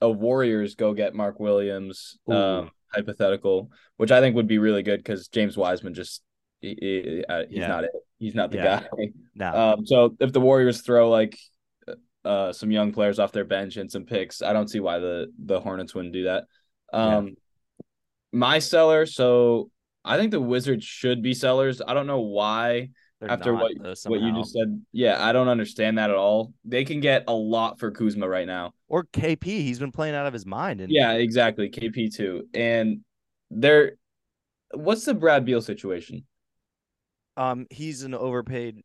a 0.00 0.08
Warriors 0.08 0.76
go 0.76 0.94
get 0.94 1.14
Mark 1.14 1.40
Williams 1.40 2.18
um, 2.28 2.70
hypothetical, 2.88 3.70
which 3.96 4.12
I 4.12 4.20
think 4.20 4.36
would 4.36 4.46
be 4.46 4.58
really 4.58 4.82
good 4.82 4.98
because 4.98 5.28
James 5.28 5.56
Wiseman 5.56 5.94
just 5.94 6.22
he, 6.62 7.24
uh, 7.28 7.42
he's 7.48 7.58
Yeah. 7.58 7.68
not 7.68 7.84
it. 7.84 7.90
He's 8.18 8.34
not 8.34 8.50
the 8.50 8.56
Yeah. 8.58 8.80
guy. 8.80 9.08
Now, 9.34 9.72
Um, 9.74 9.86
so 9.86 10.16
if 10.20 10.32
the 10.32 10.40
Warriors 10.40 10.80
throw 10.82 11.10
like 11.10 11.38
uh 12.24 12.52
some 12.52 12.70
young 12.70 12.92
players 12.92 13.18
off 13.18 13.32
their 13.32 13.44
bench 13.44 13.76
and 13.76 13.90
some 13.90 14.04
picks, 14.04 14.42
I 14.42 14.52
don't 14.52 14.68
see 14.68 14.78
why 14.80 14.98
the 15.00 15.32
the 15.38 15.60
Hornets 15.60 15.94
wouldn't 15.94 16.14
do 16.14 16.24
that. 16.24 16.44
Um, 16.92 17.36
my 18.32 18.58
seller. 18.60 19.06
So 19.06 19.70
I 20.04 20.16
think 20.18 20.30
the 20.30 20.40
Wizards 20.40 20.84
should 20.84 21.22
be 21.22 21.34
sellers. 21.34 21.82
I 21.86 21.94
don't 21.94 22.06
know 22.06 22.20
why 22.20 22.90
they're 23.20 23.30
after 23.30 23.52
not, 23.52 23.62
what 23.62 23.72
though, 23.80 24.10
what 24.10 24.20
you 24.20 24.34
just 24.34 24.52
said. 24.52 24.82
Yeah, 24.92 25.22
I 25.24 25.32
don't 25.32 25.48
understand 25.48 25.98
that 25.98 26.10
at 26.10 26.16
all. 26.16 26.52
They 26.64 26.84
can 26.84 27.00
get 27.00 27.24
a 27.28 27.32
lot 27.34 27.78
for 27.78 27.90
Kuzma 27.90 28.28
right 28.28 28.46
now. 28.46 28.74
or 28.88 29.04
KP, 29.04 29.44
he's 29.44 29.78
been 29.78 29.92
playing 29.92 30.14
out 30.14 30.26
of 30.26 30.32
his 30.32 30.44
mind. 30.44 30.80
And 30.80 30.92
Yeah, 30.92 31.12
exactly. 31.12 31.70
KP 31.70 32.14
too, 32.14 32.48
and 32.54 33.00
they're. 33.50 33.92
What's 34.74 35.04
the 35.04 35.14
Brad 35.14 35.44
Beal 35.44 35.60
situation? 35.60 36.24
Um, 37.36 37.66
he's 37.70 38.02
an 38.02 38.14
overpaid, 38.14 38.82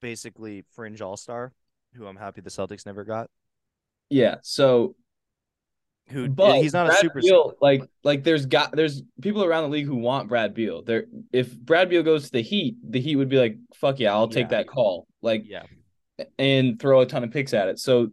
basically 0.00 0.64
fringe 0.74 1.00
all 1.00 1.16
star, 1.16 1.52
who 1.94 2.06
I'm 2.06 2.16
happy 2.16 2.40
the 2.40 2.50
Celtics 2.50 2.86
never 2.86 3.04
got. 3.04 3.30
Yeah, 4.10 4.36
so 4.42 4.94
Who 6.08 6.28
But 6.28 6.60
he's 6.62 6.74
not 6.74 6.86
Brad 6.86 6.98
a 6.98 7.00
super. 7.00 7.20
Beal, 7.20 7.54
like 7.60 7.82
like 8.02 8.24
there's 8.24 8.46
got 8.46 8.72
there's 8.76 9.02
people 9.22 9.44
around 9.44 9.62
the 9.64 9.68
league 9.70 9.86
who 9.86 9.96
want 9.96 10.28
Brad 10.28 10.52
Beal. 10.54 10.82
There, 10.82 11.04
if 11.32 11.56
Brad 11.56 11.88
Beal 11.88 12.02
goes 12.02 12.26
to 12.26 12.32
the 12.32 12.42
Heat, 12.42 12.76
the 12.86 13.00
Heat 13.00 13.16
would 13.16 13.30
be 13.30 13.38
like, 13.38 13.56
"Fuck 13.74 13.98
yeah, 14.00 14.12
I'll 14.12 14.28
take 14.28 14.44
Yeah. 14.50 14.58
that 14.58 14.68
call." 14.68 15.06
Like, 15.22 15.44
yeah, 15.46 15.62
and 16.38 16.78
throw 16.78 17.00
a 17.00 17.06
ton 17.06 17.24
of 17.24 17.30
picks 17.30 17.54
at 17.54 17.68
it. 17.68 17.78
So 17.78 18.08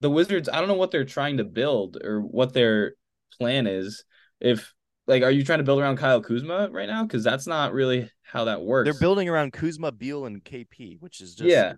the 0.00 0.10
Wizards, 0.10 0.48
I 0.48 0.58
don't 0.60 0.68
know 0.68 0.74
what 0.74 0.90
they're 0.90 1.04
trying 1.04 1.36
to 1.36 1.44
build 1.44 1.98
or 2.02 2.20
what 2.20 2.54
their 2.54 2.94
plan 3.38 3.66
is. 3.66 4.04
If 4.40 4.72
like, 5.06 5.22
are 5.22 5.30
you 5.30 5.44
trying 5.44 5.58
to 5.58 5.64
build 5.64 5.80
around 5.80 5.96
Kyle 5.98 6.20
Kuzma 6.20 6.68
right 6.70 6.88
now? 6.88 7.04
Because 7.04 7.22
that's 7.24 7.46
not 7.46 7.72
really 7.72 8.10
how 8.22 8.44
that 8.44 8.62
works. 8.62 8.86
they're 8.90 9.00
building 9.00 9.28
around 9.28 9.52
Kuzma, 9.52 9.92
Beal, 9.92 10.26
and 10.26 10.42
KP, 10.44 10.96
which 11.00 11.20
is 11.20 11.34
just 11.34 11.48
yeah, 11.48 11.74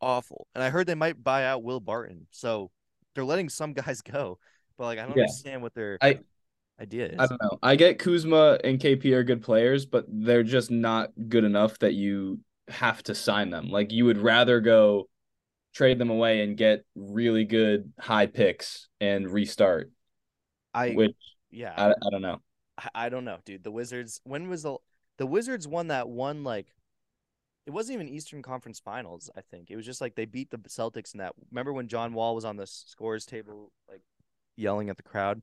awful. 0.00 0.46
And 0.54 0.62
I 0.64 0.70
heard 0.70 0.86
they 0.86 0.94
might 0.94 1.22
buy 1.22 1.44
out 1.44 1.62
Will 1.62 1.80
Barton. 1.80 2.26
So 2.30 2.70
they're 3.14 3.24
letting 3.24 3.48
some 3.48 3.72
guys 3.74 4.02
go, 4.02 4.38
but 4.76 4.84
like 4.84 4.98
I 4.98 5.02
don't 5.06 5.16
Yeah. 5.16 5.22
understand 5.24 5.62
what 5.62 5.74
their 5.74 5.98
I- 6.02 6.20
idea 6.80 7.06
is. 7.06 7.16
I 7.18 7.26
don't 7.26 7.40
know. 7.42 7.58
I 7.62 7.76
get 7.76 7.98
Kuzma 7.98 8.58
and 8.64 8.78
KP 8.80 9.12
are 9.12 9.24
good 9.24 9.42
players, 9.42 9.86
but 9.86 10.04
they're 10.08 10.42
just 10.42 10.70
not 10.70 11.10
good 11.28 11.44
enough 11.44 11.78
that 11.78 11.94
you 11.94 12.40
have 12.68 13.02
to 13.04 13.14
sign 13.14 13.50
them. 13.50 13.68
Like 13.70 13.92
you 13.92 14.04
would 14.06 14.18
rather 14.18 14.60
go 14.60 15.08
trade 15.72 15.98
them 15.98 16.10
away 16.10 16.42
and 16.42 16.56
get 16.56 16.84
really 16.94 17.44
good 17.44 17.92
high 18.00 18.26
picks 18.26 18.88
and 19.00 19.30
restart. 19.30 19.90
I 20.74 20.90
which 20.92 21.14
yeah, 21.50 21.72
I, 21.76 21.90
I 21.90 22.10
don't 22.10 22.22
know. 22.22 22.40
I, 22.78 23.06
I 23.06 23.08
don't 23.08 23.24
know, 23.24 23.38
dude. 23.44 23.64
The 23.64 23.70
Wizards. 23.70 24.20
When 24.24 24.48
was 24.48 24.62
the 24.62 24.76
the 25.18 25.26
Wizards 25.26 25.66
won 25.68 25.88
that 25.88 26.08
one? 26.08 26.44
Like, 26.44 26.74
it 27.66 27.70
wasn't 27.70 27.94
even 28.00 28.08
Eastern 28.08 28.42
Conference 28.42 28.80
Finals. 28.80 29.30
I 29.36 29.40
think 29.40 29.70
it 29.70 29.76
was 29.76 29.86
just 29.86 30.00
like 30.00 30.14
they 30.14 30.24
beat 30.26 30.50
the 30.50 30.58
Celtics 30.58 31.14
in 31.14 31.18
that. 31.18 31.34
Remember 31.50 31.72
when 31.72 31.88
John 31.88 32.14
Wall 32.14 32.34
was 32.34 32.44
on 32.44 32.56
the 32.56 32.66
scores 32.66 33.26
table, 33.26 33.72
like 33.90 34.02
yelling 34.56 34.90
at 34.90 34.96
the 34.96 35.02
crowd? 35.02 35.42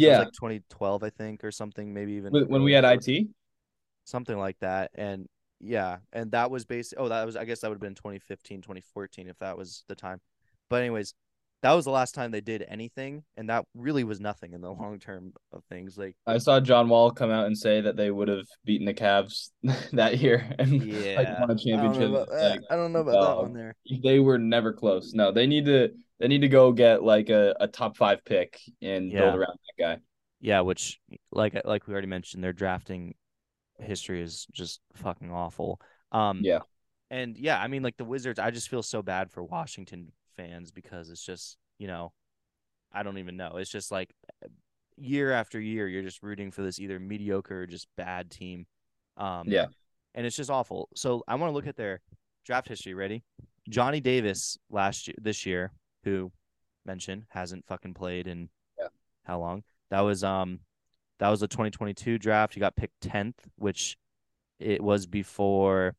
It 0.00 0.06
was 0.08 0.10
Yeah, 0.10 0.18
like 0.18 0.32
2012, 0.32 1.02
I 1.02 1.10
think, 1.10 1.42
or 1.44 1.50
something. 1.50 1.92
Maybe 1.92 2.12
even 2.12 2.32
when 2.32 2.48
when 2.48 2.62
we 2.62 2.72
had. 2.72 2.84
IT. 2.84 3.28
something 4.04 4.38
like 4.38 4.58
that 4.60 4.90
and 4.94 5.28
yeah 5.60 5.98
and 6.12 6.30
that 6.30 6.50
was 6.50 6.64
based 6.64 6.94
oh 6.96 7.08
that 7.08 7.24
was 7.26 7.36
i 7.36 7.44
guess 7.44 7.60
that 7.60 7.68
would 7.68 7.74
have 7.76 7.80
been 7.80 7.94
2015 7.94 8.62
2014 8.62 9.28
if 9.28 9.38
that 9.38 9.56
was 9.56 9.84
the 9.88 9.94
time 9.94 10.20
but 10.70 10.80
anyways 10.80 11.14
that 11.62 11.72
was 11.72 11.84
the 11.84 11.90
last 11.90 12.14
time 12.14 12.30
they 12.30 12.40
did 12.40 12.64
anything 12.68 13.24
and 13.36 13.50
that 13.50 13.64
really 13.74 14.04
was 14.04 14.20
nothing 14.20 14.52
in 14.52 14.60
the 14.60 14.72
long 14.72 14.98
term 14.98 15.32
of 15.52 15.64
things 15.64 15.98
like 15.98 16.16
I 16.26 16.38
saw 16.38 16.60
John 16.60 16.88
Wall 16.88 17.10
come 17.10 17.30
out 17.30 17.46
and 17.46 17.56
say 17.56 17.80
that 17.80 17.96
they 17.96 18.10
would 18.10 18.28
have 18.28 18.46
beaten 18.64 18.86
the 18.86 18.92
Cavs 18.94 19.50
that 19.92 20.18
year 20.18 20.46
and 20.58 20.82
yeah 20.82 21.16
like 21.16 21.28
won 21.38 21.50
a 21.50 21.56
I 21.74 21.82
don't 21.82 21.96
know 21.96 22.06
championship. 22.06 22.08
about 22.08 22.32
uh, 22.32 22.50
Like, 22.50 22.60
I 22.70 22.76
don't 22.76 22.92
know 22.92 23.00
about 23.00 23.20
that 23.20 23.38
one 23.38 23.52
there 23.52 23.74
um, 23.90 24.02
they 24.02 24.18
were 24.18 24.38
never 24.38 24.72
close. 24.72 25.14
No, 25.14 25.32
they 25.32 25.46
need 25.46 25.64
to 25.66 25.90
they 26.18 26.28
need 26.28 26.40
to 26.42 26.48
go 26.48 26.72
get 26.72 27.02
like 27.02 27.30
a, 27.30 27.54
a 27.60 27.68
top 27.68 27.96
five 27.96 28.24
pick 28.24 28.60
and 28.82 29.10
Yeah. 29.10 29.20
build 29.20 29.36
around 29.36 29.58
that 29.78 29.82
guy. 29.82 29.98
yeah 30.40 30.60
which 30.60 31.00
like 31.32 31.54
uh, 31.54 31.62
like 31.64 31.86
we 31.86 31.92
already 31.92 32.06
mentioned 32.06 32.42
their 32.42 32.52
drafting 32.52 33.14
history 33.80 34.22
is 34.22 34.46
just 34.52 34.80
fucking 34.94 35.32
awful 35.32 35.80
um 36.12 36.44
Yeah. 36.44 36.60
and 37.10 37.38
yeah, 37.38 37.60
I 37.60 37.68
mean, 37.68 37.82
like 37.82 37.96
the 37.96 38.04
Wizards, 38.04 38.38
I 38.38 38.50
just 38.50 38.68
feel 38.68 38.82
so 38.82 39.02
bad 39.02 39.30
for 39.30 39.42
Washington 39.44 40.12
fans 40.38 40.70
because 40.70 41.10
it's 41.10 41.24
just, 41.24 41.58
you 41.78 41.86
know, 41.88 42.12
I 42.92 43.02
don't 43.02 43.18
even 43.18 43.36
know. 43.36 43.56
It's 43.56 43.70
just 43.70 43.90
like 43.90 44.14
year 44.96 45.32
after 45.32 45.60
year, 45.60 45.86
you're 45.88 46.02
just 46.02 46.22
rooting 46.22 46.50
for 46.50 46.62
this 46.62 46.78
either 46.78 46.98
mediocre 46.98 47.62
or 47.62 47.66
just 47.66 47.86
bad 47.96 48.30
team. 48.30 48.66
Um, 49.16 49.48
Yeah. 49.48 49.66
and 50.14 50.24
it's 50.24 50.36
just 50.36 50.50
awful. 50.50 50.88
So 50.94 51.22
I 51.28 51.34
want 51.34 51.50
to 51.50 51.54
look 51.54 51.66
at 51.66 51.76
their 51.76 52.00
draft 52.44 52.68
history. 52.68 52.94
Ready? 52.94 53.24
Johnny 53.68 54.00
Davis 54.00 54.56
last 54.70 55.08
year, 55.08 55.16
this 55.20 55.44
year, 55.44 55.72
who 56.04 56.32
mentioned 56.86 57.24
hasn't 57.30 57.66
fucking 57.66 57.94
played 57.94 58.26
in 58.26 58.48
Yeah. 58.78 58.88
how 59.24 59.40
long? 59.40 59.64
That 59.90 60.00
was 60.00 60.24
um, 60.24 60.60
that 61.18 61.28
was 61.28 61.40
the 61.40 61.48
2022 61.48 62.18
draft. 62.18 62.54
He 62.54 62.60
got 62.60 62.76
picked 62.76 63.00
10th, 63.00 63.34
which 63.56 63.98
it 64.60 64.82
was 64.82 65.06
before 65.06 65.96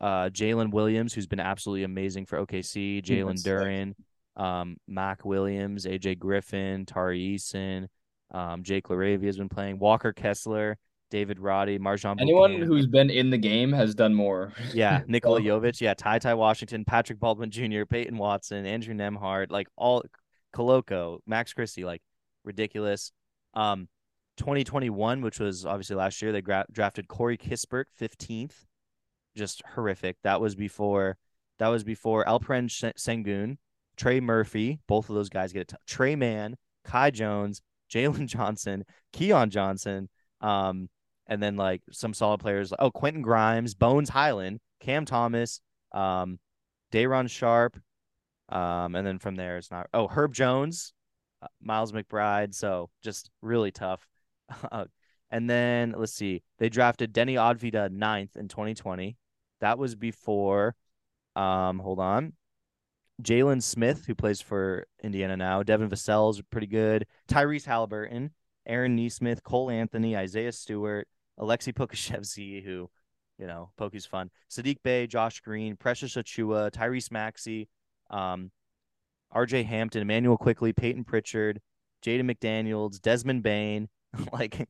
uh, 0.00 0.28
Jalen 0.30 0.70
Williams, 0.72 1.12
who's 1.12 1.26
been 1.26 1.40
absolutely 1.40 1.84
amazing 1.84 2.26
for 2.26 2.44
OKC, 2.44 3.02
Jalen. 3.02 3.42
Duren, 3.42 3.94
um, 4.42 4.76
Mac 4.86 5.24
Williams, 5.24 5.86
AJ 5.86 6.18
Griffin, 6.18 6.86
Tari 6.86 7.36
Eason, 7.36 7.88
um, 8.30 8.62
Jake 8.62 8.88
LaRavia 8.88 9.24
has 9.26 9.38
been 9.38 9.48
playing, 9.48 9.78
Walker 9.78 10.12
Kessler, 10.12 10.78
David 11.10 11.40
Roddy, 11.40 11.78
Marjan. 11.78 12.20
Anyone 12.20 12.50
Buchanan. 12.50 12.68
who's 12.68 12.86
been 12.86 13.10
in 13.10 13.30
the 13.30 13.38
game 13.38 13.72
has 13.72 13.94
done 13.94 14.14
more. 14.14 14.52
Yeah, 14.74 15.02
Nikola 15.06 15.40
Jovic, 15.40 15.80
yeah, 15.80 15.94
Ty 15.94 16.18
Ty 16.20 16.34
Washington, 16.34 16.84
Patrick 16.84 17.18
Baldwin 17.18 17.50
Jr., 17.50 17.84
Peyton 17.88 18.18
Watson, 18.18 18.66
Andrew 18.66 18.94
Nembhard, 18.94 19.50
like 19.50 19.68
all 19.76 20.04
Koloko, 20.54 21.18
Max 21.26 21.52
Christie, 21.52 21.84
like 21.84 22.02
ridiculous. 22.44 23.12
Um, 23.54 23.88
2021, 24.36 25.20
which 25.22 25.40
was 25.40 25.66
obviously 25.66 25.96
last 25.96 26.22
year, 26.22 26.30
they 26.32 26.42
gra- 26.42 26.66
drafted 26.70 27.08
Corey 27.08 27.36
Kispert 27.36 27.84
15th, 28.00 28.64
just 29.38 29.62
horrific. 29.74 30.16
That 30.24 30.40
was 30.40 30.54
before, 30.54 31.16
that 31.58 31.68
was 31.68 31.84
before 31.84 32.24
Alperen 32.24 32.68
Sengun, 32.68 33.56
Trey 33.96 34.20
Murphy, 34.20 34.80
both 34.86 35.08
of 35.08 35.14
those 35.14 35.28
guys 35.28 35.52
get 35.52 35.62
a 35.62 35.76
t- 35.76 35.76
Tre 35.86 36.14
Mann, 36.14 36.56
Kai 36.84 37.10
Jones, 37.10 37.62
Jalen 37.92 38.26
Johnson, 38.26 38.84
Keon 39.12 39.50
Johnson, 39.50 40.10
um, 40.40 40.88
and 41.26 41.42
then 41.42 41.56
like 41.56 41.82
some 41.90 42.14
solid 42.14 42.40
players. 42.40 42.72
Oh, 42.78 42.90
Quentin 42.90 43.22
Grimes, 43.22 43.74
Bones 43.74 44.10
Hyland, 44.10 44.60
Cam 44.80 45.04
Thomas, 45.04 45.60
um, 45.92 46.38
Day'Ron 46.90 47.26
Sharpe, 47.28 47.78
um, 48.48 48.94
and 48.94 49.06
then 49.06 49.18
from 49.18 49.36
there 49.36 49.56
it's 49.58 49.70
not. 49.70 49.88
Oh, 49.92 50.08
Herb 50.08 50.32
Jones, 50.32 50.92
uh, 51.42 51.48
Miles 51.60 51.92
McBride. 51.92 52.54
So 52.54 52.90
just 53.02 53.30
really 53.42 53.70
tough. 53.70 54.06
and 55.30 55.50
then 55.50 55.94
let's 55.96 56.14
see, 56.14 56.42
they 56.58 56.68
drafted 56.68 57.12
Deni 57.12 57.34
Avdija 57.34 57.90
ninth 57.90 58.36
in 58.36 58.48
2020. 58.48 59.16
That 59.60 59.78
was 59.78 59.94
before. 59.94 60.74
Um, 61.36 61.78
hold 61.78 61.98
on. 62.00 62.32
Jalen 63.22 63.62
Smith, 63.62 64.04
who 64.06 64.14
plays 64.14 64.40
for 64.40 64.86
Indiana 65.02 65.36
now, 65.36 65.62
Devin 65.62 65.88
Vassell's 65.88 66.40
pretty 66.50 66.68
good. 66.68 67.04
Tyrese 67.28 67.64
Halliburton, 67.64 68.30
Aaron 68.66 68.94
Nesmith, 68.94 69.42
Cole 69.42 69.70
Anthony, 69.70 70.16
Isaiah 70.16 70.52
Stewart, 70.52 71.08
Aleksej 71.38 71.74
Pokusevski, 71.74 72.64
who, 72.64 72.88
you 73.38 73.46
know, 73.46 73.70
Pokey's 73.76 74.06
fun. 74.06 74.30
Sadiq 74.50 74.76
Bey, 74.84 75.06
Josh 75.08 75.40
Green, 75.40 75.76
Precious 75.76 76.14
Achiuwa, 76.14 76.70
Tyrese 76.70 77.10
Maxey, 77.10 77.68
um, 78.10 78.50
RJ 79.34 79.64
Hampton, 79.66 80.02
Immanuel 80.02 80.36
Quickley, 80.38 80.72
Payton 80.72 81.04
Pritchard, 81.04 81.60
Jaden 82.04 82.30
McDaniels, 82.30 83.00
Desmond 83.00 83.42
Bane, 83.42 83.88
like 84.32 84.68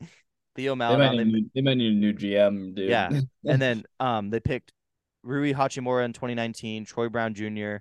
Theo 0.57 0.73
They 0.73 0.79
might, 0.79 0.99
Maledon. 0.99 1.33
need, 1.33 1.45
They, 1.55 1.61
they 1.61 1.61
might 1.65 1.77
need 1.77 1.93
a 1.93 1.97
new 1.97 2.13
GM, 2.15 2.75
dude. 2.75 2.89
Yeah. 2.89 3.11
and 3.47 3.61
then 3.63 3.85
um 4.01 4.31
they 4.31 4.41
picked 4.41 4.73
Rui 5.29 5.53
Hachimura 5.53 6.05
in 6.05 6.13
2019, 6.13 6.87
Troy 6.87 7.09
Brown 7.09 7.35
Jr. 7.35 7.77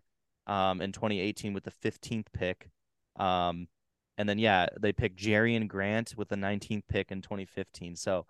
um 0.45 0.81
in 0.81 0.91
2018 0.91 1.53
with 1.53 1.63
the 1.63 1.71
15th 1.71 2.27
pick. 2.33 2.69
Um 3.15 3.67
and 4.17 4.27
then 4.27 4.39
yeah, 4.39 4.67
they 4.79 4.91
picked 4.91 5.17
Jerian 5.17 5.67
Grant 5.67 6.15
with 6.17 6.29
the 6.29 6.36
19th 6.36 6.83
pick 6.89 7.12
in 7.12 7.21
2015. 7.21 7.95
So 7.95 8.25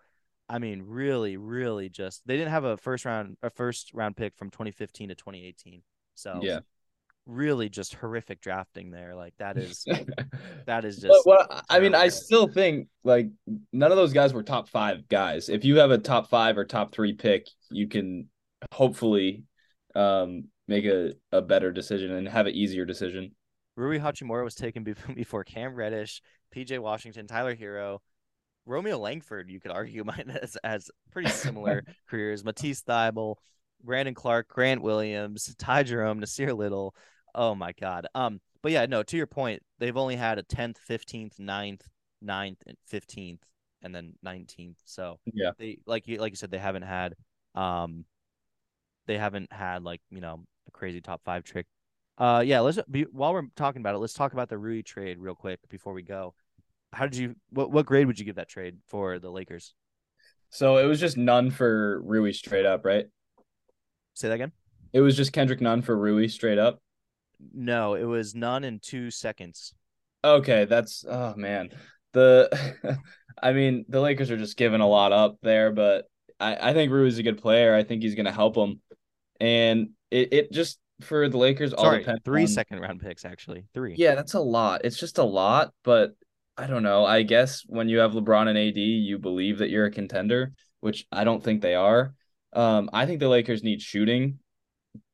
I 0.50 0.60
mean, 0.60 0.84
really, 0.86 1.36
really 1.36 1.90
just 1.90 2.22
they 2.26 2.38
didn't 2.38 2.52
have 2.52 2.64
a 2.64 2.78
first 2.78 3.06
round 3.06 3.38
a 3.42 3.50
first 3.50 3.92
round 3.94 4.16
pick 4.16 4.36
from 4.36 4.50
2015 4.50 5.10
to 5.10 5.16
2018. 5.16 5.82
So 6.16 6.40
yeah. 6.42 6.60
really 7.26 7.70
just 7.70 7.96
horrific 7.96 8.40
drafting 8.40 8.92
there. 8.92 9.16
Like 9.16 9.34
that 9.40 9.58
is 9.58 9.84
that 10.68 10.86
is 10.86 10.98
just 10.98 11.20
what 11.24 11.66
I 11.70 11.80
mean, 11.80 11.96
I 11.96 12.10
still 12.10 12.48
think 12.48 12.88
like 13.04 13.30
none 13.74 13.92
of 13.92 13.98
those 13.98 14.14
guys 14.14 14.32
were 14.32 14.44
top 14.44 14.70
five 14.70 15.08
guys. 15.10 15.50
If 15.50 15.66
you 15.66 15.78
have 15.78 15.92
a 15.92 15.98
top 15.98 16.30
five 16.30 16.58
or 16.58 16.66
top 16.66 16.94
three 16.94 17.14
pick, 17.14 17.48
you 17.72 17.88
can 17.88 18.30
hopefully 18.72 19.44
um 19.96 20.46
make 20.68 20.86
a, 20.86 21.14
a 21.32 21.42
better 21.42 21.72
decision 21.72 22.12
and 22.12 22.28
have 22.28 22.46
an 22.46 22.54
easier 22.54 22.86
decision. 22.86 23.32
Rui 23.76 24.00
Hachimura 24.00 24.44
was 24.44 24.56
taken 24.56 24.84
before 25.16 25.44
Cam 25.44 25.76
Reddish, 25.76 26.22
PJ 26.56 26.78
Washington, 26.80 27.26
Tyler 27.28 27.56
Herro, 27.56 28.00
Romeo 28.66 28.98
Langford. 28.98 29.50
You 29.50 29.60
could 29.60 29.72
argue 29.72 30.04
might 30.06 30.28
as 30.30 30.58
has 30.64 30.90
pretty 31.12 31.30
similar 31.30 31.84
careers. 32.10 32.44
Matisse 32.44 32.82
Thybulle, 32.84 33.36
Brandon 33.84 34.14
Clarke, 34.14 34.50
Grant 34.50 34.82
Williams, 34.82 35.56
Ty 35.58 35.84
Jerome, 35.84 36.20
Nassir 36.20 36.56
Little. 36.58 36.94
Oh 37.34 37.56
my 37.56 37.72
God. 37.80 38.08
Um, 38.16 38.42
but 38.62 38.72
yeah, 38.72 38.86
no. 38.88 39.04
To 39.04 39.16
your 39.18 39.28
point, 39.28 39.62
they've 39.80 39.96
only 39.96 40.16
had 40.16 40.38
a 40.40 40.44
tenth, 40.44 40.78
fifteenth, 40.80 41.38
9th, 41.40 41.82
9th, 42.24 42.58
and 42.66 42.78
fifteenth, 42.88 43.44
and 43.84 43.94
then 43.96 44.14
nineteenth. 44.24 44.80
So 44.86 45.20
Yeah. 45.34 45.52
they 45.58 45.78
like 45.86 46.08
you 46.08 46.18
like 46.18 46.34
you 46.34 46.38
said, 46.38 46.52
they 46.52 46.58
haven't 46.58 46.82
had 46.84 47.14
um, 47.56 48.06
they 49.08 49.18
haven't 49.18 49.52
had 49.52 49.84
like 49.84 50.02
you 50.12 50.22
know 50.22 50.44
a 50.68 50.72
crazy 50.72 51.02
top 51.02 51.22
five 51.24 51.44
trick 51.44 51.66
uh, 52.18 52.44
yeah. 52.46 52.62
Let's 52.62 52.80
be 52.90 53.04
while 53.04 53.34
we're 53.34 53.48
talking 53.56 53.82
about 53.82 53.96
it. 53.96 54.00
Let's 54.00 54.14
talk 54.14 54.34
about 54.34 54.50
the 54.50 54.58
Rui 54.58 54.82
trade 54.82 55.20
real 55.20 55.36
quick 55.36 55.60
before 55.70 55.94
we 55.94 56.02
go. 56.02 56.34
How 56.92 57.06
did 57.06 57.18
you? 57.18 57.36
What 57.52 57.72
what 57.72 57.86
grade 57.86 58.08
would 58.08 58.18
you 58.18 58.26
give 58.26 58.36
that 58.36 58.50
trade 58.50 58.78
for 58.88 59.20
the 59.20 59.30
Lakers? 59.30 59.76
So 60.50 60.78
it 60.78 60.86
was 60.86 61.00
just 61.00 61.18
Nunn 61.18 61.52
for 61.52 62.02
Rui 62.02 62.32
straight 62.34 62.66
up, 62.66 62.86
right? 62.86 63.06
Say 64.14 64.30
that 64.30 64.36
again. 64.36 64.52
It 64.94 65.02
was 65.02 65.16
just 65.16 65.34
Kendrick 65.34 65.62
Nunn 65.62 65.82
for 65.82 65.96
Rui 65.96 66.28
straight 66.28 66.58
up. 66.58 66.82
No, 67.54 67.94
it 67.94 68.06
was 68.06 68.34
Nunn 68.34 68.64
in 68.64 68.80
two 68.80 69.12
seconds. 69.12 69.74
Okay, 70.24 70.66
that's 70.66 71.06
oh 71.08 71.36
man. 71.36 71.70
The 72.14 72.98
I 73.44 73.54
mean, 73.54 73.86
the 73.90 74.02
Lakers 74.02 74.32
are 74.32 74.38
just 74.38 74.58
giving 74.58 74.82
a 74.82 74.88
lot 74.88 75.12
up 75.12 75.38
there, 75.44 75.72
but 75.72 76.06
I, 76.40 76.70
I 76.70 76.74
think 76.74 76.92
Rui's 76.92 77.20
a 77.20 77.24
good 77.24 77.40
player. 77.40 77.76
I 77.76 77.84
think 77.84 78.02
he's 78.02 78.16
gonna 78.16 78.32
help 78.32 78.56
them. 78.56 78.82
And 79.40 79.90
it, 80.12 80.34
it 80.34 80.52
just 80.52 80.80
for 81.02 81.30
the 81.30 81.38
Lakers 81.38 81.74
all 81.74 81.86
Sorry, 81.86 82.00
depends 82.00 82.22
three 82.26 82.42
on- 82.44 82.48
second 82.48 82.80
round 82.80 83.02
picks 83.02 83.26
actually. 83.26 83.66
Three. 83.74 83.96
Yeah, 83.98 84.16
that's 84.16 84.34
a 84.34 84.40
lot. 84.40 84.82
It's 84.84 85.00
just 85.00 85.18
a 85.18 85.24
lot, 85.24 85.72
but 85.84 86.12
I 86.58 86.66
don't 86.66 86.84
know. 86.84 87.06
I 87.06 87.22
guess 87.22 87.64
when 87.68 87.88
you 87.88 88.00
have 88.00 88.14
LeBron 88.14 88.48
and 88.48 88.58
AD, 88.58 88.78
you 88.78 89.20
believe 89.20 89.60
that 89.60 89.70
you're 89.70 89.86
a 89.86 89.92
contender, 89.92 90.54
which 90.80 91.06
I 91.12 91.24
don't 91.24 91.44
think 91.44 91.62
they 91.62 91.76
are. 91.76 92.14
Um, 92.54 92.90
I 92.94 93.06
think 93.06 93.20
the 93.20 93.28
Lakers 93.30 93.62
need 93.62 93.80
shooting, 93.82 94.40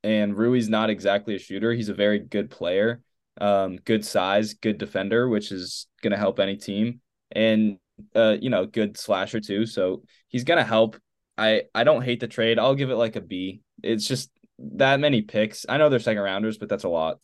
and 0.03 0.37
Rui's 0.37 0.69
not 0.69 0.89
exactly 0.89 1.35
a 1.35 1.39
shooter. 1.39 1.73
He's 1.73 1.89
a 1.89 1.93
very 1.93 2.19
good 2.19 2.49
player, 2.49 3.01
um, 3.41 3.75
good 3.83 4.05
size, 4.05 4.53
good 4.53 4.77
defender, 4.77 5.27
which 5.27 5.51
is 5.51 5.87
going 6.01 6.11
to 6.11 6.17
help 6.17 6.39
any 6.39 6.55
team, 6.55 7.01
and 7.33 7.77
uh, 8.15 8.37
you 8.39 8.49
know, 8.49 8.65
good 8.65 8.97
slasher 8.97 9.41
too. 9.41 9.65
So 9.65 10.03
he's 10.29 10.45
going 10.45 10.59
to 10.59 10.63
help. 10.63 10.97
I 11.37 11.63
I 11.73 11.83
don't 11.83 12.03
hate 12.03 12.19
the 12.19 12.27
trade. 12.27 12.59
I'll 12.59 12.75
give 12.75 12.89
it 12.89 12.95
like 12.95 13.15
a 13.15 13.21
B. 13.21 13.61
It's 13.81 14.07
just 14.07 14.31
that 14.59 14.99
many 14.99 15.21
picks. 15.21 15.65
I 15.67 15.77
know 15.77 15.89
they're 15.89 15.99
second 15.99 16.21
rounders, 16.21 16.57
but 16.57 16.69
that's 16.69 16.83
a 16.83 16.89
lot. 16.89 17.19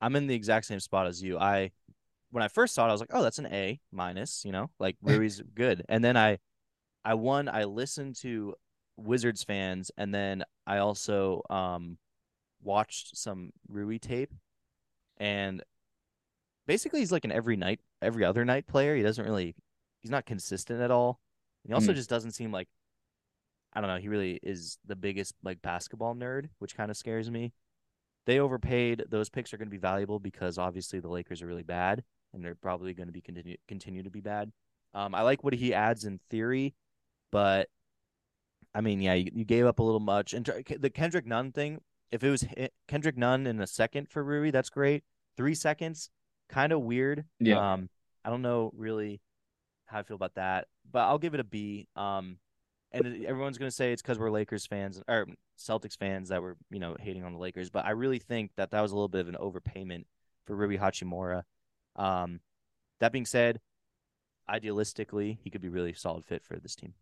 I'm 0.00 0.16
in 0.16 0.26
the 0.26 0.34
exact 0.34 0.66
same 0.66 0.80
spot 0.80 1.06
as 1.06 1.22
you. 1.22 1.38
I 1.38 1.70
when 2.30 2.42
I 2.42 2.48
first 2.48 2.74
saw 2.74 2.86
it, 2.86 2.88
I 2.88 2.92
was 2.92 3.00
like, 3.00 3.10
oh, 3.12 3.22
that's 3.22 3.38
an 3.38 3.46
A 3.46 3.80
minus, 3.92 4.44
you 4.44 4.52
know, 4.52 4.70
like 4.78 4.96
Rui's 5.02 5.42
good. 5.54 5.84
And 5.88 6.04
then 6.04 6.16
I 6.16 6.38
I 7.04 7.14
won, 7.14 7.48
I 7.48 7.64
listened 7.64 8.16
to 8.20 8.54
Wizards 8.96 9.42
fans, 9.42 9.90
and 9.96 10.14
then 10.14 10.44
I 10.66 10.78
also 10.78 11.42
um 11.50 11.98
watched 12.62 13.16
some 13.16 13.50
Rui 13.68 13.98
tape 13.98 14.32
and 15.18 15.62
basically 16.66 17.00
he's 17.00 17.12
like 17.12 17.24
an 17.24 17.32
every 17.32 17.56
night 17.56 17.80
every 18.00 18.24
other 18.24 18.44
night 18.44 18.66
player. 18.66 18.96
He 18.96 19.02
doesn't 19.02 19.24
really 19.24 19.54
he's 20.00 20.10
not 20.10 20.26
consistent 20.26 20.80
at 20.80 20.90
all. 20.90 21.20
He 21.64 21.72
also 21.72 21.92
mm. 21.92 21.96
just 21.96 22.10
doesn't 22.10 22.32
seem 22.32 22.52
like 22.52 22.68
I 23.72 23.80
don't 23.80 23.88
know, 23.88 23.98
he 23.98 24.08
really 24.08 24.38
is 24.42 24.78
the 24.86 24.96
biggest 24.96 25.34
like 25.42 25.62
basketball 25.62 26.14
nerd, 26.14 26.48
which 26.58 26.76
kind 26.76 26.90
of 26.90 26.96
scares 26.96 27.30
me. 27.30 27.52
They 28.26 28.38
overpaid. 28.38 29.04
Those 29.08 29.30
picks 29.30 29.52
are 29.52 29.56
going 29.56 29.68
to 29.68 29.72
be 29.72 29.78
valuable 29.78 30.20
because 30.20 30.58
obviously 30.58 31.00
the 31.00 31.08
Lakers 31.08 31.42
are 31.42 31.46
really 31.46 31.62
bad 31.62 32.04
and 32.32 32.44
they're 32.44 32.54
probably 32.54 32.94
going 32.94 33.08
to 33.08 33.12
be 33.12 33.20
continue 33.20 33.56
continue 33.66 34.02
to 34.02 34.10
be 34.10 34.20
bad. 34.20 34.52
Um, 34.94 35.14
I 35.14 35.22
like 35.22 35.42
what 35.42 35.54
he 35.54 35.74
adds 35.74 36.04
in 36.04 36.20
theory, 36.30 36.74
but 37.30 37.68
I 38.74 38.80
mean, 38.80 39.00
yeah, 39.00 39.14
you, 39.14 39.30
you 39.34 39.44
gave 39.44 39.66
up 39.66 39.78
a 39.78 39.82
little 39.82 40.00
much. 40.00 40.34
And 40.34 40.48
the 40.78 40.90
Kendrick 40.90 41.26
Nunn 41.26 41.52
thing, 41.52 41.80
if 42.10 42.22
it 42.22 42.30
was 42.30 42.46
Kendrick 42.88 43.16
Nunn 43.16 43.46
in 43.46 43.60
a 43.60 43.66
second 43.66 44.08
for 44.08 44.22
Rui, 44.22 44.50
that's 44.50 44.70
great. 44.70 45.04
Three 45.36 45.54
seconds, 45.54 46.10
kind 46.48 46.72
of 46.72 46.80
weird. 46.82 47.24
Yeah. 47.40 47.72
Um, 47.72 47.88
I 48.24 48.30
don't 48.30 48.42
know 48.42 48.70
really 48.76 49.20
how 49.86 49.98
I 49.98 50.02
feel 50.02 50.14
about 50.14 50.34
that, 50.34 50.68
but 50.90 51.00
I'll 51.00 51.18
give 51.18 51.34
it 51.34 51.40
a 51.40 51.44
B. 51.44 51.88
Um, 51.96 52.38
and 52.92 53.24
everyone's 53.24 53.58
gonna 53.58 53.70
say 53.70 53.92
it's 53.92 54.02
because 54.02 54.18
we're 54.18 54.30
Lakers 54.30 54.66
fans 54.66 55.02
or 55.08 55.26
Celtics 55.58 55.96
fans 55.96 56.28
that 56.28 56.42
were 56.42 56.56
you 56.70 56.78
know 56.78 56.96
hating 56.98 57.24
on 57.24 57.32
the 57.32 57.38
Lakers, 57.38 57.70
but 57.70 57.84
I 57.84 57.90
really 57.90 58.18
think 58.18 58.50
that 58.56 58.70
that 58.70 58.80
was 58.80 58.92
a 58.92 58.94
little 58.94 59.08
bit 59.08 59.20
of 59.20 59.28
an 59.28 59.36
overpayment 59.40 60.04
for 60.46 60.56
Ruby 60.56 60.78
Hachimura. 60.78 61.42
Um, 61.96 62.40
that 63.00 63.12
being 63.12 63.26
said, 63.26 63.60
idealistically, 64.48 65.38
he 65.42 65.50
could 65.50 65.60
be 65.60 65.68
really 65.68 65.94
solid 65.94 66.24
fit 66.24 66.44
for 66.44 66.58
this 66.58 66.74
team. 66.74 66.94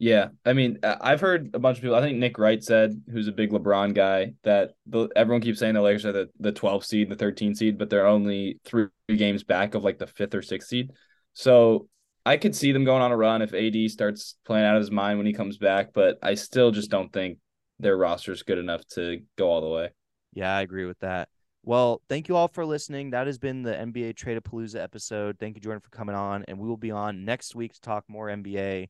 Yeah, 0.00 0.28
I 0.46 0.52
mean, 0.52 0.78
I've 0.84 1.20
heard 1.20 1.50
a 1.54 1.58
bunch 1.58 1.78
of 1.78 1.82
people. 1.82 1.96
I 1.96 2.00
think 2.00 2.18
Nick 2.18 2.38
Wright 2.38 2.62
said, 2.62 3.02
who's 3.10 3.26
a 3.26 3.32
big 3.32 3.50
LeBron 3.50 3.94
guy, 3.94 4.34
that 4.44 4.74
the, 4.86 5.08
everyone 5.16 5.42
keeps 5.42 5.58
saying 5.58 5.74
the 5.74 5.82
Lakers 5.82 6.06
are 6.06 6.12
the 6.12 6.30
the 6.38 6.52
12 6.52 6.84
seed, 6.84 7.08
the 7.08 7.16
13 7.16 7.56
seed, 7.56 7.78
but 7.78 7.90
they're 7.90 8.06
only 8.06 8.60
three 8.64 8.88
games 9.08 9.42
back 9.42 9.74
of 9.74 9.82
like 9.82 9.98
the 9.98 10.06
fifth 10.06 10.34
or 10.34 10.42
sixth 10.42 10.68
seed. 10.68 10.92
So 11.32 11.88
I 12.28 12.36
could 12.36 12.54
see 12.54 12.72
them 12.72 12.84
going 12.84 13.00
on 13.00 13.10
a 13.10 13.16
run 13.16 13.40
if 13.40 13.54
AD 13.54 13.90
starts 13.90 14.36
playing 14.44 14.66
out 14.66 14.76
of 14.76 14.82
his 14.82 14.90
mind 14.90 15.18
when 15.18 15.26
he 15.26 15.32
comes 15.32 15.56
back, 15.56 15.94
but 15.94 16.18
I 16.22 16.34
still 16.34 16.70
just 16.70 16.90
don't 16.90 17.10
think 17.10 17.38
their 17.78 17.96
roster 17.96 18.32
is 18.32 18.42
good 18.42 18.58
enough 18.58 18.86
to 18.88 19.22
go 19.38 19.48
all 19.50 19.62
the 19.62 19.68
way. 19.68 19.88
Yeah, 20.34 20.54
I 20.54 20.60
agree 20.60 20.84
with 20.84 20.98
that. 20.98 21.30
Well, 21.62 22.02
thank 22.10 22.28
you 22.28 22.36
all 22.36 22.48
for 22.48 22.66
listening. 22.66 23.10
That 23.10 23.28
has 23.28 23.38
been 23.38 23.62
the 23.62 23.72
NBA 23.72 24.14
Trade 24.14 24.38
Palooza 24.44 24.78
episode. 24.78 25.38
Thank 25.38 25.56
you, 25.56 25.62
Jordan, 25.62 25.80
for 25.80 25.88
coming 25.88 26.14
on, 26.14 26.44
and 26.48 26.58
we 26.58 26.68
will 26.68 26.76
be 26.76 26.90
on 26.90 27.24
next 27.24 27.54
week 27.54 27.72
to 27.72 27.80
talk 27.80 28.04
more 28.08 28.26
NBA 28.26 28.88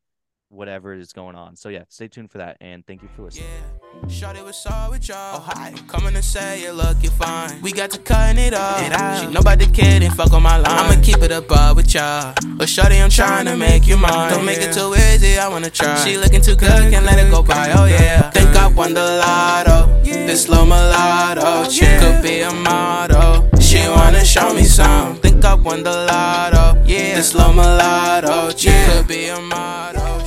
whatever 0.51 0.95
is 0.95 1.13
going 1.13 1.37
on. 1.37 1.57
So 1.57 1.69
yeah, 1.69 1.85
stay 1.89 2.09
tuned 2.09 2.31
for 2.31 2.39
that 2.39 2.57
and 2.61 2.87
thank 2.87 3.03
you 3.03 3.09
for 3.15 3.23
listening. 3.23 3.47
Yeah. 3.49 4.09
Shorty 4.09 4.43
was 4.43 4.65
all 4.67 4.91
with 4.91 5.09
y'all. 5.09 5.37
Oh, 5.37 5.41
hi. 5.41 5.75
Coming 5.87 6.15
to 6.15 6.23
say 6.23 6.63
you 6.63 6.73
look 6.73 7.03
you 7.03 7.11
fine. 7.11 7.61
We 7.63 7.73
got 7.73 7.91
to 7.91 7.99
cutting 7.99 8.43
it 8.43 8.55
off. 8.55 8.83
It 8.83 8.93
out. 8.93 9.21
She 9.21 9.27
nobody 9.33 9.67
kid 9.67 10.03
and 10.03 10.15
fuck 10.15 10.33
on 10.33 10.43
my 10.43 10.57
line. 10.57 10.67
I'ma 10.67 11.03
keep 11.03 11.19
it 11.19 11.33
above 11.33 11.77
with 11.77 11.95
y'all. 11.95 12.35
But 12.57 12.69
shorty, 12.69 12.97
I'm 12.97 13.11
trying 13.11 13.47
to 13.47 13.57
make 13.57 13.87
you 13.87 13.97
mine. 13.97 14.31
Don't 14.33 14.45
make 14.45 14.59
it 14.59 14.73
too 14.73 14.95
easy, 14.95 15.39
I 15.39 15.49
wanna 15.49 15.71
try. 15.71 15.97
She 16.05 16.17
looking 16.17 16.41
too 16.41 16.57
good, 16.57 16.91
can't 16.91 17.05
let 17.05 17.19
it 17.19 17.31
go 17.31 17.43
by. 17.43 17.73
Oh 17.73 17.85
yeah. 17.87 18.31
Think 18.31 18.57
I 18.57 18.69
won 18.69 18.95
the 18.95 19.03
lotto. 19.03 20.03
This 20.03 20.45
slow 20.45 20.65
mulatto. 20.65 21.43
Oh, 21.45 21.69
she 21.71 21.85
could 21.85 22.23
be 22.23 22.41
a 22.41 22.53
model. 22.53 23.49
She 23.61 23.79
wanna 23.89 24.25
show 24.25 24.55
me 24.55 24.65
some. 24.65 25.17
Think 25.17 25.45
I 25.45 25.55
won 25.55 25.83
the 25.83 25.91
lotto. 25.91 26.83
Yeah. 26.87 27.17
This 27.17 27.31
slow 27.31 27.53
mulatto. 27.53 28.51
She 28.57 28.71
could 28.87 29.07
be 29.07 29.29
a 29.29 29.41
model. 29.41 30.18